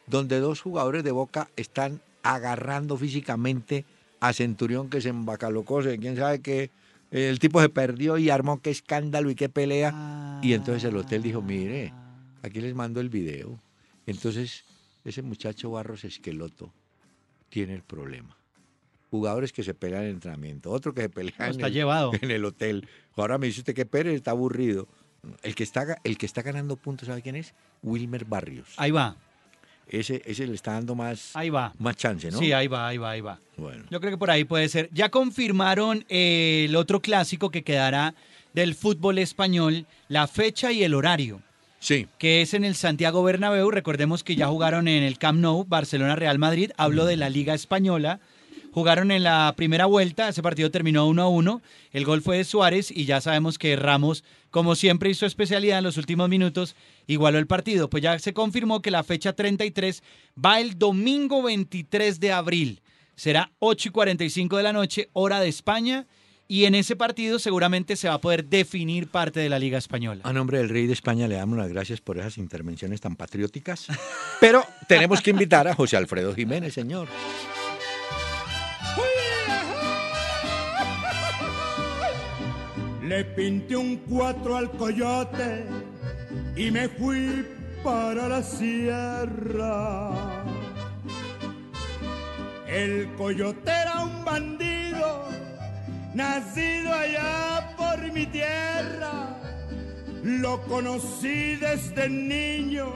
donde 0.07 0.39
dos 0.39 0.61
jugadores 0.61 1.03
de 1.03 1.11
Boca 1.11 1.49
están 1.55 2.01
agarrando 2.23 2.97
físicamente 2.97 3.85
a 4.19 4.33
Centurión 4.33 4.89
que 4.89 5.01
se 5.01 5.09
embacalocó, 5.09 5.81
quién 5.81 6.15
sabe 6.17 6.41
qué. 6.41 6.69
El 7.11 7.39
tipo 7.39 7.61
se 7.61 7.69
perdió 7.69 8.17
y 8.17 8.29
armó 8.29 8.61
qué 8.61 8.69
escándalo 8.69 9.29
y 9.29 9.35
qué 9.35 9.49
pelea. 9.49 10.39
Y 10.43 10.53
entonces 10.53 10.83
el 10.83 10.95
hotel 10.95 11.23
dijo, 11.23 11.41
mire, 11.41 11.91
aquí 12.43 12.61
les 12.61 12.75
mando 12.75 12.99
el 13.01 13.09
video. 13.09 13.59
Entonces 14.05 14.63
ese 15.03 15.21
muchacho 15.21 15.71
Barros 15.71 16.03
Esqueloto 16.03 16.71
tiene 17.49 17.73
el 17.73 17.83
problema. 17.83 18.37
Jugadores 19.09 19.51
que 19.51 19.63
se 19.63 19.73
pelean 19.73 20.03
en 20.03 20.09
entrenamiento, 20.11 20.71
otro 20.71 20.93
que 20.93 21.01
se 21.01 21.09
pelea 21.09 21.33
No, 21.39 21.45
en, 21.45 21.51
está 21.51 21.67
el, 21.67 21.73
llevado. 21.73 22.11
en 22.21 22.29
el 22.29 22.45
hotel. 22.45 22.87
Ahora 23.15 23.39
me 23.39 23.47
dice 23.47 23.61
usted 23.61 23.73
que 23.73 23.85
Pérez 23.87 24.13
está 24.13 24.31
aburrido. 24.31 24.87
El 25.41 25.55
que 25.55 25.63
está, 25.63 25.97
el 26.03 26.17
que 26.17 26.25
está 26.27 26.43
ganando 26.43 26.75
puntos, 26.77 27.07
¿sabe 27.07 27.21
quién 27.23 27.35
es? 27.35 27.53
Wilmer 27.81 28.23
Barrios. 28.25 28.69
Ahí 28.77 28.91
va, 28.91 29.17
Ese, 29.89 30.21
ese 30.25 30.45
le 30.47 30.53
está 30.55 30.73
dando 30.73 30.95
más, 30.95 31.31
ahí 31.35 31.49
va. 31.49 31.73
más 31.79 31.95
chance, 31.95 32.29
¿no? 32.31 32.37
Sí, 32.39 32.51
ahí 32.53 32.67
va, 32.67 32.87
ahí 32.87 32.97
va, 32.97 33.11
ahí 33.11 33.21
va. 33.21 33.39
Bueno. 33.57 33.83
Yo 33.89 33.99
creo 33.99 34.11
que 34.11 34.17
por 34.17 34.29
ahí 34.31 34.43
puede 34.43 34.69
ser. 34.69 34.89
Ya 34.93 35.09
confirmaron 35.09 36.05
eh, 36.09 36.65
el 36.69 36.75
otro 36.75 37.01
clásico 37.01 37.49
que 37.49 37.63
quedará 37.63 38.13
del 38.53 38.75
fútbol 38.75 39.17
español, 39.17 39.85
la 40.07 40.27
fecha 40.27 40.71
y 40.71 40.83
el 40.83 40.93
horario, 40.93 41.41
Sí. 41.79 42.07
que 42.17 42.41
es 42.41 42.53
en 42.53 42.63
el 42.65 42.75
Santiago 42.75 43.23
Bernabéu. 43.23 43.71
Recordemos 43.71 44.23
que 44.23 44.35
ya 44.35 44.47
jugaron 44.47 44.87
en 44.87 45.03
el 45.03 45.17
Camp 45.17 45.39
Nou, 45.39 45.65
Barcelona, 45.65 46.15
Real 46.15 46.37
Madrid. 46.39 46.71
Hablo 46.77 47.05
de 47.05 47.15
la 47.17 47.29
Liga 47.29 47.53
Española. 47.53 48.19
Jugaron 48.71 49.11
en 49.11 49.23
la 49.23 49.53
primera 49.57 49.85
vuelta, 49.85 50.29
ese 50.29 50.43
partido 50.43 50.69
terminó 50.69 51.07
1 51.07 51.21
a 51.21 51.27
1. 51.27 51.61
El 51.91 52.05
gol 52.05 52.21
fue 52.21 52.37
de 52.37 52.43
Suárez 52.43 52.91
y 52.91 53.05
ya 53.05 53.19
sabemos 53.19 53.57
que 53.57 53.75
Ramos, 53.75 54.23
como 54.51 54.75
siempre 54.75 55.09
hizo 55.09 55.25
especialidad 55.25 55.79
en 55.79 55.83
los 55.83 55.97
últimos 55.97 56.29
minutos, 56.29 56.75
igualó 57.07 57.39
el 57.39 57.47
partido. 57.47 57.89
Pues 57.89 58.03
ya 58.03 58.17
se 58.19 58.33
confirmó 58.33 58.81
que 58.81 58.91
la 58.91 59.03
fecha 59.03 59.33
33 59.33 60.03
va 60.43 60.59
el 60.59 60.77
domingo 60.77 61.41
23 61.41 62.19
de 62.19 62.31
abril. 62.31 62.81
Será 63.15 63.51
8 63.59 63.89
y 63.89 63.91
45 63.91 64.57
de 64.57 64.63
la 64.63 64.73
noche, 64.73 65.09
hora 65.13 65.39
de 65.39 65.49
España. 65.49 66.05
Y 66.47 66.65
en 66.65 66.73
ese 66.73 66.95
partido 66.95 67.37
seguramente 67.37 67.95
se 67.95 68.07
va 68.07 68.15
a 68.15 68.21
poder 68.21 68.45
definir 68.45 69.07
parte 69.07 69.39
de 69.39 69.49
la 69.49 69.59
Liga 69.59 69.77
Española. 69.77 70.21
A 70.23 70.33
nombre 70.33 70.57
del 70.57 70.69
rey 70.69 70.87
de 70.87 70.93
España 70.93 71.27
le 71.27 71.35
damos 71.35 71.59
las 71.59 71.69
gracias 71.69 72.01
por 72.01 72.17
esas 72.17 72.39
intervenciones 72.39 73.01
tan 73.01 73.15
patrióticas. 73.15 73.87
Pero 74.39 74.63
tenemos 74.87 75.21
que 75.21 75.29
invitar 75.29 75.67
a 75.67 75.75
José 75.75 75.97
Alfredo 75.97 76.33
Jiménez, 76.33 76.73
señor. 76.73 77.07
Le 83.09 83.25
pinté 83.25 83.75
un 83.75 83.97
cuatro 84.07 84.55
al 84.55 84.69
coyote 84.69 85.65
y 86.55 86.69
me 86.69 86.87
fui 86.87 87.43
para 87.83 88.27
la 88.27 88.43
sierra. 88.43 90.11
El 92.67 93.11
coyote 93.15 93.71
era 93.71 94.03
un 94.03 94.23
bandido, 94.23 95.23
nacido 96.13 96.93
allá 96.93 97.75
por 97.75 98.13
mi 98.13 98.27
tierra. 98.27 99.35
Lo 100.21 100.61
conocí 100.65 101.55
desde 101.55 102.07
niño, 102.09 102.93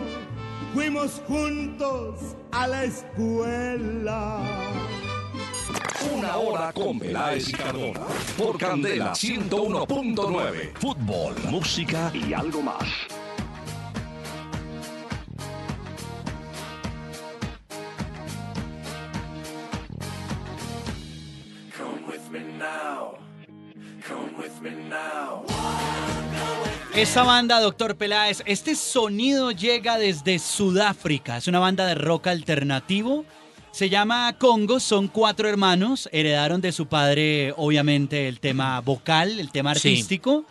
fuimos 0.76 1.24
juntos 1.28 2.36
a 2.52 2.68
la 2.68 2.84
escuela. 2.84 4.44
Una 6.14 6.38
hora 6.38 6.74
con 6.74 7.00
Peláez 7.00 7.50
y 7.50 7.54
Cardona. 7.54 8.02
Por 8.38 8.58
Candela 8.58 9.14
101.9. 9.14 10.74
Fútbol, 10.76 11.36
música 11.50 12.12
y 12.14 12.34
algo 12.34 12.62
más. 12.62 12.84
Esa 26.96 27.24
banda, 27.24 27.60
doctor 27.60 27.96
Peláez, 27.96 28.44
este 28.46 28.76
sonido 28.76 29.52
llega 29.52 29.98
desde 29.98 30.38
Sudáfrica. 30.38 31.38
Es 31.38 31.48
una 31.48 31.58
banda 31.60 31.88
de 31.88 31.96
rock 31.96 32.28
alternativo. 32.28 33.26
Se 33.74 33.90
llama 33.90 34.36
Congo, 34.38 34.80
son 34.80 35.08
cuatro 35.08 35.50
hermanos. 35.50 36.08
Heredaron 36.12 36.62
de 36.62 36.72
su 36.72 36.86
padre, 36.86 37.54
obviamente, 37.58 38.28
el 38.28 38.40
tema 38.40 38.80
vocal, 38.82 39.40
el 39.40 39.50
tema 39.52 39.74
Sí. 39.74 39.90
artístico. 39.90 40.46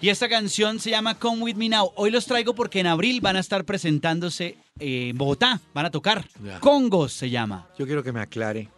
Y 0.00 0.08
esta 0.08 0.28
canción 0.28 0.78
se 0.80 0.90
llama 0.90 1.14
Come 1.18 1.42
With 1.44 1.54
Me 1.54 1.68
Now. 1.68 1.92
Hoy 1.94 2.10
los 2.10 2.26
traigo 2.26 2.54
porque 2.54 2.80
en 2.80 2.88
abril 2.88 3.20
van 3.20 3.36
a 3.36 3.40
estar 3.40 3.64
presentándose 3.64 4.58
eh, 4.80 5.08
en 5.10 5.16
Bogotá. 5.16 5.60
Van 5.72 5.86
a 5.86 5.90
tocar. 5.90 6.26
Ya. 6.44 6.58
Congo 6.60 7.08
se 7.08 7.30
llama. 7.30 7.66
Yo 7.78 7.86
quiero 7.86 8.02
que 8.02 8.12
me 8.12 8.20
aclare 8.20 8.68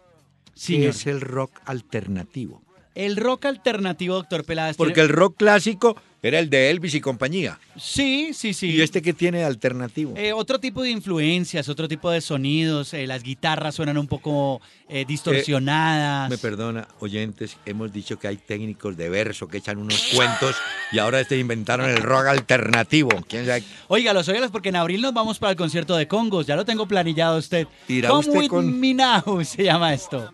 Sí, 0.53 0.73
¿qué 0.75 0.79
señor. 0.79 0.89
es 0.91 1.07
el 1.07 1.21
rock 1.21 1.59
alternativo? 1.65 2.61
El 2.95 3.15
rock 3.17 3.45
alternativo, 3.45 4.15
doctor 4.15 4.43
Peláez. 4.43 4.75
Porque 4.77 4.93
tiene- 4.95 5.09
el 5.09 5.13
rock 5.15 5.37
clásico 5.37 5.95
era 6.21 6.37
el 6.39 6.49
de 6.49 6.69
Elvis 6.69 6.95
y 6.95 6.99
compañía. 7.01 7.57
Sí, 7.77 8.31
sí, 8.33 8.53
sí. 8.53 8.71
¿Y 8.71 8.81
este 8.81 9.01
qué 9.01 9.13
tiene 9.13 9.37
de 9.37 9.45
alternativo? 9.45 10.15
Eh, 10.17 10.33
otro 10.33 10.59
tipo 10.59 10.81
de 10.81 10.89
influencias, 10.89 11.69
otro 11.69 11.87
tipo 11.87 12.11
de 12.11 12.19
sonidos. 12.19 12.93
eh, 12.93 13.07
las 13.07 13.23
guitarras 13.23 13.75
suenan 13.75 13.97
un 13.97 14.07
poco 14.07 14.59
eh, 14.89 15.05
distorsionadas. 15.07 16.29
Me 16.29 16.37
perdona, 16.37 16.87
oyentes, 16.99 17.55
hemos 17.65 17.93
dicho 17.93 18.19
que 18.19 18.27
hay 18.27 18.35
técnicos 18.37 18.97
de 18.97 19.07
verso 19.07 19.47
que 19.47 19.57
echan 19.59 19.77
unos 19.77 20.09
cuentos 20.13 20.55
y 20.91 20.99
ahora 20.99 21.21
este 21.21 21.37
inventaron 21.37 21.89
el 21.89 21.97
rock 22.01 22.25
alternativo. 22.27 23.09
¿Quién 23.29 23.45
sabe? 23.45 23.63
Óigalos, 23.87 24.27
óigalos, 24.27 24.51
porque 24.51 24.69
en 24.69 24.75
abril 24.75 25.01
nos 25.01 25.13
vamos 25.13 25.39
para 25.39 25.51
el 25.51 25.57
concierto 25.57 25.95
de 25.95 26.07
Congos. 26.07 26.47
Ya 26.47 26.57
lo 26.57 26.65
tengo 26.65 26.85
planillado 26.85 27.37
usted. 27.37 27.67
Irá 27.87 28.09
Come 28.09 28.19
usted 28.27 28.39
with 28.39 28.47
con- 28.49 28.77
me 28.79 28.93
now, 28.93 29.41
se 29.45 29.63
llama 29.63 29.93
esto. 29.93 30.33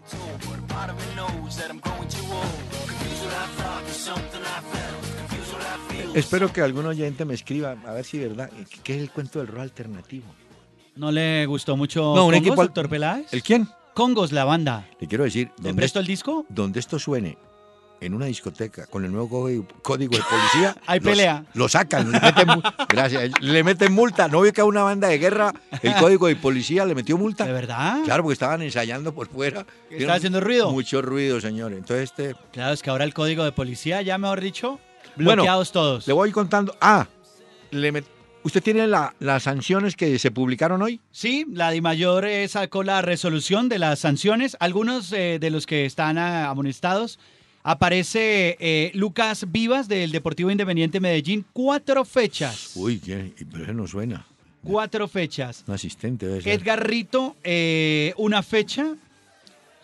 Espero 6.15 6.51
que 6.51 6.61
algún 6.61 6.85
oyente 6.85 7.25
me 7.25 7.33
escriba 7.33 7.75
a 7.85 7.91
ver 7.93 8.05
si 8.05 8.17
verdad. 8.19 8.49
¿Qué 8.83 8.95
es 8.95 9.01
el 9.01 9.11
cuento 9.11 9.39
del 9.39 9.47
rock 9.47 9.61
alternativo? 9.61 10.25
¿No 10.95 11.11
le 11.11 11.45
gustó 11.45 11.75
mucho 11.75 12.01
No, 12.01 12.25
un 12.25 12.31
Congos, 12.31 12.35
equipo 12.37 12.61
al- 12.61 12.67
doctor 12.67 12.89
Peláez? 12.89 13.33
¿El 13.33 13.43
quién? 13.43 13.67
Congos, 13.93 14.31
la 14.31 14.45
banda. 14.45 14.87
Le 14.99 15.07
quiero 15.07 15.23
decir, 15.25 15.51
¿Le 15.61 15.73
presto 15.73 15.99
el 15.99 16.05
disco? 16.07 16.45
donde 16.49 16.79
esto 16.79 16.99
suene 16.99 17.37
en 18.01 18.13
una 18.13 18.25
discoteca 18.25 18.85
con 18.87 19.03
el 19.05 19.11
nuevo 19.11 19.29
código, 19.81 20.17
de 20.17 20.23
policía, 20.23 20.75
Hay 20.85 20.99
los- 20.99 21.09
pelea. 21.09 21.45
Lo 21.53 21.67
sacan, 21.69 22.11
le 22.11 22.19
meten, 22.19 22.47
gracias, 22.89 23.31
le 23.41 23.63
meten 23.63 23.93
multa. 23.93 24.27
¿No 24.27 24.41
vio 24.41 24.51
que 24.53 24.61
a 24.61 24.65
una 24.65 24.83
banda 24.83 25.07
de 25.07 25.17
guerra 25.17 25.53
el 25.81 25.95
código 25.95 26.27
de 26.27 26.35
policía 26.35 26.85
le 26.85 26.93
metió 26.95 27.17
multa? 27.17 27.45
¿De 27.45 27.53
verdad? 27.53 27.99
Claro, 28.03 28.23
porque 28.23 28.33
estaban 28.33 28.61
ensayando 28.61 29.13
por 29.13 29.27
fuera. 29.27 29.65
¿Estaba 29.89 30.15
haciendo 30.15 30.39
ruido? 30.41 30.71
Mucho 30.71 31.01
ruido, 31.01 31.39
señor. 31.41 31.73
Entonces, 31.73 32.03
este, 32.11 32.35
Claro, 32.51 32.73
es 32.73 32.81
que 32.83 32.89
ahora 32.89 33.05
el 33.05 33.13
código 33.13 33.43
de 33.45 33.51
policía, 33.53 34.01
ya 34.01 34.17
mejor 34.17 34.41
dicho, 34.41 34.79
Bueno, 35.15 35.43
bloqueados 35.43 35.71
todos. 35.71 36.07
le 36.07 36.13
voy 36.13 36.31
contando. 36.31 36.75
Ah, 36.81 37.07
le 37.71 37.93
met- 37.93 38.05
¿usted 38.43 38.61
tiene 38.61 38.85
la- 38.87 39.13
las 39.19 39.43
sanciones 39.43 39.95
que 39.95 40.17
se 40.19 40.31
publicaron 40.31 40.81
hoy? 40.81 40.99
Sí, 41.11 41.45
la 41.51 41.71
DIMAYOR 41.71 42.25
eh, 42.25 42.47
sacó 42.47 42.83
la 42.83 43.01
resolución 43.01 43.69
de 43.69 43.79
las 43.79 43.99
sanciones. 43.99 44.55
Algunos 44.59 45.11
eh, 45.13 45.37
de 45.39 45.49
los 45.49 45.65
que 45.65 45.85
están 45.85 46.17
ah, 46.17 46.49
amonestados. 46.49 47.19
Aparece 47.67 48.57
eh, 48.59 48.91
Lucas 48.93 49.51
Vivas 49.51 49.87
del 49.87 50.11
Deportivo 50.11 50.51
Independiente 50.51 50.99
Medellín. 50.99 51.43
Cuatro 51.51 52.05
fechas. 52.05 52.71
Uy, 52.75 52.99
¿qué? 52.99 53.33
pero 53.51 53.63
eso 53.63 53.73
no 53.73 53.87
suena. 53.87 54.25
Cuatro 54.63 55.07
fechas. 55.07 55.63
Un 55.67 55.73
asistente 55.73 56.27
debe 56.27 56.41
ser. 56.41 56.53
Edgar 56.53 56.87
Rito, 56.87 57.35
eh, 57.43 58.13
una 58.17 58.43
fecha. 58.43 58.95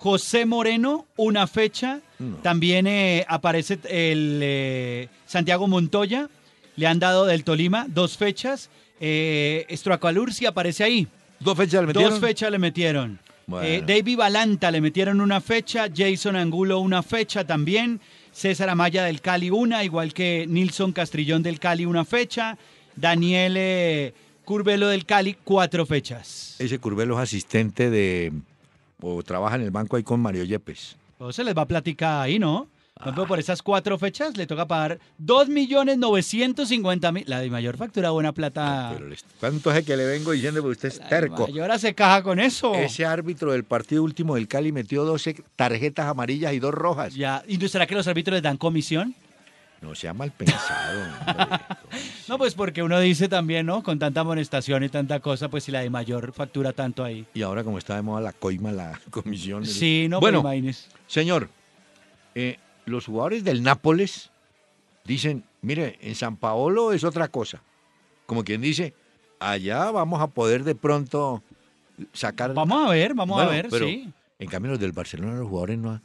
José 0.01 0.47
Moreno, 0.47 1.05
una 1.15 1.45
fecha. 1.45 1.99
No. 2.17 2.37
También 2.37 2.87
eh, 2.87 3.23
aparece 3.29 3.77
el 3.87 4.39
eh, 4.41 5.09
Santiago 5.27 5.67
Montoya. 5.67 6.27
Le 6.75 6.87
han 6.87 6.97
dado 6.97 7.27
del 7.27 7.43
Tolima 7.43 7.85
dos 7.87 8.17
fechas. 8.17 8.71
Eh, 8.99 9.63
Estroacalursi 9.69 10.47
aparece 10.47 10.83
ahí. 10.83 11.07
¿Dos 11.39 11.55
fechas 11.55 11.81
le 11.81 11.87
metieron? 11.87 12.09
Dos 12.09 12.19
fechas 12.19 12.49
le 12.49 12.57
metieron. 12.57 13.19
Bueno. 13.45 13.67
Eh, 13.67 13.83
David 13.85 14.17
Balanta 14.17 14.71
le 14.71 14.81
metieron 14.81 15.21
una 15.21 15.39
fecha, 15.39 15.85
Jason 15.95 16.35
Angulo 16.35 16.79
una 16.79 17.03
fecha 17.03 17.45
también, 17.45 18.01
César 18.31 18.69
Amaya 18.69 19.03
del 19.03 19.21
Cali 19.21 19.51
una, 19.51 19.83
igual 19.83 20.15
que 20.15 20.47
Nilson 20.49 20.93
Castrillón 20.93 21.43
del 21.43 21.59
Cali 21.59 21.85
una 21.85 22.05
fecha, 22.05 22.57
Daniel 22.95 24.13
Curvelo 24.45 24.87
del 24.87 25.05
Cali 25.05 25.37
cuatro 25.43 25.85
fechas. 25.85 26.55
Ese 26.57 26.79
Curvelo 26.79 27.17
es 27.17 27.21
asistente 27.21 27.91
de. 27.91 28.31
O 29.01 29.21
trabaja 29.23 29.55
en 29.55 29.63
el 29.63 29.71
banco 29.71 29.97
ahí 29.97 30.03
con 30.03 30.19
Mario 30.19 30.43
Yepes. 30.43 30.97
Pues 31.17 31.35
se 31.35 31.43
les 31.43 31.55
va 31.55 31.63
a 31.63 31.67
platicar 31.67 32.23
ahí, 32.23 32.39
¿no? 32.39 32.67
Por 33.01 33.07
ejemplo, 33.07 33.27
por 33.27 33.39
esas 33.39 33.63
cuatro 33.63 33.97
fechas 33.97 34.37
le 34.37 34.45
toca 34.45 34.67
pagar 34.67 34.99
2.950.000. 35.19 37.23
La 37.25 37.39
de 37.39 37.49
mayor 37.49 37.75
factura 37.75 38.11
buena 38.11 38.31
plata. 38.31 38.93
Pero 38.95 39.15
¿Cuánto 39.39 39.71
es 39.71 39.77
el 39.77 39.85
que 39.85 39.97
le 39.97 40.05
vengo 40.05 40.33
diciendo? 40.33 40.61
Porque 40.61 40.73
usted 40.73 40.89
es 40.89 40.99
La 40.99 41.09
terco. 41.09 41.47
Mayor 41.47 41.79
se 41.79 41.95
caja 41.95 42.21
con 42.21 42.39
eso. 42.39 42.75
Ese 42.75 43.03
árbitro 43.03 43.53
del 43.53 43.63
partido 43.63 44.03
último 44.03 44.35
del 44.35 44.47
Cali 44.47 44.71
metió 44.71 45.03
12 45.03 45.43
tarjetas 45.55 46.05
amarillas 46.05 46.53
y 46.53 46.59
dos 46.59 46.75
rojas. 46.75 47.15
Ya. 47.15 47.43
¿Y 47.47 47.57
será 47.67 47.87
que 47.87 47.95
los 47.95 48.07
árbitros 48.07 48.35
les 48.35 48.43
dan 48.43 48.57
comisión? 48.57 49.15
No 49.81 49.95
sea 49.95 50.13
mal 50.13 50.31
pensado. 50.31 51.01
hombre. 51.01 51.57
No, 52.27 52.37
pues 52.37 52.53
porque 52.53 52.81
uno 52.81 52.97
dice 52.99 53.27
también, 53.27 53.65
¿no? 53.65 53.83
Con 53.83 53.99
tanta 53.99 54.21
amonestación 54.21 54.83
y 54.85 54.89
tanta 54.89 55.19
cosa, 55.19 55.49
pues 55.49 55.65
si 55.65 55.71
la 55.71 55.81
de 55.81 55.89
mayor 55.89 56.31
factura 56.31 56.71
tanto 56.71 57.03
ahí. 57.03 57.25
y 57.33 57.41
ahora, 57.41 57.63
como 57.63 57.77
está 57.77 57.95
de 57.95 58.01
moda 58.03 58.21
la 58.21 58.31
coima, 58.31 58.71
la 58.71 58.97
comisión. 59.09 59.65
Sí, 59.65 60.07
no, 60.09 60.19
Bueno, 60.21 60.41
pues 60.41 60.53
imagínese. 60.53 60.89
señor, 61.07 61.49
eh, 62.35 62.57
los 62.85 63.05
jugadores 63.07 63.43
del 63.43 63.63
Nápoles 63.63 64.29
dicen: 65.03 65.43
mire, 65.61 65.97
en 66.01 66.15
San 66.15 66.37
Paolo 66.37 66.93
es 66.93 67.03
otra 67.03 67.27
cosa. 67.27 67.61
Como 68.25 68.45
quien 68.45 68.61
dice, 68.61 68.93
allá 69.39 69.91
vamos 69.91 70.21
a 70.21 70.27
poder 70.27 70.63
de 70.63 70.75
pronto 70.75 71.43
sacar. 72.13 72.53
Vamos 72.53 72.87
a 72.87 72.91
ver, 72.91 73.13
vamos 73.13 73.35
Bueno, 73.35 73.49
a 73.49 73.53
ver, 73.53 73.67
pero 73.69 73.87
sí. 73.87 74.09
En 74.39 74.47
cambio, 74.47 74.71
los 74.71 74.79
del 74.79 74.93
Barcelona, 74.93 75.35
los 75.35 75.49
jugadores 75.49 75.77
no. 75.79 75.91
ha- 75.91 76.01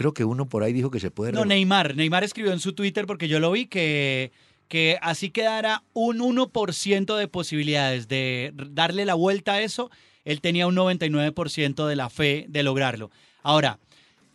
Creo 0.00 0.14
que 0.14 0.24
uno 0.24 0.46
por 0.46 0.62
ahí 0.62 0.72
dijo 0.72 0.90
que 0.90 0.98
se 0.98 1.10
puede. 1.10 1.32
No, 1.32 1.44
Neymar. 1.44 1.94
Neymar 1.94 2.24
escribió 2.24 2.52
en 2.54 2.58
su 2.58 2.72
Twitter, 2.72 3.04
porque 3.04 3.28
yo 3.28 3.38
lo 3.38 3.50
vi, 3.50 3.66
que, 3.66 4.32
que 4.66 4.96
así 5.02 5.28
quedara 5.28 5.82
un 5.92 6.20
1% 6.20 7.18
de 7.18 7.28
posibilidades 7.28 8.08
de 8.08 8.50
darle 8.70 9.04
la 9.04 9.12
vuelta 9.12 9.52
a 9.52 9.60
eso. 9.60 9.90
Él 10.24 10.40
tenía 10.40 10.66
un 10.66 10.74
99% 10.74 11.86
de 11.86 11.96
la 11.96 12.08
fe 12.08 12.46
de 12.48 12.62
lograrlo. 12.62 13.10
Ahora, 13.42 13.78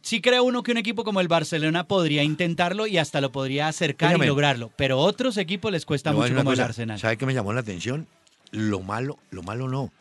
sí 0.04 0.22
cree 0.22 0.40
uno 0.40 0.62
que 0.62 0.72
un 0.72 0.78
equipo 0.78 1.04
como 1.04 1.20
el 1.20 1.28
Barcelona 1.28 1.88
podría 1.88 2.22
intentarlo 2.22 2.86
y 2.86 3.00
hasta 3.00 3.20
lo 3.20 3.32
podría 3.32 3.68
acercar 3.68 4.16
y 4.24 4.28
lograrlo. 4.28 4.72
Pero 4.76 5.00
otros 5.00 5.36
equipos 5.38 5.72
les 5.72 5.84
cuesta 5.88 6.12
mucho 6.14 6.36
como 6.36 6.54
el 6.54 6.60
Arsenal. 6.60 7.00
¿Sabe 7.00 7.18
qué 7.18 7.26
me 7.26 7.34
llamó 7.34 7.54
la 7.54 7.62
atención? 7.62 8.06
Lo 8.52 8.82
malo, 8.82 9.18
lo 9.32 9.42
malo 9.42 9.68
no. 9.68 9.92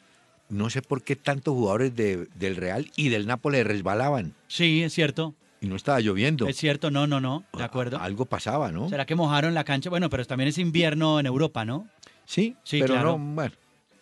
No 0.51 0.69
sé 0.69 0.83
por 0.83 1.03
qué 1.03 1.17
tantos 1.17 1.55
jugadores 1.55 1.97
de- 1.97 2.29
del 2.35 2.57
Real 2.57 2.91
y 2.97 3.09
del 3.09 3.27
Nápoles 3.27 3.67
resbalaban 3.67 4.35
Sí, 4.47 4.83
es 4.83 4.93
cierto. 4.93 5.35
Y 5.65 5.69
no 5.69 5.77
estaba 5.77 6.01
lloviendo. 6.01 6.47
Es 6.47 6.57
cierto, 6.57 6.91
no, 6.91 7.07
no, 7.07 7.21
no, 7.21 7.45
de 7.57 7.65
acuerdo. 7.65 7.99
Algo 7.99 8.27
pasaba, 8.27 8.71
¿no? 8.71 8.89
¿Será 8.89 9.07
que 9.07 9.15
mojaron 9.15 9.55
la 9.55 9.65
cancha? 9.65 9.89
Bueno, 9.91 10.11
pero 10.11 10.25
también 10.25 10.49
es 10.49 10.59
invierno 10.59 11.19
en 11.19 11.27
Europa, 11.27 11.65
¿no? 11.65 11.89
Sí, 12.27 12.57
Sí, 12.65 12.81
pero 12.81 12.95
claro. 12.95 13.19
no, 13.19 13.35
bueno, 13.35 13.53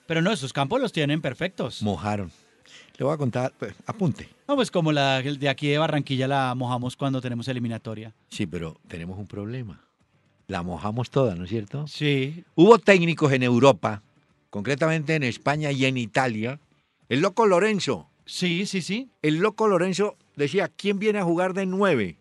Pero 0.07 0.23
no, 0.23 0.33
esos 0.33 0.53
campos 0.53 0.81
los 0.81 0.93
tienen 0.93 1.21
perfectos. 1.21 1.83
mojaron. 1.83 2.31
Le 2.99 3.05
voy 3.05 3.15
a 3.15 3.17
contar, 3.17 3.53
pues, 3.59 3.75
apunte. 3.87 4.29
No, 4.47 4.55
pues 4.57 4.71
como 4.71 4.93
la 4.93 5.23
de 5.23 5.49
aquí 5.49 5.69
de 5.69 5.79
Barranquilla 5.79 6.29
la 6.29 6.55
mojamos 6.55 6.97
cuando 6.97 7.21
tenemos 7.21 7.49
eliminatoria. 7.49 8.13
Sí, 8.29 8.47
pero 8.47 8.79
tenemos 8.89 9.19
un 9.19 9.27
problema. 9.27 9.81
La 10.49 10.63
mojamos 10.63 11.11
toda, 11.11 11.35
¿no 11.35 11.45
es 11.45 11.51
cierto? 11.51 11.87
Sí. 11.87 12.45
Hubo 12.55 12.79
técnicos 12.79 13.33
en 13.33 13.43
Europa, 13.43 14.03
concretamente 14.51 15.15
en 15.15 15.23
España 15.23 15.71
y 15.73 15.87
en 15.87 15.97
Italia. 15.97 16.61
El 17.09 17.21
loco 17.21 17.47
Lorenzo, 17.47 18.09
Sí, 18.27 18.67
sí, 18.67 18.83
sí. 18.83 19.09
el 19.23 19.37
loco 19.39 19.67
Lorenzo 19.69 20.17
decía, 20.37 20.69
¿quién 20.69 20.99
viene 20.99 21.19
a 21.19 21.25
jugar 21.25 21.55
de 21.55 21.67
nueve? 21.67 22.17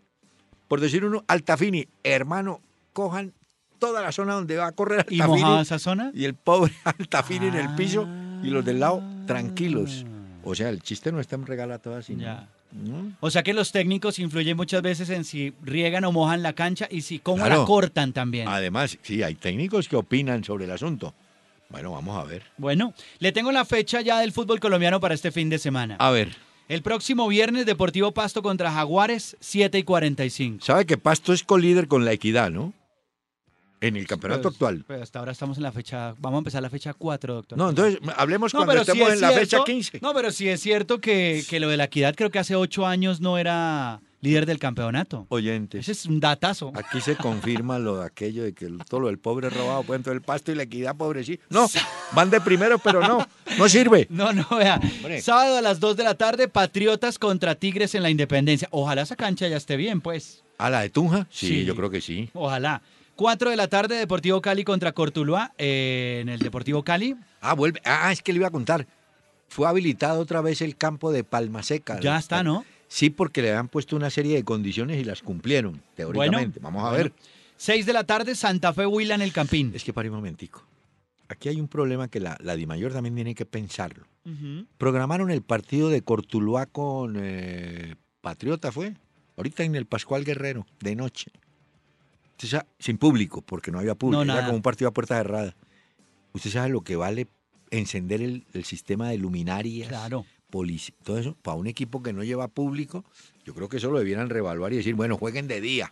Por 0.67 0.79
decir 0.79 1.03
uno, 1.05 1.23
Altafini, 1.27 1.87
hermano, 2.03 2.61
cojan 2.93 3.33
toda 3.79 4.01
la 4.01 4.11
zona 4.11 4.33
donde 4.35 4.57
va 4.57 4.67
a 4.67 4.71
correr 4.73 5.05
¿Y 5.09 5.21
Altafini 5.21 5.41
mojaba 5.41 5.61
esa 5.61 5.79
zona? 5.79 6.11
y 6.13 6.25
el 6.25 6.33
pobre 6.35 6.71
Altafini 6.83 7.47
en 7.47 7.55
el 7.55 7.75
piso 7.75 8.07
y 8.43 8.47
los 8.49 8.63
del 8.63 8.79
lado 8.79 9.01
tranquilos. 9.27 10.05
O 10.43 10.55
sea, 10.55 10.69
el 10.69 10.81
chiste 10.81 11.11
no 11.11 11.19
está 11.19 11.35
en 11.35 11.45
regalar 11.45 11.79
todo 11.79 11.95
así. 11.95 12.15
¿no? 12.15 12.21
Ya. 12.23 12.47
¿No? 12.71 13.11
O 13.19 13.29
sea 13.29 13.43
que 13.43 13.53
los 13.53 13.71
técnicos 13.71 14.17
influyen 14.17 14.55
muchas 14.55 14.81
veces 14.81 15.09
en 15.09 15.25
si 15.25 15.53
riegan 15.61 16.05
o 16.05 16.11
mojan 16.11 16.41
la 16.41 16.53
cancha 16.53 16.87
y 16.89 17.01
si 17.01 17.19
cómo 17.19 17.43
Claro. 17.43 17.59
la 17.61 17.65
cortan 17.65 18.13
también. 18.13 18.47
Además, 18.47 18.97
sí, 19.01 19.21
hay 19.23 19.35
técnicos 19.35 19.89
que 19.89 19.97
opinan 19.97 20.43
sobre 20.43 20.65
el 20.65 20.71
asunto. 20.71 21.13
Bueno, 21.69 21.91
vamos 21.91 22.17
a 22.17 22.23
ver. 22.25 22.43
Bueno, 22.57 22.93
le 23.19 23.31
tengo 23.33 23.51
la 23.51 23.65
fecha 23.65 24.01
ya 24.01 24.19
del 24.19 24.31
fútbol 24.31 24.59
colombiano 24.59 24.99
para 24.99 25.13
este 25.15 25.31
fin 25.31 25.49
de 25.49 25.57
semana. 25.59 25.95
A 25.99 26.11
ver, 26.11 26.35
El 26.71 26.83
próximo 26.83 27.27
viernes, 27.27 27.65
Deportivo 27.65 28.13
Pasto 28.13 28.41
contra 28.41 28.71
Jaguares, 28.71 29.35
7 29.41 29.77
y 29.79 29.83
45. 29.83 30.63
sabe 30.63 30.85
que 30.85 30.97
Pasto 30.97 31.33
es 31.33 31.43
colíder 31.43 31.89
con 31.89 32.05
la 32.05 32.13
equidad, 32.13 32.49
¿no? 32.49 32.71
En 33.81 33.97
el 33.97 34.07
campeonato 34.07 34.43
Pues, 34.43 34.53
actual. 34.53 34.83
pues 34.87 35.01
hasta 35.01 35.19
ahora 35.19 35.33
estamos 35.33 35.57
en 35.57 35.63
la 35.63 35.73
fecha, 35.73 36.15
vamos 36.19 36.37
a 36.37 36.39
empezar 36.39 36.61
la 36.61 36.69
fecha 36.69 36.93
4, 36.93 37.33
doctor. 37.33 37.57
No, 37.57 37.71
entonces 37.71 37.99
hablemos 38.15 38.53
No, 38.53 38.59
cuando 38.59 38.71
pero 38.71 38.81
estemos 38.83 39.09
es 39.09 39.15
en 39.15 39.21
la 39.21 39.31
fecha 39.31 39.45
cierto- 39.57 39.65
15. 39.65 39.99
No, 40.01 40.13
pero 40.13 40.31
sí 40.31 40.47
es 40.47 40.61
cierto 40.61 41.01
que, 41.01 41.43
que 41.49 41.59
lo 41.59 41.67
de 41.67 41.75
la 41.75 41.83
equidad 41.83 42.15
creo 42.15 42.29
que 42.29 42.39
hace 42.39 42.55
ocho 42.55 42.87
años 42.87 43.19
no 43.19 43.37
era 43.37 43.99
líder 44.21 44.45
del 44.45 44.59
campeonato. 44.59 45.25
Oyentes, 45.29 45.81
Ese 45.81 45.91
es 45.91 46.05
un 46.05 46.19
datazo. 46.19 46.71
aquí 46.75 47.01
se 47.01 47.15
confirma 47.15 47.79
lo 47.79 47.97
de 47.97 48.05
aquello 48.05 48.43
de 48.43 48.53
que 48.53 48.65
el- 48.65 48.77
todo 48.85 49.01
lo 49.01 49.07
del 49.07 49.17
pobre 49.19 49.49
robado, 49.49 49.83
pues 49.83 49.97
entonces 49.97 50.19
el 50.19 50.25
Pasto 50.25 50.51
y 50.51 50.55
la 50.55 50.63
equidad 50.63 50.95
pobrecito. 50.95 51.43
No, 51.49 51.67
van 52.13 52.29
de 52.29 52.39
primero, 52.39 52.77
pero 52.79 53.01
no, 53.01 53.27
no 53.57 53.69
sirve. 53.69 54.07
No, 54.09 54.31
no, 54.31 54.47
vea. 54.57 54.79
Hombre. 54.97 55.21
Sábado 55.21 55.57
a 55.57 55.61
las 55.61 55.79
2 55.79 55.97
de 55.97 56.03
la 56.03 56.13
tarde, 56.15 56.47
Patriotas 56.47 57.17
contra 57.19 57.55
Tigres 57.55 57.95
en 57.95 58.03
la 58.03 58.09
Independencia. 58.09 58.67
Ojalá 58.71 59.01
esa 59.01 59.15
cancha 59.15 59.47
ya 59.47 59.57
esté 59.57 59.75
bien, 59.75 60.01
pues. 60.01 60.43
¿A 60.57 60.69
la 60.69 60.81
de 60.81 60.89
Tunja? 60.91 61.25
Sí, 61.31 61.47
Sí. 61.47 61.65
yo 61.65 61.75
creo 61.75 61.89
que 61.89 62.01
sí. 62.01 62.29
Ojalá. 62.33 62.81
4 63.15 63.49
de 63.49 63.55
la 63.55 63.67
tarde, 63.67 63.95
Deportivo 63.95 64.41
Cali 64.41 64.63
contra 64.63 64.91
Cortuluá 64.93 65.53
eh, 65.57 66.19
en 66.21 66.29
el 66.29 66.39
Deportivo 66.39 66.83
Cali. 66.83 67.15
Ah, 67.41 67.53
vuelve. 67.53 67.81
Ah, 67.85 68.11
es 68.11 68.21
que 68.21 68.31
le 68.33 68.37
iba 68.37 68.47
a 68.47 68.51
contar. 68.51 68.85
Fue 69.47 69.67
habilitado 69.67 70.21
otra 70.21 70.41
vez 70.41 70.61
el 70.61 70.75
campo 70.77 71.11
de 71.11 71.23
Palma 71.23 71.61
Seca. 71.63 71.99
Ya 71.99 72.17
está, 72.17 72.41
¿no? 72.43 72.63
Sí, 72.93 73.09
porque 73.09 73.41
le 73.41 73.51
habían 73.51 73.69
puesto 73.69 73.95
una 73.95 74.09
serie 74.09 74.35
de 74.35 74.43
condiciones 74.43 74.99
y 74.99 75.05
las 75.05 75.21
cumplieron, 75.21 75.81
teóricamente. 75.95 76.59
Vamos 76.59 76.83
a 76.83 76.89
bueno. 76.89 77.03
ver. 77.05 77.13
6 77.55 77.85
de 77.85 77.93
la 77.93 78.03
tarde, 78.03 78.35
Santa 78.35 78.73
Fe 78.73 78.85
Huila 78.85 79.15
en 79.15 79.21
el 79.21 79.31
Campín. 79.31 79.71
Es 79.73 79.85
que 79.85 79.93
para 79.93 80.09
un 80.09 80.15
momentico. 80.15 80.61
Aquí 81.29 81.47
hay 81.47 81.61
un 81.61 81.69
problema 81.69 82.09
que 82.09 82.19
la, 82.19 82.37
la 82.41 82.57
Dimayor 82.57 82.91
también 82.91 83.15
tiene 83.15 83.33
que 83.33 83.45
pensarlo. 83.45 84.05
Programaron 84.77 85.31
el 85.31 85.41
partido 85.41 85.87
de 85.89 86.01
Cortuluá 86.01 86.65
con 86.65 87.15
eh, 87.17 87.95
Patriota, 88.19 88.73
¿fue? 88.73 88.93
Ahorita 89.37 89.63
en 89.63 89.75
el 89.75 89.85
Pascual 89.85 90.25
Guerrero, 90.25 90.67
de 90.81 90.95
noche. 90.97 91.31
Usted 92.31 92.47
sabe- 92.49 92.67
sin 92.77 92.97
público, 92.97 93.41
porque 93.41 93.71
no 93.71 93.79
había 93.79 93.95
público. 93.95 94.25
No, 94.25 94.33
Era 94.33 94.43
como 94.43 94.57
un 94.57 94.61
partido 94.61 94.89
a 94.89 94.93
puerta 94.93 95.15
cerrada. 95.15 95.55
Usted 96.33 96.49
sabe 96.51 96.67
lo 96.69 96.81
que 96.81 96.97
vale 96.97 97.27
encender 97.69 98.21
el, 98.21 98.45
el 98.53 98.65
sistema 98.65 99.07
de 99.09 99.17
luminarias, 99.17 99.87
Claro. 99.87 100.25
Polici- 100.51 100.93
todo 101.03 101.17
eso, 101.17 101.35
para 101.41 101.55
un 101.57 101.67
equipo 101.67 102.03
que 102.03 102.13
no 102.13 102.23
lleva 102.23 102.47
público. 102.47 103.03
Yo 103.45 103.53
creo 103.55 103.69
que 103.69 103.77
eso 103.77 103.89
lo 103.89 103.97
debieran 103.99 104.29
reevaluar 104.29 104.73
y 104.73 104.77
decir, 104.77 104.93
bueno, 104.95 105.17
jueguen 105.17 105.47
de 105.47 105.61
día. 105.61 105.91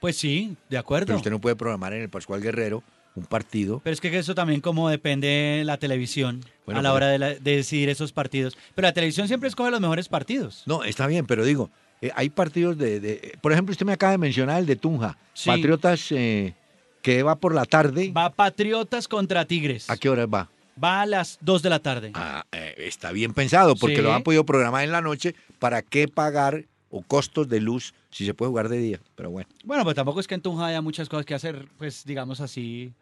Pues 0.00 0.16
sí, 0.16 0.56
de 0.70 0.78
acuerdo. 0.78 1.06
Pero 1.06 1.16
usted 1.18 1.30
no 1.30 1.40
puede 1.40 1.56
programar 1.56 1.92
en 1.92 2.02
el 2.02 2.08
Pascual 2.08 2.40
Guerrero 2.40 2.82
un 3.14 3.24
partido. 3.24 3.80
Pero 3.82 3.94
es 3.94 4.00
que 4.00 4.16
eso 4.16 4.34
también 4.34 4.60
como 4.60 4.88
depende 4.90 5.26
de 5.26 5.64
la 5.64 5.78
televisión 5.78 6.40
Bueno, 6.66 6.80
a 6.80 6.82
la 6.82 6.92
hora 6.92 7.08
de, 7.08 7.18
la- 7.18 7.34
de 7.34 7.56
decidir 7.56 7.88
esos 7.88 8.12
partidos. 8.12 8.56
Pero 8.74 8.86
la 8.86 8.92
televisión 8.92 9.26
siempre 9.26 9.48
escoge 9.48 9.70
los 9.70 9.80
mejores 9.80 10.08
partidos. 10.08 10.62
No, 10.66 10.84
está 10.84 11.06
bien, 11.06 11.26
pero 11.26 11.44
digo, 11.44 11.70
eh, 12.02 12.10
hay 12.14 12.28
partidos 12.28 12.76
de, 12.76 13.00
de- 13.00 13.38
Por 13.40 13.52
ejemplo, 13.52 13.72
usted 13.72 13.86
me 13.86 13.92
acaba 13.94 14.12
de 14.12 14.18
mencionar 14.18 14.58
el 14.60 14.66
de 14.66 14.76
Tunja. 14.76 15.16
Sí. 15.32 15.48
Patriotas 15.48 16.12
eh, 16.12 16.52
que 17.00 17.22
va 17.22 17.36
por 17.36 17.54
la 17.54 17.64
tarde. 17.64 18.12
Va 18.14 18.28
Patriotas 18.30 19.08
contra 19.08 19.46
Tigres. 19.46 19.88
¿A 19.88 19.96
qué 19.96 20.10
hora 20.10 20.26
va? 20.26 20.50
Va 20.82 21.00
a 21.02 21.06
las 21.06 21.38
2 21.40 21.62
de 21.62 21.70
la 21.70 21.78
tarde. 21.80 22.10
Ah, 22.14 22.44
eh, 22.52 22.74
está 22.78 23.12
bien 23.12 23.32
pensado, 23.32 23.76
porque 23.76 23.96
Sí. 23.96 24.02
lo 24.02 24.12
han 24.12 24.22
podido 24.22 24.44
programar 24.44 24.84
en 24.84 24.92
la 24.92 25.00
noche. 25.00 25.34
¿Para 25.58 25.82
qué 25.82 26.06
pagar 26.08 26.64
o 26.90 27.02
costos 27.02 27.48
de 27.48 27.60
luz 27.60 27.94
si 28.10 28.26
se 28.26 28.34
puede 28.34 28.50
jugar 28.50 28.68
de 28.68 28.78
día? 28.78 29.00
Pero 29.14 29.30
bueno. 29.30 29.48
Bueno, 29.64 29.84
pues 29.84 29.96
tampoco 29.96 30.20
es 30.20 30.26
que 30.26 30.34
en 30.34 30.42
Tunja 30.42 30.66
haya 30.66 30.82
muchas 30.82 31.08
cosas 31.08 31.24
que 31.24 31.34
hacer, 31.34 31.66
pues 31.78 32.04
digamos 32.04 32.40
así. 32.40 32.92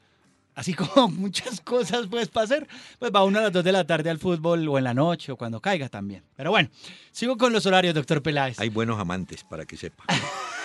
Así 0.54 0.72
como 0.74 1.08
muchas 1.08 1.60
cosas 1.60 2.06
pues 2.08 2.28
para 2.28 2.44
hacer, 2.44 2.68
pues 3.00 3.10
va 3.12 3.24
uno 3.24 3.40
a 3.40 3.42
las 3.42 3.52
2 3.52 3.64
de 3.64 3.72
la 3.72 3.84
tarde 3.84 4.08
al 4.10 4.18
fútbol 4.20 4.68
o 4.68 4.78
en 4.78 4.84
la 4.84 4.94
noche 4.94 5.32
o 5.32 5.36
cuando 5.36 5.60
caiga 5.60 5.88
también. 5.88 6.22
Pero 6.36 6.50
bueno, 6.52 6.68
sigo 7.10 7.36
con 7.36 7.52
los 7.52 7.66
horarios, 7.66 7.92
doctor 7.94 8.22
Peláez. 8.22 8.60
Hay 8.60 8.68
buenos 8.68 9.00
amantes, 9.00 9.42
para 9.42 9.64
que 9.66 9.76
sepa. 9.76 10.04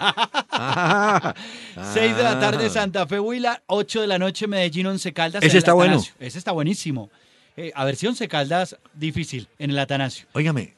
Ah, 0.56 1.34
6 1.94 2.16
de 2.16 2.22
la 2.22 2.38
tarde 2.38 2.66
ah. 2.66 2.70
Santa 2.70 3.06
Fe 3.06 3.18
Huila, 3.18 3.62
8 3.66 4.02
de 4.02 4.06
la 4.06 4.18
noche 4.18 4.46
Medellín 4.46 4.86
Once 4.86 5.12
Caldas. 5.12 5.42
Ese 5.42 5.58
está 5.58 5.72
bueno. 5.72 6.00
Ese 6.20 6.38
está 6.38 6.52
buenísimo. 6.52 7.10
Eh, 7.56 7.72
a 7.74 7.84
ver 7.84 7.96
si 7.96 8.06
Once 8.06 8.26
Caldas 8.28 8.76
difícil 8.94 9.48
en 9.58 9.70
el 9.70 9.78
Atanasio. 9.78 10.26
Óigame, 10.32 10.74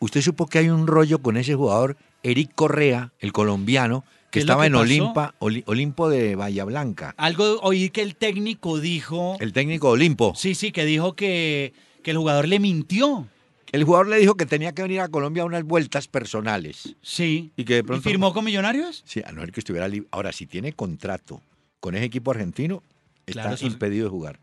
¿usted 0.00 0.20
supo 0.20 0.46
que 0.46 0.58
hay 0.58 0.68
un 0.70 0.86
rollo 0.86 1.20
con 1.20 1.36
ese 1.36 1.54
jugador, 1.54 1.96
Eric 2.22 2.52
Correa, 2.54 3.12
el 3.20 3.32
colombiano, 3.32 4.04
¿Qué 4.30 4.38
que 4.38 4.40
estaba 4.40 4.62
que 4.62 4.66
en 4.68 4.72
pasó? 4.72 4.82
Olimpa, 4.84 5.34
Oli- 5.40 5.62
Olimpo 5.66 6.08
de 6.08 6.36
Bahía 6.36 6.64
Blanca? 6.64 7.14
Algo 7.18 7.60
oí 7.62 7.90
que 7.90 8.02
el 8.02 8.16
técnico 8.16 8.78
dijo, 8.80 9.36
El 9.40 9.52
técnico 9.52 9.90
Olimpo. 9.90 10.34
sí, 10.36 10.54
sí, 10.54 10.72
que 10.72 10.84
dijo 10.84 11.14
que, 11.14 11.72
que 12.02 12.10
el 12.12 12.16
jugador 12.18 12.48
le 12.48 12.58
mintió. 12.58 13.26
El 13.72 13.84
jugador 13.84 14.08
le 14.08 14.16
dijo 14.18 14.34
que 14.36 14.44
tenía 14.46 14.72
que 14.72 14.82
venir 14.82 15.00
a 15.00 15.08
Colombia 15.08 15.42
a 15.42 15.46
unas 15.46 15.64
vueltas 15.64 16.06
personales. 16.06 16.94
Sí. 17.02 17.52
Y 17.56 17.64
que 17.64 17.74
de 17.76 17.84
pronto. 17.84 18.02
firmó 18.08 18.32
con 18.34 18.44
Millonarios? 18.44 19.02
Sí, 19.06 19.22
a 19.24 19.32
no 19.32 19.40
ser 19.40 19.50
que 19.52 19.60
estuviera 19.60 19.88
libre. 19.88 20.08
Ahora, 20.12 20.30
si 20.32 20.46
tiene 20.46 20.72
contrato 20.74 21.40
con 21.80 21.94
ese 21.94 22.04
equipo 22.04 22.30
argentino, 22.30 22.82
está 23.26 23.52
eso 23.54 23.66
impedido 23.66 24.04
de 24.04 24.10
jugar. 24.10 24.38
Y- 24.38 24.42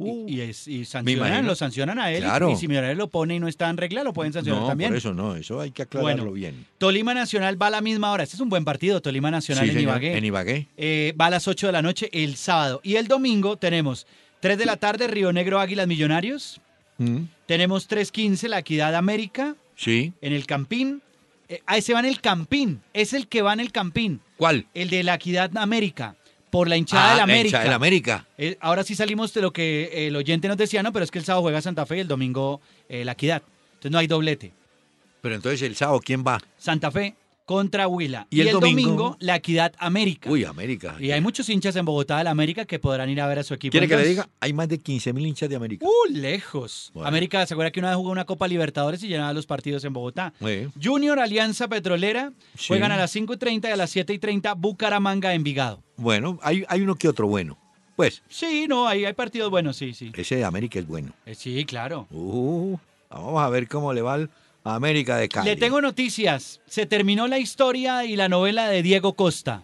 Uh, 0.00 0.28
y, 0.28 0.40
es- 0.42 0.68
y 0.68 0.84
sancionan, 0.84 1.44
lo 1.44 1.56
sancionan 1.56 1.98
a 1.98 2.12
él. 2.12 2.18
y- 2.18 2.26
Claro. 2.26 2.52
Y, 2.52 2.56
si 2.56 2.68
Millonarios 2.68 2.96
lo 2.98 3.08
pone 3.08 3.34
y 3.34 3.40
no 3.40 3.48
está 3.48 3.68
en 3.68 3.76
regla, 3.76 4.04
lo 4.04 4.12
pueden 4.12 4.32
sancionar 4.32 4.62
no, 4.62 4.68
también. 4.68 4.90
por 4.90 4.96
eso 4.98 5.12
no, 5.12 5.34
eso 5.34 5.60
hay 5.60 5.72
que 5.72 5.82
aclararlo 5.82 6.26
Bueno. 6.26 6.32
bien. 6.34 6.66
Tolima 6.78 7.14
Nacional 7.14 7.60
va 7.60 7.66
a 7.66 7.70
la 7.70 7.80
misma 7.80 8.12
hora. 8.12 8.22
Este 8.22 8.36
es 8.36 8.40
un 8.40 8.48
buen 8.48 8.64
partido, 8.64 9.02
Tolima 9.02 9.32
Nacional 9.32 9.64
Sí, 9.64 9.70
en 9.70 9.74
señor, 9.76 9.90
Ibagué. 9.90 10.16
En 10.16 10.24
Ibagué. 10.24 10.68
Eh, 10.76 11.14
va 11.20 11.26
a 11.26 11.30
las 11.30 11.48
8 11.48 11.66
de 11.66 11.72
la 11.72 11.82
noche 11.82 12.08
el 12.12 12.36
sábado. 12.36 12.80
Y 12.84 12.94
el 12.94 13.08
domingo 13.08 13.56
tenemos 13.56 14.06
3 14.38 14.56
de 14.56 14.66
la 14.66 14.76
tarde 14.76 15.08
Río 15.08 15.32
Negro 15.32 15.58
Águilas 15.58 15.88
Millonarios. 15.88 16.60
Mm, 16.98 17.24
Tenemos 17.46 17.88
3.15 17.88 18.48
La 18.48 18.58
Equidad 18.58 18.94
América 18.94 19.54
Sí. 19.76 20.12
en 20.20 20.32
el 20.32 20.46
Campín. 20.46 21.00
Eh, 21.48 21.62
ah, 21.66 21.78
ese 21.78 21.94
va 21.94 22.00
en 22.00 22.06
el 22.06 22.20
Campín. 22.20 22.82
Es 22.92 23.14
el 23.14 23.26
que 23.28 23.40
va 23.42 23.52
en 23.52 23.60
el 23.60 23.72
Campín. 23.72 24.20
¿Cuál? 24.36 24.66
El 24.74 24.90
de 24.90 25.02
La 25.02 25.14
Equidad 25.14 25.56
América. 25.56 26.16
Por 26.50 26.68
la 26.68 26.76
hinchada 26.76 27.04
Ah, 27.04 27.08
del 27.10 27.16
la 27.18 27.22
América. 27.24 27.46
hinchada 27.48 27.64
del 27.64 27.72
América. 27.72 28.26
Eh, 28.38 28.56
ahora 28.60 28.82
sí 28.82 28.94
salimos 28.94 29.32
de 29.34 29.42
lo 29.42 29.52
que 29.52 30.06
el 30.08 30.16
oyente 30.16 30.48
nos 30.48 30.56
decía, 30.56 30.82
no, 30.82 30.92
pero 30.92 31.04
es 31.04 31.10
que 31.10 31.18
el 31.18 31.24
sábado 31.24 31.42
juega 31.42 31.60
Santa 31.60 31.84
Fe 31.86 31.98
y 31.98 32.00
el 32.00 32.08
domingo 32.08 32.60
eh, 32.88 33.04
La 33.04 33.12
Equidad. 33.12 33.42
Entonces 33.74 33.90
no 33.92 33.98
hay 33.98 34.06
doblete. 34.06 34.52
Pero 35.20 35.34
entonces 35.34 35.62
el 35.62 35.76
sábado, 35.76 36.00
¿quién 36.04 36.24
va? 36.26 36.40
Santa 36.58 36.90
Fe 36.90 37.14
contra 37.48 37.88
Huila. 37.88 38.26
¿Y 38.28 38.42
el 38.42 38.50
domingo? 38.50 38.82
domingo, 38.84 39.16
La 39.20 39.36
Equidad 39.36 39.72
América. 39.78 40.28
Uy, 40.30 40.44
América. 40.44 40.96
Y 41.00 41.12
hay 41.12 41.22
muchos 41.22 41.48
hinchas 41.48 41.74
en 41.76 41.86
Bogotá 41.86 42.18
de 42.18 42.24
la 42.24 42.30
América 42.30 42.66
que 42.66 42.78
podrán 42.78 43.08
ir 43.08 43.22
a 43.22 43.26
ver 43.26 43.38
a 43.38 43.42
su 43.42 43.54
equipo. 43.54 43.70
¿Quiere 43.72 43.88
que 43.88 43.96
le 43.96 44.06
diga? 44.06 44.28
Hay 44.38 44.52
más 44.52 44.68
de 44.68 44.76
15 44.78 45.14
mil 45.14 45.24
hinchas 45.26 45.48
de 45.48 45.56
América. 45.56 45.86
Uh, 45.86 46.12
lejos. 46.12 46.90
Bueno. 46.92 47.08
América, 47.08 47.46
¿se 47.46 47.54
acuerda 47.54 47.70
que 47.70 47.80
una 47.80 47.88
vez 47.88 47.96
jugó 47.96 48.10
una 48.10 48.26
Copa 48.26 48.46
Libertadores 48.46 49.02
y 49.02 49.08
llenaba 49.08 49.32
los 49.32 49.46
partidos 49.46 49.82
en 49.84 49.94
Bogotá? 49.94 50.34
Sí. 50.44 50.68
Junior 50.82 51.18
Alianza 51.18 51.68
Petrolera 51.68 52.32
Sí. 52.54 52.66
juegan 52.68 52.92
a 52.92 52.98
las 52.98 53.10
5 53.12 53.32
y 53.32 53.36
30 53.38 53.70
y 53.70 53.72
a 53.72 53.76
las 53.76 53.88
7 53.88 54.12
y 54.12 54.18
30 54.18 54.52
Bucaramanga 54.52 55.32
Envigado. 55.32 55.82
Bueno, 55.96 56.38
hay, 56.42 56.66
hay 56.68 56.82
uno 56.82 56.96
que 56.96 57.08
otro 57.08 57.28
bueno. 57.28 57.56
Pues, 57.96 58.22
Sí, 58.28 58.66
no, 58.68 58.86
ahí 58.86 59.06
hay 59.06 59.14
partidos 59.14 59.50
buenos, 59.50 59.78
sí, 59.78 59.94
sí. 59.94 60.12
ese 60.14 60.36
de 60.36 60.44
América 60.44 60.78
es 60.80 60.86
bueno. 60.86 61.12
Eh, 61.24 61.34
sí, 61.34 61.64
claro. 61.64 62.06
Uh, 62.10 62.76
vamos 63.08 63.42
a 63.42 63.48
ver 63.48 63.66
cómo 63.68 63.94
le 63.94 64.02
va 64.02 64.12
al 64.14 64.30
América 64.64 65.16
de 65.16 65.28
Cali. 65.28 65.48
Le 65.50 65.56
tengo 65.56 65.80
noticias. 65.80 66.60
Se 66.66 66.86
terminó 66.86 67.26
la 67.28 67.38
historia 67.38 68.04
y 68.04 68.16
la 68.16 68.28
novela 68.28 68.68
de 68.68 68.82
Diego 68.82 69.14
Costa. 69.14 69.62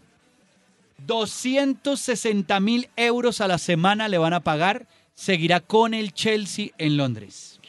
260 1.06 2.60
mil 2.60 2.88
euros 2.96 3.40
a 3.40 3.48
la 3.48 3.58
semana 3.58 4.08
le 4.08 4.18
van 4.18 4.32
a 4.32 4.40
pagar. 4.40 4.86
Seguirá 5.14 5.60
con 5.60 5.94
el 5.94 6.12
Chelsea 6.12 6.68
en 6.78 6.96
Londres. 6.96 7.60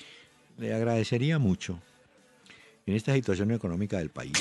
Le 0.57 0.73
agradecería 0.73 1.37
mucho 1.37 1.79
en 2.87 2.95
esta 2.95 3.13
situación 3.13 3.51
económica 3.51 3.97
del 3.97 4.09
país, 4.09 4.31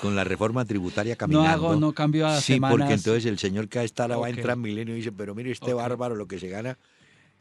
con 0.00 0.16
la 0.16 0.24
reforma 0.24 0.64
tributaria 0.64 1.16
caminando. 1.16 1.46
No 1.46 1.52
hago, 1.52 1.76
no 1.76 1.92
cambio 1.92 2.26
a 2.26 2.40
Sí, 2.40 2.54
semanas. 2.54 2.78
porque 2.78 2.94
entonces 2.94 3.26
el 3.26 3.38
señor 3.38 3.68
que 3.68 3.84
está 3.84 4.06
va 4.06 4.16
Ok. 4.18 4.26
a 4.26 4.28
entrar 4.30 4.56
en 4.56 4.62
milenio 4.62 4.94
y 4.94 4.98
dice, 4.98 5.12
pero 5.12 5.34
mire 5.34 5.50
este 5.52 5.72
Ok. 5.74 5.80
bárbaro 5.80 6.14
lo 6.16 6.26
que 6.26 6.38
se 6.40 6.48
gana. 6.48 6.78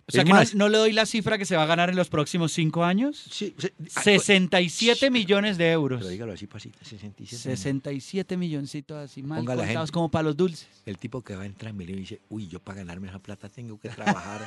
O 0.08 0.12
sea 0.12 0.22
Es 0.22 0.26
que 0.26 0.30
no, 0.32 0.36
más- 0.38 0.56
no 0.56 0.70
le 0.70 0.78
doy 0.78 0.94
la 0.94 1.06
cifra 1.06 1.38
que 1.38 1.44
se 1.44 1.58
va 1.58 1.64
a 1.64 1.66
ganar 1.66 1.90
en 1.90 1.98
los 1.98 2.08
próximos 2.08 2.54
cinco 2.54 2.86
años. 2.86 3.26
Sí, 3.30 3.54
sí, 3.58 3.70
ah, 3.94 4.02
67 4.04 5.12
millones 5.12 5.58
de 5.58 5.70
euros. 5.72 6.00
Pero 6.00 6.10
dígalo 6.10 6.32
así, 6.32 6.48
pasita, 6.48 6.80
67. 6.82 7.56
67 7.58 8.38
milloncitos 8.38 8.98
así 8.98 9.22
mal 9.22 9.40
Ponga 9.40 9.56
la 9.56 9.68
gente. 9.68 9.92
como 9.92 10.10
para 10.10 10.24
los 10.24 10.38
dulces. 10.38 10.68
El 10.86 10.98
tipo 10.98 11.22
que 11.22 11.36
va 11.36 11.44
a 11.44 11.46
entrar 11.46 11.72
en 11.72 11.78
milenio 11.78 11.98
y 11.98 12.02
dice, 12.02 12.22
uy, 12.30 12.48
yo 12.48 12.60
para 12.62 12.78
ganarme 12.80 13.10
esa 13.10 13.20
plata 13.20 13.50
tengo 13.50 13.78
que 13.80 13.90
trabajar. 13.90 14.46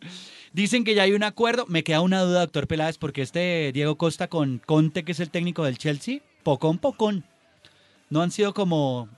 Dicen 0.52 0.84
que 0.84 0.94
ya 0.94 1.02
hay 1.04 1.12
un 1.12 1.22
acuerdo. 1.22 1.64
Me 1.68 1.84
queda 1.84 2.02
una 2.02 2.20
duda, 2.20 2.40
doctor 2.40 2.66
Peláez, 2.66 2.98
porque 2.98 3.22
este 3.22 3.70
Diego 3.72 3.96
Costa 3.96 4.28
con 4.28 4.58
Conte, 4.64 5.04
que 5.04 5.12
es 5.12 5.20
el 5.20 5.30
técnico 5.30 5.64
del 5.64 5.78
Chelsea, 5.78 6.20
pocón, 6.42 6.78
pocón. 6.78 7.24
No 8.10 8.20
han 8.22 8.30
sido 8.30 8.54
como... 8.54 9.08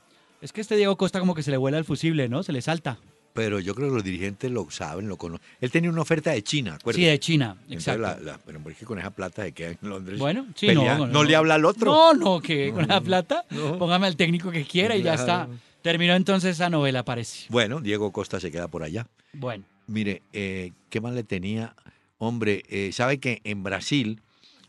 Es 0.40 0.52
que 0.52 0.60
este 0.60 0.76
Diego 0.76 0.96
Costa 0.96 1.20
como 1.20 1.34
que 1.34 1.42
se 1.42 1.50
le 1.50 1.56
vuela 1.56 1.78
el 1.78 1.84
fusible, 1.84 2.28
¿no? 2.28 2.42
Se 2.42 2.52
le 2.52 2.62
salta. 2.62 2.98
Pero 3.32 3.60
yo 3.60 3.74
creo 3.74 3.88
que 3.88 3.94
los 3.94 4.04
dirigentes 4.04 4.50
lo 4.50 4.70
saben, 4.70 5.08
lo 5.08 5.16
conocen. 5.16 5.46
Él 5.60 5.70
tenía 5.70 5.90
una 5.90 6.02
oferta 6.02 6.30
de 6.32 6.42
China, 6.42 6.74
¿acuerdas? 6.74 6.98
Sí, 7.00 7.04
de 7.06 7.18
China, 7.20 7.56
Entonces, 7.68 7.76
exacto. 7.88 8.00
la- 8.02 8.18
la- 8.32 8.38
pero 8.38 8.60
es 8.70 8.76
que 8.76 8.84
con 8.84 8.98
esa 8.98 9.10
plata 9.10 9.44
se 9.44 9.52
queda 9.52 9.70
en 9.70 9.78
Londres. 9.88 10.18
Bueno, 10.18 10.46
sí, 10.56 10.66
pelea- 10.66 10.98
no, 10.98 11.06
no, 11.06 11.24
le 11.24 11.36
habla 11.36 11.54
al 11.54 11.64
otro. 11.64 11.92
No, 11.92 12.12
no, 12.14 12.40
que 12.40 12.70
con 12.72 12.82
No, 12.82 12.88
la 12.94 13.00
plata, 13.00 13.44
no. 13.50 13.78
póngame 13.78 14.06
al 14.06 14.16
técnico 14.16 14.50
que 14.50 14.64
quiera 14.64 14.96
y 14.96 15.02
ya 15.02 15.14
está. 15.14 15.48
Terminó 15.82 16.14
entonces 16.14 16.56
esa 16.56 16.68
novela, 16.68 17.04
parece. 17.04 17.46
Bueno, 17.48 17.80
Diego 17.80 18.12
Costa 18.12 18.38
se 18.40 18.50
queda 18.50 18.68
por 18.68 18.82
allá. 18.82 19.06
Bueno, 19.32 19.64
Mire, 19.86 20.22
eh, 20.32 20.72
¿qué 20.88 21.00
más 21.00 21.14
le 21.14 21.24
tenía? 21.24 21.74
Hombre, 22.18 22.62
eh, 22.68 22.90
sabe 22.92 23.18
que 23.18 23.40
en 23.44 23.62
Brasil 23.64 24.20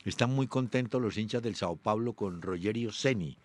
están 0.06 0.32
muy 0.34 0.48
contentos 0.48 1.00
los 1.02 1.16
hinchas 1.18 1.44
del 1.44 1.56
Sao 1.56 1.76
Paulo 1.76 2.14
con 2.14 2.42
Rogerio 2.42 2.92
Ceni 2.92 3.38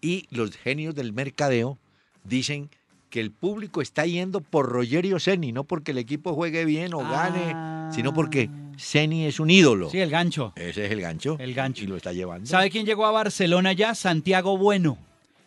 y 0.00 0.26
los 0.30 0.56
genios 0.56 0.94
del 0.94 1.12
mercadeo 1.12 1.78
dicen 2.22 2.68
que 3.16 3.20
el 3.20 3.30
público 3.30 3.80
está 3.80 4.04
yendo 4.04 4.42
por 4.42 4.68
Rogerio 4.68 5.18
Ceni, 5.18 5.50
no 5.50 5.64
porque 5.64 5.92
el 5.92 5.96
equipo 5.96 6.34
juegue 6.34 6.66
bien 6.66 6.92
o 6.92 6.98
gane, 6.98 7.90
sino 7.90 8.12
porque 8.12 8.50
Ceni 8.76 9.24
es 9.24 9.40
un 9.40 9.48
ídolo. 9.48 9.86
Ah. 9.86 9.90
sí, 9.90 10.00
el 10.00 10.10
gancho. 10.10 10.52
Ese 10.54 10.84
es 10.84 10.92
el 10.92 11.00
gancho. 11.00 11.38
El 11.40 11.54
gancho. 11.54 11.84
Y 11.84 11.86
lo 11.86 11.96
está 11.96 12.12
llevando. 12.12 12.46
¿Sabe 12.46 12.68
quién 12.68 12.84
llegó 12.84 13.06
a 13.06 13.12
Barcelona 13.12 13.72
ya? 13.72 13.94
Santiago 13.94 14.58
Bueno, 14.58 14.98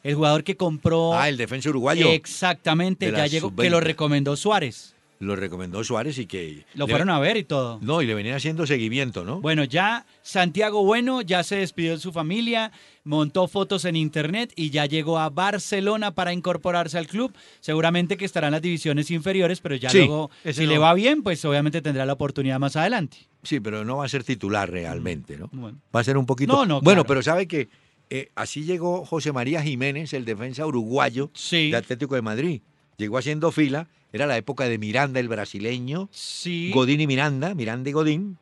el 0.02 0.16
jugador 0.16 0.44
que 0.44 0.58
compró... 0.58 1.14
Ah, 1.14 1.30
el 1.30 1.38
defensa 1.38 1.70
uruguayo. 1.70 2.10
Exactamente, 2.10 3.12
ya 3.12 3.28
llegó, 3.28 3.50
sub-20. 3.50 3.62
que 3.62 3.70
lo 3.70 3.80
recomendó 3.82 4.36
Suárez. 4.36 4.96
Lo 5.22 5.36
recomendó 5.36 5.84
Suárez 5.84 6.18
y 6.18 6.26
que... 6.28 6.66
Lo 6.76 6.86
le- 6.88 6.92
fueron 6.94 7.10
a 7.10 7.20
ver 7.20 7.36
y 7.36 7.44
todo. 7.44 7.78
No, 7.82 8.02
y 8.02 8.06
le 8.06 8.14
venían 8.16 8.36
haciendo 8.38 8.66
seguimiento, 8.66 9.26
¿no? 9.26 9.42
Bueno, 9.42 9.66
ya 9.66 10.06
Santiago 10.22 10.86
Bueno 10.86 11.22
ya 11.22 11.44
se 11.44 11.58
despidió 11.58 11.92
de 11.92 11.98
su 12.00 12.14
familia, 12.14 12.72
montó 13.04 13.50
fotos 13.50 13.84
en 13.84 13.98
internet 13.98 14.54
y 14.56 14.70
ya 14.70 14.86
llegó 14.86 15.20
a 15.20 15.30
Barcelona 15.30 16.16
para 16.16 16.32
incorporarse 16.32 16.98
al 16.98 17.08
club. 17.08 17.34
Seguramente 17.60 18.16
que 18.16 18.24
estará 18.24 18.48
en 18.48 18.54
las 18.54 18.62
divisiones 18.62 19.12
inferiores, 19.12 19.60
pero 19.60 19.76
ya 19.76 19.90
Sí, 19.90 19.98
luego, 19.98 20.32
si 20.54 20.64
no. 20.64 20.72
le 20.72 20.78
va 20.78 20.94
bien, 20.94 21.22
pues 21.22 21.44
obviamente 21.44 21.82
tendrá 21.82 22.06
la 22.06 22.14
oportunidad 22.14 22.58
más 22.58 22.78
adelante. 22.78 23.18
Sí, 23.44 23.60
pero 23.60 23.84
no 23.84 23.98
va 23.98 24.06
a 24.06 24.10
ser 24.10 24.24
titular 24.24 24.72
realmente, 24.72 25.36
¿no? 25.38 25.50
Bueno. 25.52 25.80
Va 25.94 26.00
a 26.00 26.04
ser 26.06 26.18
un 26.18 26.26
poquito. 26.26 26.54
No, 26.54 26.66
no, 26.66 26.76
bueno, 26.82 27.04
claro. 27.04 27.08
pero 27.08 27.24
sabe 27.24 27.46
que 27.46 27.68
eh, 28.10 28.30
así 28.36 28.64
llegó 28.64 29.06
José 29.06 29.34
María 29.34 29.62
Jiménez, 29.62 30.14
el 30.14 30.24
defensa 30.24 30.66
uruguayo 30.66 31.30
Sí. 31.34 31.72
de 31.72 31.76
Atlético 31.78 32.16
de 32.16 32.22
Madrid. 32.22 32.62
Llegó 32.98 33.18
haciendo 33.18 33.52
fila, 33.52 33.88
era 34.12 34.26
la 34.26 34.38
época 34.38 34.66
de 34.66 34.78
Miranda, 34.78 35.20
el 35.20 35.28
brasileño, 35.28 36.10
Sí. 36.12 36.72
Godín 36.74 37.02
y 37.02 37.08
Miranda, 37.08 37.54
Miranda 37.54 37.90
y 37.90 37.94
Godín, 37.94 38.38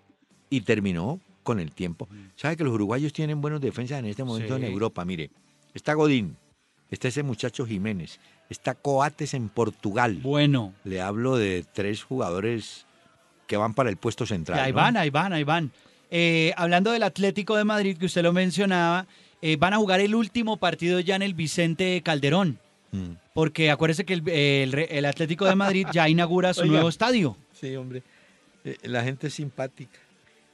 y 0.49 0.61
terminó 0.61 1.19
con 1.43 1.59
el 1.59 1.71
tiempo. 1.71 2.07
¿Sabe 2.35 2.57
que 2.57 2.63
los 2.63 2.73
uruguayos 2.73 3.13
tienen 3.13 3.41
buenos 3.41 3.61
defensas 3.61 3.99
en 3.99 4.05
este 4.05 4.23
momento 4.23 4.55
en. 4.55 4.63
Europa? 4.63 5.05
Mire, 5.05 5.29
está 5.73 5.93
Godín, 5.93 6.37
está 6.91 7.07
ese 7.07 7.23
muchacho 7.23 7.65
Jiménez, 7.65 8.19
está 8.49 8.75
Coates 8.75 9.33
en 9.33 9.49
Portugal. 9.49 10.19
Bueno. 10.21 10.73
Le 10.83 11.01
hablo 11.01 11.37
de 11.37 11.65
tres 11.73 12.03
jugadores 12.03 12.85
que 13.47 13.57
van 13.57 13.73
para 13.73 13.89
el 13.89 13.97
puesto 13.97 14.25
central. 14.25 14.59
ahí 14.59 14.71
¿no? 14.71 14.77
van, 14.77 14.97
ahí 14.97 15.09
van, 15.09 15.33
ahí 15.33 15.43
van. 15.43 15.71
Eh, 16.11 16.53
hablando 16.57 16.91
del 16.91 17.03
Atlético 17.03 17.55
de 17.55 17.63
Madrid, 17.65 17.97
que 17.97 18.05
usted 18.05 18.23
lo 18.23 18.33
mencionaba, 18.33 19.07
eh, 19.41 19.55
van 19.57 19.73
a 19.73 19.77
jugar 19.77 19.99
el 19.99 20.15
último 20.15 20.57
partido 20.57 20.99
ya 20.99 21.15
en 21.15 21.21
el 21.21 21.33
Vicente 21.33 22.01
Calderón. 22.03 22.59
Mm. 22.97 23.17
Porque 23.33 23.69
acuérdese 23.71 24.05
que 24.05 24.13
el, 24.13 24.27
el 24.29 24.73
el 24.89 25.05
Atlético 25.05 25.45
de 25.45 25.55
Madrid 25.55 25.87
ya 25.91 26.07
inaugura 26.09 26.53
su 26.53 26.61
Oiga. 26.61 26.73
nuevo 26.73 26.89
estadio. 26.89 27.37
Sí, 27.59 27.75
hombre. 27.75 28.03
Eh, 28.63 28.77
la 28.83 29.03
gente 29.03 29.27
es 29.27 29.33
simpática. 29.33 29.99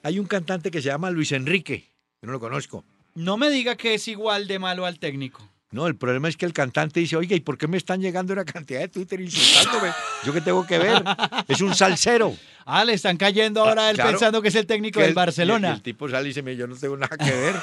Hay 0.03 0.19
un 0.19 0.25
cantante 0.25 0.69
que 0.71 0.81
se 0.81 0.89
llama 0.89 1.09
Luis 1.11 1.31
Enrique. 1.31 1.85
Yo 2.21 2.27
no 2.27 2.33
lo 2.33 2.39
conozco. 2.39 2.83
No 3.15 3.37
me 3.37 3.49
diga 3.49 3.75
que 3.75 3.93
es 3.93 4.07
igual 4.07 4.47
de 4.47 4.59
malo 4.59 4.85
al 4.85 4.99
técnico. 4.99 5.47
No, 5.71 5.87
el 5.87 5.95
problema 5.95 6.29
es 6.29 6.37
que 6.37 6.45
el 6.45 6.53
cantante 6.53 6.99
dice, 6.99 7.15
oiga, 7.15 7.35
¿y 7.35 7.39
por 7.39 7.57
qué 7.57 7.67
me 7.67 7.77
están 7.77 7.99
llegando 7.99 8.31
una 8.33 8.45
cantidad 8.45 8.79
de 8.81 8.89
Twitter 8.89 9.19
insultándome? 9.21 9.91
¿Yo 10.23 10.31
qué 10.31 10.39
tengo 10.41 10.67
que 10.67 10.77
ver? 10.77 11.03
Es 11.47 11.61
un 11.61 11.73
salsero. 11.73 12.35
Ah, 12.65 12.85
le 12.85 12.93
están 12.93 13.17
cayendo 13.17 13.61
ahora 13.61 13.87
Ah, 13.87 13.89
él 13.89 13.95
claro. 13.95 14.11
pensando 14.11 14.39
que 14.41 14.49
es 14.49 14.55
el 14.55 14.67
técnico 14.67 14.99
del 14.99 15.09
el- 15.09 15.15
Barcelona. 15.15 15.69
y 15.69 15.73
el 15.73 15.81
tipo 15.81 16.07
sale 16.07 16.25
y 16.25 16.27
dice, 16.27 16.43
"Mire, 16.43 16.57
yo 16.57 16.67
no 16.67 16.75
tengo 16.75 16.95
nada 16.95 17.17
que 17.17 17.31
ver. 17.31 17.55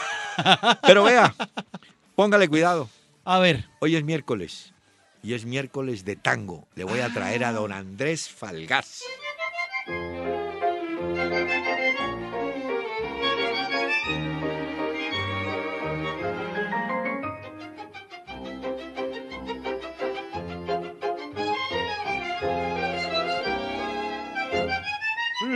Pero 0.82 1.04
vea, 1.04 1.32
póngale 2.16 2.48
cuidado. 2.48 2.88
A 3.24 3.38
ver, 3.38 3.66
Hoy 3.80 3.96
es 3.96 4.04
miércoles 4.04 4.72
y 5.22 5.34
es 5.34 5.44
miércoles 5.44 6.04
de 6.06 6.16
tango. 6.16 6.66
Le 6.74 6.84
voy 6.84 7.00
a 7.00 7.10
traer 7.10 7.44
a 7.44 7.52
don 7.52 7.70
Andrés 7.70 8.30
Falgás. 8.30 9.04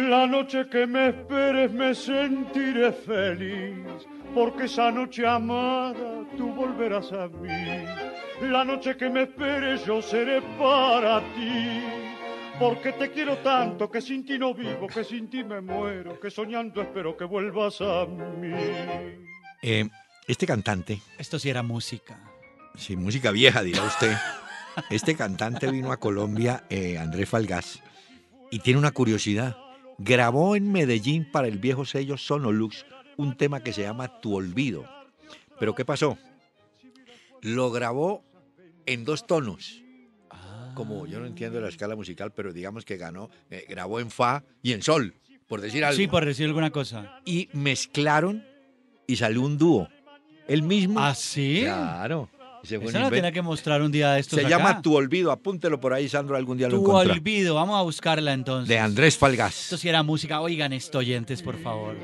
La 0.08 0.26
noche 0.26 0.68
que 0.68 0.86
me 0.86 1.08
esperes 1.08 1.72
me 1.72 1.94
sentiré 1.94 2.92
feliz, 2.92 4.06
porque 4.34 4.64
esa 4.64 4.90
noche 4.90 5.26
amada 5.26 6.23
tú 6.36 6.52
volverás 6.52 7.12
a 7.12 7.28
mí. 7.28 7.48
La 8.42 8.64
noche 8.64 8.96
que 8.96 9.08
me 9.08 9.22
esperes 9.22 9.84
yo 9.84 10.02
seré 10.02 10.42
para 10.58 11.20
ti, 11.34 11.82
porque 12.58 12.92
te 12.92 13.10
quiero 13.10 13.38
tanto 13.38 13.90
que 13.90 14.00
sin 14.00 14.24
ti 14.24 14.38
no 14.38 14.54
vivo, 14.54 14.86
que 14.86 15.04
sin 15.04 15.28
ti 15.28 15.44
me 15.44 15.60
muero, 15.60 16.18
que 16.18 16.30
soñando 16.30 16.82
espero 16.82 17.16
que 17.16 17.24
vuelvas 17.24 17.80
a 17.80 18.06
mí. 18.06 18.52
Eh, 19.62 19.88
este 20.26 20.46
cantante, 20.46 21.00
esto 21.18 21.38
sí 21.38 21.50
era 21.50 21.62
música. 21.62 22.18
sí, 22.76 22.96
música 22.96 23.30
vieja, 23.30 23.62
dirá 23.62 23.82
usted. 23.84 24.14
Este 24.90 25.14
cantante 25.14 25.70
vino 25.70 25.92
a 25.92 25.98
Colombia, 25.98 26.64
eh, 26.68 26.98
Andrés 26.98 27.28
Falgás, 27.28 27.80
y 28.50 28.58
tiene 28.58 28.80
una 28.80 28.90
curiosidad. 28.90 29.56
Grabó 29.98 30.56
en 30.56 30.72
Medellín 30.72 31.30
para 31.30 31.46
el 31.46 31.58
viejo 31.58 31.84
sello 31.84 32.16
Sonolux 32.16 32.84
un 33.16 33.36
tema 33.36 33.60
que 33.62 33.72
se 33.72 33.82
llama 33.82 34.20
Tu 34.20 34.34
Olvido. 34.34 35.03
Pero 35.58 35.74
¿qué 35.74 35.84
pasó? 35.84 36.18
Lo 37.40 37.70
grabó 37.70 38.24
en 38.86 39.04
dos 39.04 39.26
tonos. 39.26 39.82
Como 40.74 41.06
yo 41.06 41.20
no 41.20 41.26
entiendo 41.26 41.60
la 41.60 41.68
escala 41.68 41.94
musical, 41.94 42.32
pero 42.32 42.52
digamos 42.52 42.84
que 42.84 42.96
ganó, 42.96 43.30
eh, 43.50 43.64
grabó 43.68 44.00
en 44.00 44.10
Fa 44.10 44.42
y 44.60 44.72
en 44.72 44.82
Sol, 44.82 45.14
por 45.46 45.60
decir 45.60 45.84
algo. 45.84 45.96
Sí, 45.96 46.08
por 46.08 46.24
decir 46.24 46.46
alguna 46.46 46.70
cosa. 46.70 47.20
Y 47.24 47.48
mezclaron 47.52 48.44
y 49.06 49.14
salió 49.16 49.42
un 49.42 49.56
dúo. 49.56 49.88
El 50.48 50.62
mismo. 50.62 50.98
¿Ah, 50.98 51.14
sí? 51.14 51.60
Claro. 51.62 52.28
Eso 52.64 52.76
lo 52.80 52.86
invento. 52.86 53.10
tiene 53.10 53.32
que 53.32 53.42
mostrar 53.42 53.82
un 53.82 53.92
día 53.92 54.12
de 54.14 54.20
estos 54.20 54.38
Se 54.38 54.46
acá. 54.46 54.56
llama 54.56 54.82
Tu 54.82 54.94
Olvido. 54.94 55.30
Apúntelo 55.30 55.78
por 55.78 55.92
ahí, 55.92 56.08
Sandro, 56.08 56.34
algún 56.34 56.56
día 56.56 56.68
lo 56.68 56.82
Tu 56.82 56.90
olvido. 56.90 57.54
Vamos 57.54 57.78
a 57.78 57.82
buscarla 57.82 58.32
entonces. 58.32 58.68
De 58.68 58.78
Andrés 58.78 59.14
Esto 59.14 59.20
Falgás. 59.20 59.54
sí 59.54 59.88
era 59.88 60.02
música. 60.02 60.40
Oigan 60.40 60.72
esto, 60.72 60.98
oyentes, 60.98 61.42
por 61.42 61.58
favor. 61.62 61.94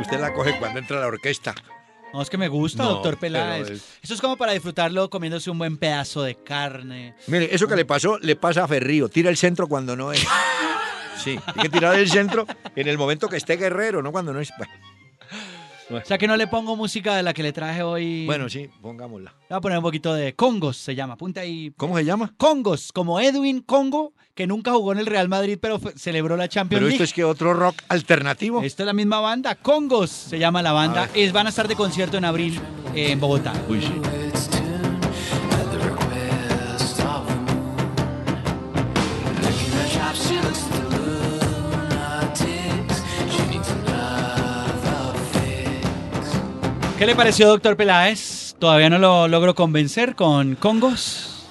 Usted 0.00 0.20
la 0.20 0.32
coge 0.32 0.58
cuando 0.58 0.78
entra 0.78 0.98
a 0.98 1.00
la 1.00 1.06
orquesta. 1.08 1.54
No, 2.12 2.20
es 2.22 2.28
que 2.30 2.36
me 2.38 2.48
gusta, 2.48 2.82
No, 2.82 2.90
doctor 2.90 3.18
Peláez. 3.18 3.70
es- 3.70 3.84
Eso 4.02 4.14
es 4.14 4.20
como 4.20 4.36
para 4.36 4.52
disfrutarlo 4.52 5.08
comiéndose 5.10 5.48
un 5.50 5.58
buen 5.58 5.76
pedazo 5.78 6.22
de 6.22 6.34
carne. 6.34 7.14
Mire, 7.28 7.54
eso 7.54 7.68
que 7.68 7.76
le 7.76 7.84
pasó, 7.84 8.18
le 8.18 8.34
pasa 8.34 8.64
a 8.64 8.68
Ferrío. 8.68 9.08
Tira 9.08 9.30
el 9.30 9.36
centro 9.36 9.68
cuando 9.68 9.96
no 9.96 10.12
es. 10.12 10.26
Sí, 11.22 11.38
hay 11.44 11.54
que 11.64 11.68
tirar 11.68 11.96
el 11.98 12.08
centro 12.10 12.46
en 12.74 12.88
el 12.88 12.96
momento 12.96 13.28
que 13.28 13.36
esté 13.36 13.58
guerrero, 13.58 14.00
no 14.00 14.10
cuando 14.10 14.32
no 14.32 14.40
es. 14.40 14.50
O 15.90 16.04
sea 16.04 16.18
que 16.18 16.26
no 16.26 16.36
le 16.36 16.46
pongo 16.46 16.76
música 16.76 17.16
de 17.16 17.22
la 17.22 17.32
que 17.34 17.42
le 17.42 17.52
traje 17.52 17.82
hoy. 17.82 18.26
Bueno, 18.26 18.48
sí, 18.48 18.68
pongámosla. 18.80 19.30
Le 19.30 19.46
voy 19.48 19.56
a 19.56 19.60
poner 19.60 19.78
un 19.78 19.84
poquito 19.84 20.14
de 20.14 20.34
Congos, 20.34 20.76
se 20.76 20.94
llama. 20.94 21.14
Apunta 21.14 21.40
ahí. 21.40 21.72
¿Cómo 21.76 21.96
se 21.96 22.04
llama? 22.04 22.32
Congos, 22.36 22.92
como 22.92 23.20
Edwin 23.20 23.60
Congo, 23.60 24.12
que 24.34 24.46
nunca 24.46 24.72
jugó 24.72 24.92
en 24.92 24.98
el 24.98 25.06
Real 25.06 25.28
Madrid, 25.28 25.58
pero 25.60 25.80
celebró 25.96 26.36
la 26.36 26.48
Champions 26.48 26.78
Pero 26.78 26.86
League. 26.88 26.94
esto 26.94 27.04
es 27.04 27.12
que 27.12 27.24
otro 27.24 27.54
rock 27.54 27.76
alternativo. 27.88 28.62
Esta 28.62 28.84
es 28.84 28.86
la 28.86 28.92
misma 28.92 29.20
banda, 29.20 29.54
Congos 29.56 30.10
se 30.10 30.38
llama 30.38 30.62
la 30.62 30.72
banda. 30.72 31.08
Es, 31.14 31.32
van 31.32 31.46
a 31.46 31.50
estar 31.50 31.66
de 31.68 31.76
concierto 31.76 32.16
en 32.16 32.24
abril 32.24 32.60
eh, 32.94 33.12
en 33.12 33.20
Bogotá. 33.20 33.52
Uy, 33.68 33.80
sí. 33.82 33.92
¿Qué 47.00 47.06
le 47.06 47.16
pareció, 47.16 47.48
doctor 47.48 47.78
Peláez? 47.78 48.54
Todavía 48.58 48.90
no 48.90 48.98
lo 48.98 49.26
logro 49.26 49.54
convencer 49.54 50.14
con 50.14 50.54
Congos. 50.54 51.46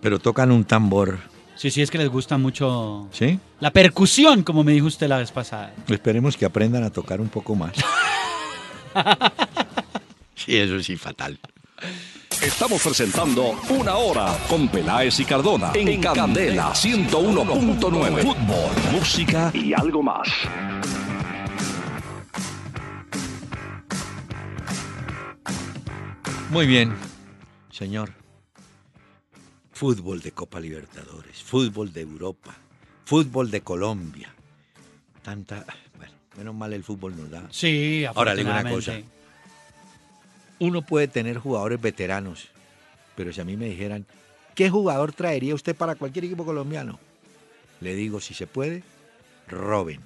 Pero 0.00 0.18
tocan 0.18 0.50
un 0.50 0.64
tambor. 0.64 1.18
Sí, 1.54 1.70
sí, 1.70 1.82
es 1.82 1.90
que 1.90 1.98
les 1.98 2.08
gusta 2.08 2.38
mucho 2.38 3.06
¿Sí? 3.12 3.38
la 3.60 3.70
percusión, 3.70 4.42
como 4.42 4.64
me 4.64 4.72
dijo 4.72 4.86
usted 4.86 5.06
la 5.06 5.18
vez 5.18 5.32
pasada. 5.32 5.74
Esperemos 5.86 6.38
que 6.38 6.46
aprendan 6.46 6.82
a 6.82 6.88
tocar 6.88 7.20
un 7.20 7.28
poco 7.28 7.54
más. 7.54 7.72
Sí, 10.34 10.56
eso 10.56 10.78
sí, 10.80 10.96
fatal. 10.96 11.38
Estamos 12.42 12.82
presentando 12.82 13.58
Una 13.70 13.96
Hora 13.96 14.36
con 14.48 14.68
Peláez 14.68 15.20
y 15.20 15.24
Cardona 15.24 15.72
en 15.74 16.00
Candela 16.00 16.70
101.9. 16.72 18.22
Fútbol, 18.22 18.92
música 18.92 19.50
y 19.54 19.72
algo 19.72 20.02
más. 20.02 20.28
Muy 26.54 26.68
bien, 26.68 26.94
señor. 27.72 28.12
Fútbol 29.72 30.20
de 30.20 30.30
Copa 30.30 30.60
Libertadores, 30.60 31.42
fútbol 31.42 31.92
de 31.92 32.02
Europa, 32.02 32.54
fútbol 33.04 33.50
de 33.50 33.60
Colombia. 33.62 34.32
Tanta. 35.24 35.66
Bueno, 35.96 36.12
menos 36.36 36.54
mal 36.54 36.72
el 36.72 36.84
fútbol 36.84 37.16
nos 37.16 37.28
da. 37.28 37.48
Sí, 37.50 38.04
Ahora 38.14 38.34
le 38.34 38.42
digo 38.42 38.52
una 38.52 38.60
afortunadamente. 38.60 39.10
Uno 40.60 40.82
puede 40.82 41.08
tener 41.08 41.38
jugadores 41.38 41.80
veteranos, 41.80 42.46
pero 43.16 43.32
si 43.32 43.40
a 43.40 43.44
mí 43.44 43.56
me 43.56 43.66
dijeran, 43.66 44.06
¿qué 44.54 44.70
jugador 44.70 45.12
traería 45.12 45.56
usted 45.56 45.74
para 45.74 45.96
cualquier 45.96 46.26
equipo 46.26 46.44
colombiano? 46.44 47.00
Le 47.80 47.96
digo, 47.96 48.20
si 48.20 48.32
se 48.32 48.46
puede, 48.46 48.84
Robin. 49.48 50.00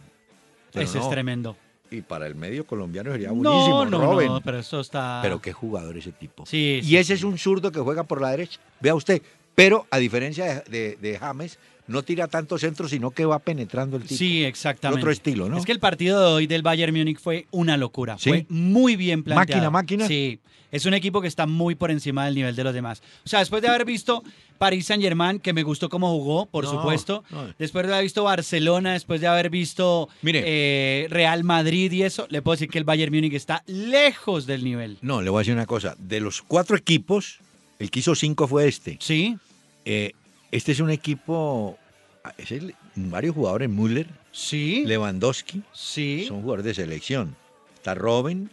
Pero 0.73 0.87
Ese 0.87 0.99
es 0.99 1.11
tremendo. 1.11 1.59
Y 1.91 2.03
para 2.03 2.27
el 2.27 2.35
medio 2.35 2.67
colombiano 2.67 3.11
sería 3.13 3.31
buenísimo, 3.31 3.85
No, 3.85 3.99
no, 3.99 4.13
Robin. 4.13 4.29
no, 4.29 4.41
pero 4.43 4.59
eso 4.59 4.81
está... 4.81 5.21
Pero 5.23 5.41
qué 5.41 5.53
jugador 5.53 5.97
ese 5.97 6.13
tipo. 6.13 6.45
Sí, 6.47 6.81
y 6.83 6.87
sí, 6.87 6.97
ese 6.99 7.07
sí. 7.17 7.21
es 7.21 7.25
un 7.25 7.39
zurdo 7.39 7.73
que 7.73 7.81
juega 7.81 8.03
por 8.05 8.21
la 8.21 8.31
derecha. 8.31 8.61
Vea 8.81 8.95
usted. 8.95 9.23
Pero 9.55 9.87
a 9.91 9.99
diferencia 9.99 10.45
de, 10.45 10.63
de- 10.71 10.97
de 11.01 11.19
James, 11.19 11.59
no 11.89 12.03
tira 12.03 12.29
tanto 12.29 12.57
centro, 12.59 12.89
sino 12.89 13.11
que 13.11 13.25
va 13.25 13.39
penetrando 13.39 13.97
el 13.97 14.05
tipo. 14.05 14.15
Sí, 14.17 14.45
exactamente. 14.45 15.01
Otro 15.03 15.11
estilo, 15.11 15.49
¿no? 15.49 15.59
Es 15.59 15.65
que 15.67 15.73
el 15.73 15.81
partido 15.81 16.21
de 16.21 16.27
hoy 16.35 16.47
del 16.47 16.63
Bayern 16.63 16.97
Múnich 16.97 17.19
fue 17.19 17.47
una 17.51 17.77
locura. 17.77 18.17
¿Sí? 18.19 18.31
Fue 18.31 18.47
muy 18.49 18.97
bien 18.97 19.23
planteado. 19.25 19.71
Máquina, 19.71 20.05
máquina. 20.05 20.07
Sí. 20.09 20.39
Es 20.71 20.85
un 20.85 20.93
equipo 20.93 21.23
que 21.23 21.29
está 21.29 21.47
muy 21.47 21.75
por 21.77 21.91
encima 21.91 22.27
del 22.27 22.35
nivel 22.35 22.55
de 22.55 22.63
los 22.63 22.75
demás. 22.75 23.03
O 23.25 23.29
sea, 23.29 23.39
después 23.39 23.63
de 23.63 23.69
haber 23.69 23.87
visto 23.87 24.23
Paris 24.59 24.85
Saint 24.85 25.03
Germain, 25.03 25.39
que 25.41 25.55
me 25.55 25.63
gustó 25.63 25.89
cómo 25.89 26.11
jugó, 26.13 26.45
por 26.45 26.65
No, 26.65 26.71
supuesto. 26.73 27.25
no. 27.31 27.55
Después 27.59 27.87
de 27.87 27.93
haber 27.95 28.05
visto 28.05 28.23
Barcelona, 28.23 28.93
después 28.93 29.23
de 29.23 29.29
haber 29.29 29.49
visto 29.49 30.11
Mire. 30.21 30.43
eh, 30.45 31.07
Real 31.09 31.43
Madrid 31.43 31.91
y 31.93 32.03
eso, 32.03 32.27
le 32.29 32.43
puedo 32.43 32.57
decir 32.57 32.69
que 32.69 32.77
el 32.77 32.85
Bayern 32.85 33.15
Múnich 33.15 33.33
está 33.33 33.63
lejos 33.67 34.45
del 34.45 34.63
nivel. 34.63 34.99
No, 35.01 35.23
le 35.23 35.31
voy 35.31 35.39
a 35.39 35.41
decir 35.41 35.55
una 35.55 35.65
cosa. 35.65 35.97
De 35.99 36.21
los 36.21 36.43
cuatro 36.43 36.77
equipos, 36.77 37.39
el 37.79 37.91
que 37.91 38.01
hizo 38.01 38.15
cinco 38.15 38.47
fue 38.47 38.69
este. 38.69 38.99
Sí. 39.01 39.39
Eh, 39.87 40.13
este 40.51 40.73
es 40.73 40.81
un 40.81 40.91
equipo 40.91 41.79
ah, 42.25 42.33
es 42.39 42.51
el- 42.53 42.75
varios 42.97 43.35
jugadores, 43.35 43.69
Müller, 43.69 44.07
Sí. 44.33 44.85
Lewandowski, 44.87 45.63
Sí. 45.73 46.25
son 46.29 46.41
jugadores 46.43 46.65
de 46.67 46.75
selección. 46.75 47.37
Está 47.75 47.95
Robin, 47.95 48.51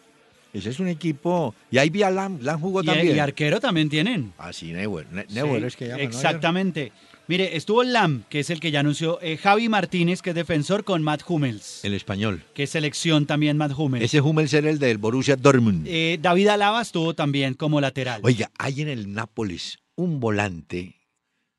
ese 0.53 0.69
es 0.69 0.79
un 0.79 0.87
equipo. 0.87 1.53
Y 1.71 1.77
ahí 1.77 1.89
vi 1.89 2.03
a 2.03 2.09
Lam, 2.11 2.39
Lam 2.41 2.59
jugó 2.61 2.81
Y, 2.81 2.85
también. 2.85 3.15
y 3.15 3.19
arquero 3.19 3.59
también 3.59 3.89
tienen. 3.89 4.33
Ah, 4.37 4.53
sí, 4.53 4.71
Neuer. 4.71 5.07
Ne- 5.11 5.25
Neuer 5.29 5.61
Sí, 5.61 5.67
es 5.67 5.75
que 5.75 5.85
llaman, 5.87 6.01
¿no? 6.01 6.05
Exactamente. 6.05 6.91
Mire, 7.27 7.57
estuvo 7.57 7.83
Lam, 7.83 8.23
que 8.29 8.39
es 8.39 8.51
el 8.51 8.59
que 8.59 8.69
ya 8.69 8.81
anunció, 8.81 9.19
eh, 9.21 9.35
Javi 9.37 9.67
Martínez, 9.67 10.21
que 10.21 10.29
es 10.29 10.35
defensor, 10.35 10.83
con 10.83 11.01
Matt 11.01 11.23
Hummels, 11.27 11.83
El 11.83 11.95
español. 11.95 12.43
que 12.53 12.67
selección 12.67 13.25
también 13.25 13.57
Matt 13.57 13.71
Hummels. 13.75 14.05
Ese 14.05 14.21
Hummels 14.21 14.53
era 14.53 14.69
el 14.69 14.77
del 14.77 14.99
Borussia 14.99 15.35
Dortmund. 15.35 15.85
Eh, 15.87 16.19
David 16.21 16.47
Alaba 16.49 16.81
estuvo 16.83 17.15
también 17.15 17.55
como 17.55 17.81
lateral. 17.81 18.21
Oiga, 18.23 18.51
hay 18.59 18.81
en 18.81 18.89
el 18.89 19.11
Nápoles 19.11 19.79
un 19.95 20.19
volante 20.19 20.94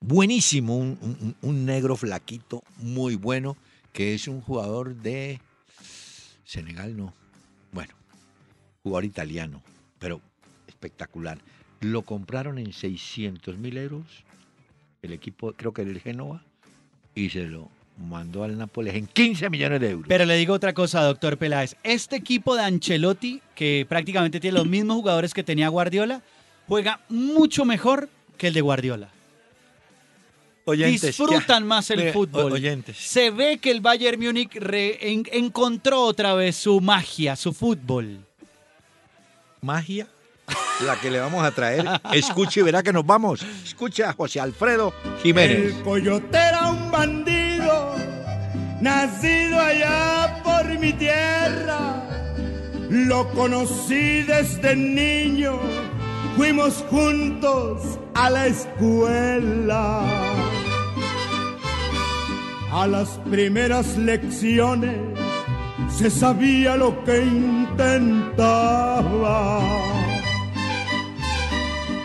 buenísimo, 0.07 0.77
un, 0.77 1.67
negro 1.67 1.97
flaquito, 1.97 2.63
muy 2.79 3.17
bueno, 3.17 3.57
que 3.93 4.15
es 4.15 4.29
un 4.29 4.41
jugador 4.41 4.95
de 4.95 5.41
Senegal, 6.45 6.97
no. 6.97 7.13
Bueno, 7.73 7.95
jugador 8.83 9.05
italiano, 9.05 9.63
pero 9.99 10.21
espectacular. 10.69 11.39
Lo 11.81 12.03
compraron 12.03 12.59
en 12.59 12.73
600 12.73 13.59
mil 13.59 13.77
euros, 13.77 14.07
el 15.03 15.13
equipo, 15.13 15.53
creo 15.53 15.73
que 15.73 15.85
del 15.85 16.01
Génova, 16.01 16.43
y 17.15 17.31
se 17.31 17.47
lo 17.47 17.69
mandó 17.99 18.45
al 18.45 18.57
Nápoles 18.57 18.95
en 18.95 19.07
15 19.07 19.51
millones 19.51 19.81
de 19.81 19.91
euros. 19.91 20.07
Pero 20.09 20.25
le 20.25 20.37
digo 20.37 20.55
otra 20.55 20.73
cosa, 20.73 21.03
doctor 21.03 21.37
Peláez. 21.37 21.77
Este 21.83 22.17
equipo 22.17 22.55
de 22.55 22.63
Ancelotti, 22.63 23.43
que 23.55 23.87
prácticamente 23.89 24.39
tiene 24.39 24.59
los 24.59 24.67
mismos 24.67 24.97
jugadores 24.97 25.35
que 25.35 25.43
tenía 25.43 25.69
Guardiola, 25.69 26.23
juega 26.69 27.01
mucho 27.09 27.65
mejor 27.65 28.09
que 28.39 28.49
el 28.49 28.55
de 28.55 28.61
Guardiola. 28.61 29.16
Oyentes, 30.69 31.17
Disfrutan 31.17 31.63
ya. 31.63 31.67
más 31.67 31.91
el 31.91 32.13
fútbol. 32.13 32.53
oyentes. 32.53 32.97
Se 32.97 33.31
ve 33.31 33.59
que 33.59 33.71
el 33.71 33.81
Bayern 33.81 34.21
Múnich 34.21 34.53
re- 34.57 34.99
en- 35.13 35.25
encontró 35.33 36.03
otra 36.03 36.35
vez 36.35 36.57
su 36.57 36.81
magia, 36.81 37.37
su 37.37 37.53
fútbol. 37.53 38.19
magia 39.63 40.07
la 40.85 41.01
que 41.01 41.11
le 41.11 41.19
vamos 41.21 41.45
a 41.45 41.51
traer. 41.53 41.85
Escuche 42.13 42.61
y 42.61 42.63
verá 42.65 42.83
que 42.83 42.93
nos 42.93 43.05
vamos. 43.07 43.43
Escucha 43.65 44.11
a 44.11 44.13
José 44.13 44.41
Alfredo 44.41 44.93
Jiménez. 45.23 45.75
El 45.77 45.83
coyote 45.83 46.37
era 46.37 46.69
un 46.71 46.91
bandido, 46.91 47.95
nacido 48.81 49.59
allá 49.61 50.41
por 50.45 50.67
mi 50.79 50.93
tierra. 50.93 52.03
Lo 52.91 53.29
conocí 53.31 54.23
desde 54.23 54.77
niño, 54.77 55.59
fuimos 56.37 56.85
juntos 56.91 57.99
a 58.15 58.31
la 58.31 58.47
escuela. 58.47 60.05
A 62.73 62.87
las 62.87 63.09
primeras 63.31 63.97
lecciones 63.97 64.97
se 65.89 66.11
sabía 66.11 66.77
lo 66.77 67.05
que 67.05 67.25
intentaba. 67.25 68.81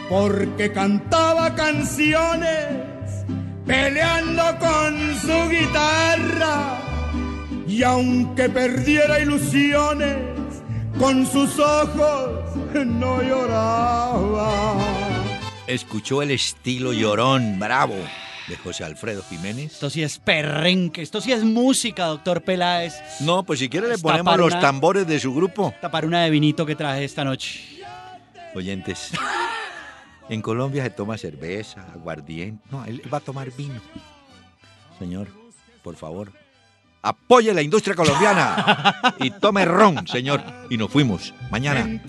Porque 0.10 0.72
cantaba 0.72 1.56
canciones 1.56 2.68
peleando 3.66 4.44
con 4.60 5.16
su 5.20 5.50
guitarra. 5.50 6.78
Y 7.68 7.84
aunque 7.84 8.50
perdiera 8.50 9.20
ilusiones 9.20 10.18
con 11.00 11.26
sus 11.26 11.58
ojos 11.60 12.42
no 12.86 13.22
lloraba. 13.22 14.76
Escuchó 15.68 16.22
el 16.22 16.32
estilo 16.32 16.94
llorón, 16.94 17.60
bravo, 17.60 17.96
de 18.52 18.58
José 18.58 18.84
Alfredo 18.84 19.24
Jiménez. 19.24 19.72
Esto 19.74 19.90
sí 19.90 20.04
es 20.04 20.20
perrenque, 20.20 21.02
esto 21.02 21.22
sí 21.22 21.32
es 21.32 21.44
música, 21.44 22.06
doctor 22.08 22.44
Peláez. 22.44 22.94
No, 23.22 23.44
pues 23.44 23.60
si 23.60 23.70
quiere 23.70 23.88
le 23.88 23.98
ponemos 23.98 24.38
los 24.38 24.60
tambores 24.60 25.08
de 25.08 25.20
su 25.22 25.34
grupo. 25.34 25.74
Tapar 25.80 26.06
una 26.06 26.22
de 26.24 26.30
vinito 26.30 26.66
que 26.66 26.76
traje 26.76 27.06
esta 27.06 27.24
noche. 27.24 27.82
Oyentes, 28.54 29.12
en 30.28 30.42
Colombia 30.42 30.84
se 30.84 30.90
toma 30.90 31.18
cerveza, 31.18 31.86
aguardiente. 31.94 32.62
No, 32.70 32.84
él 32.84 33.02
va 33.12 33.20
a 33.20 33.22
tomar 33.22 33.52
vino. 33.52 33.80
Señor, 35.00 35.30
por 35.82 35.96
favor, 35.96 36.34
apoye 37.02 37.54
la 37.54 37.62
industria 37.62 37.96
colombiana 37.96 39.16
y 39.20 39.32
tome 39.32 39.64
ron, 39.64 40.06
señor. 40.08 40.44
Y 40.70 40.76
nos 40.76 40.92
fuimos. 40.92 41.34
Mañana 41.50 42.02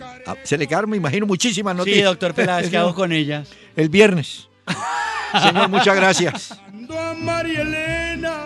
se 0.42 0.58
le 0.58 0.66
quedaron, 0.66 0.90
me 0.90 0.96
imagino, 0.96 1.24
muchísimas 1.24 1.76
noticias. 1.76 2.00
Sí, 2.00 2.04
doctor 2.04 2.34
Peláez, 2.34 2.68
¿qué 2.68 2.78
hago 2.78 2.94
con 2.96 3.12
ellas? 3.12 3.48
El 3.76 3.88
viernes. 3.88 4.48
Señor, 5.40 5.68
muchas 5.68 5.94
gracias. 5.96 6.58
Cuando 6.70 6.98
a 6.98 7.14
María 7.14 7.60
Elena 7.62 8.36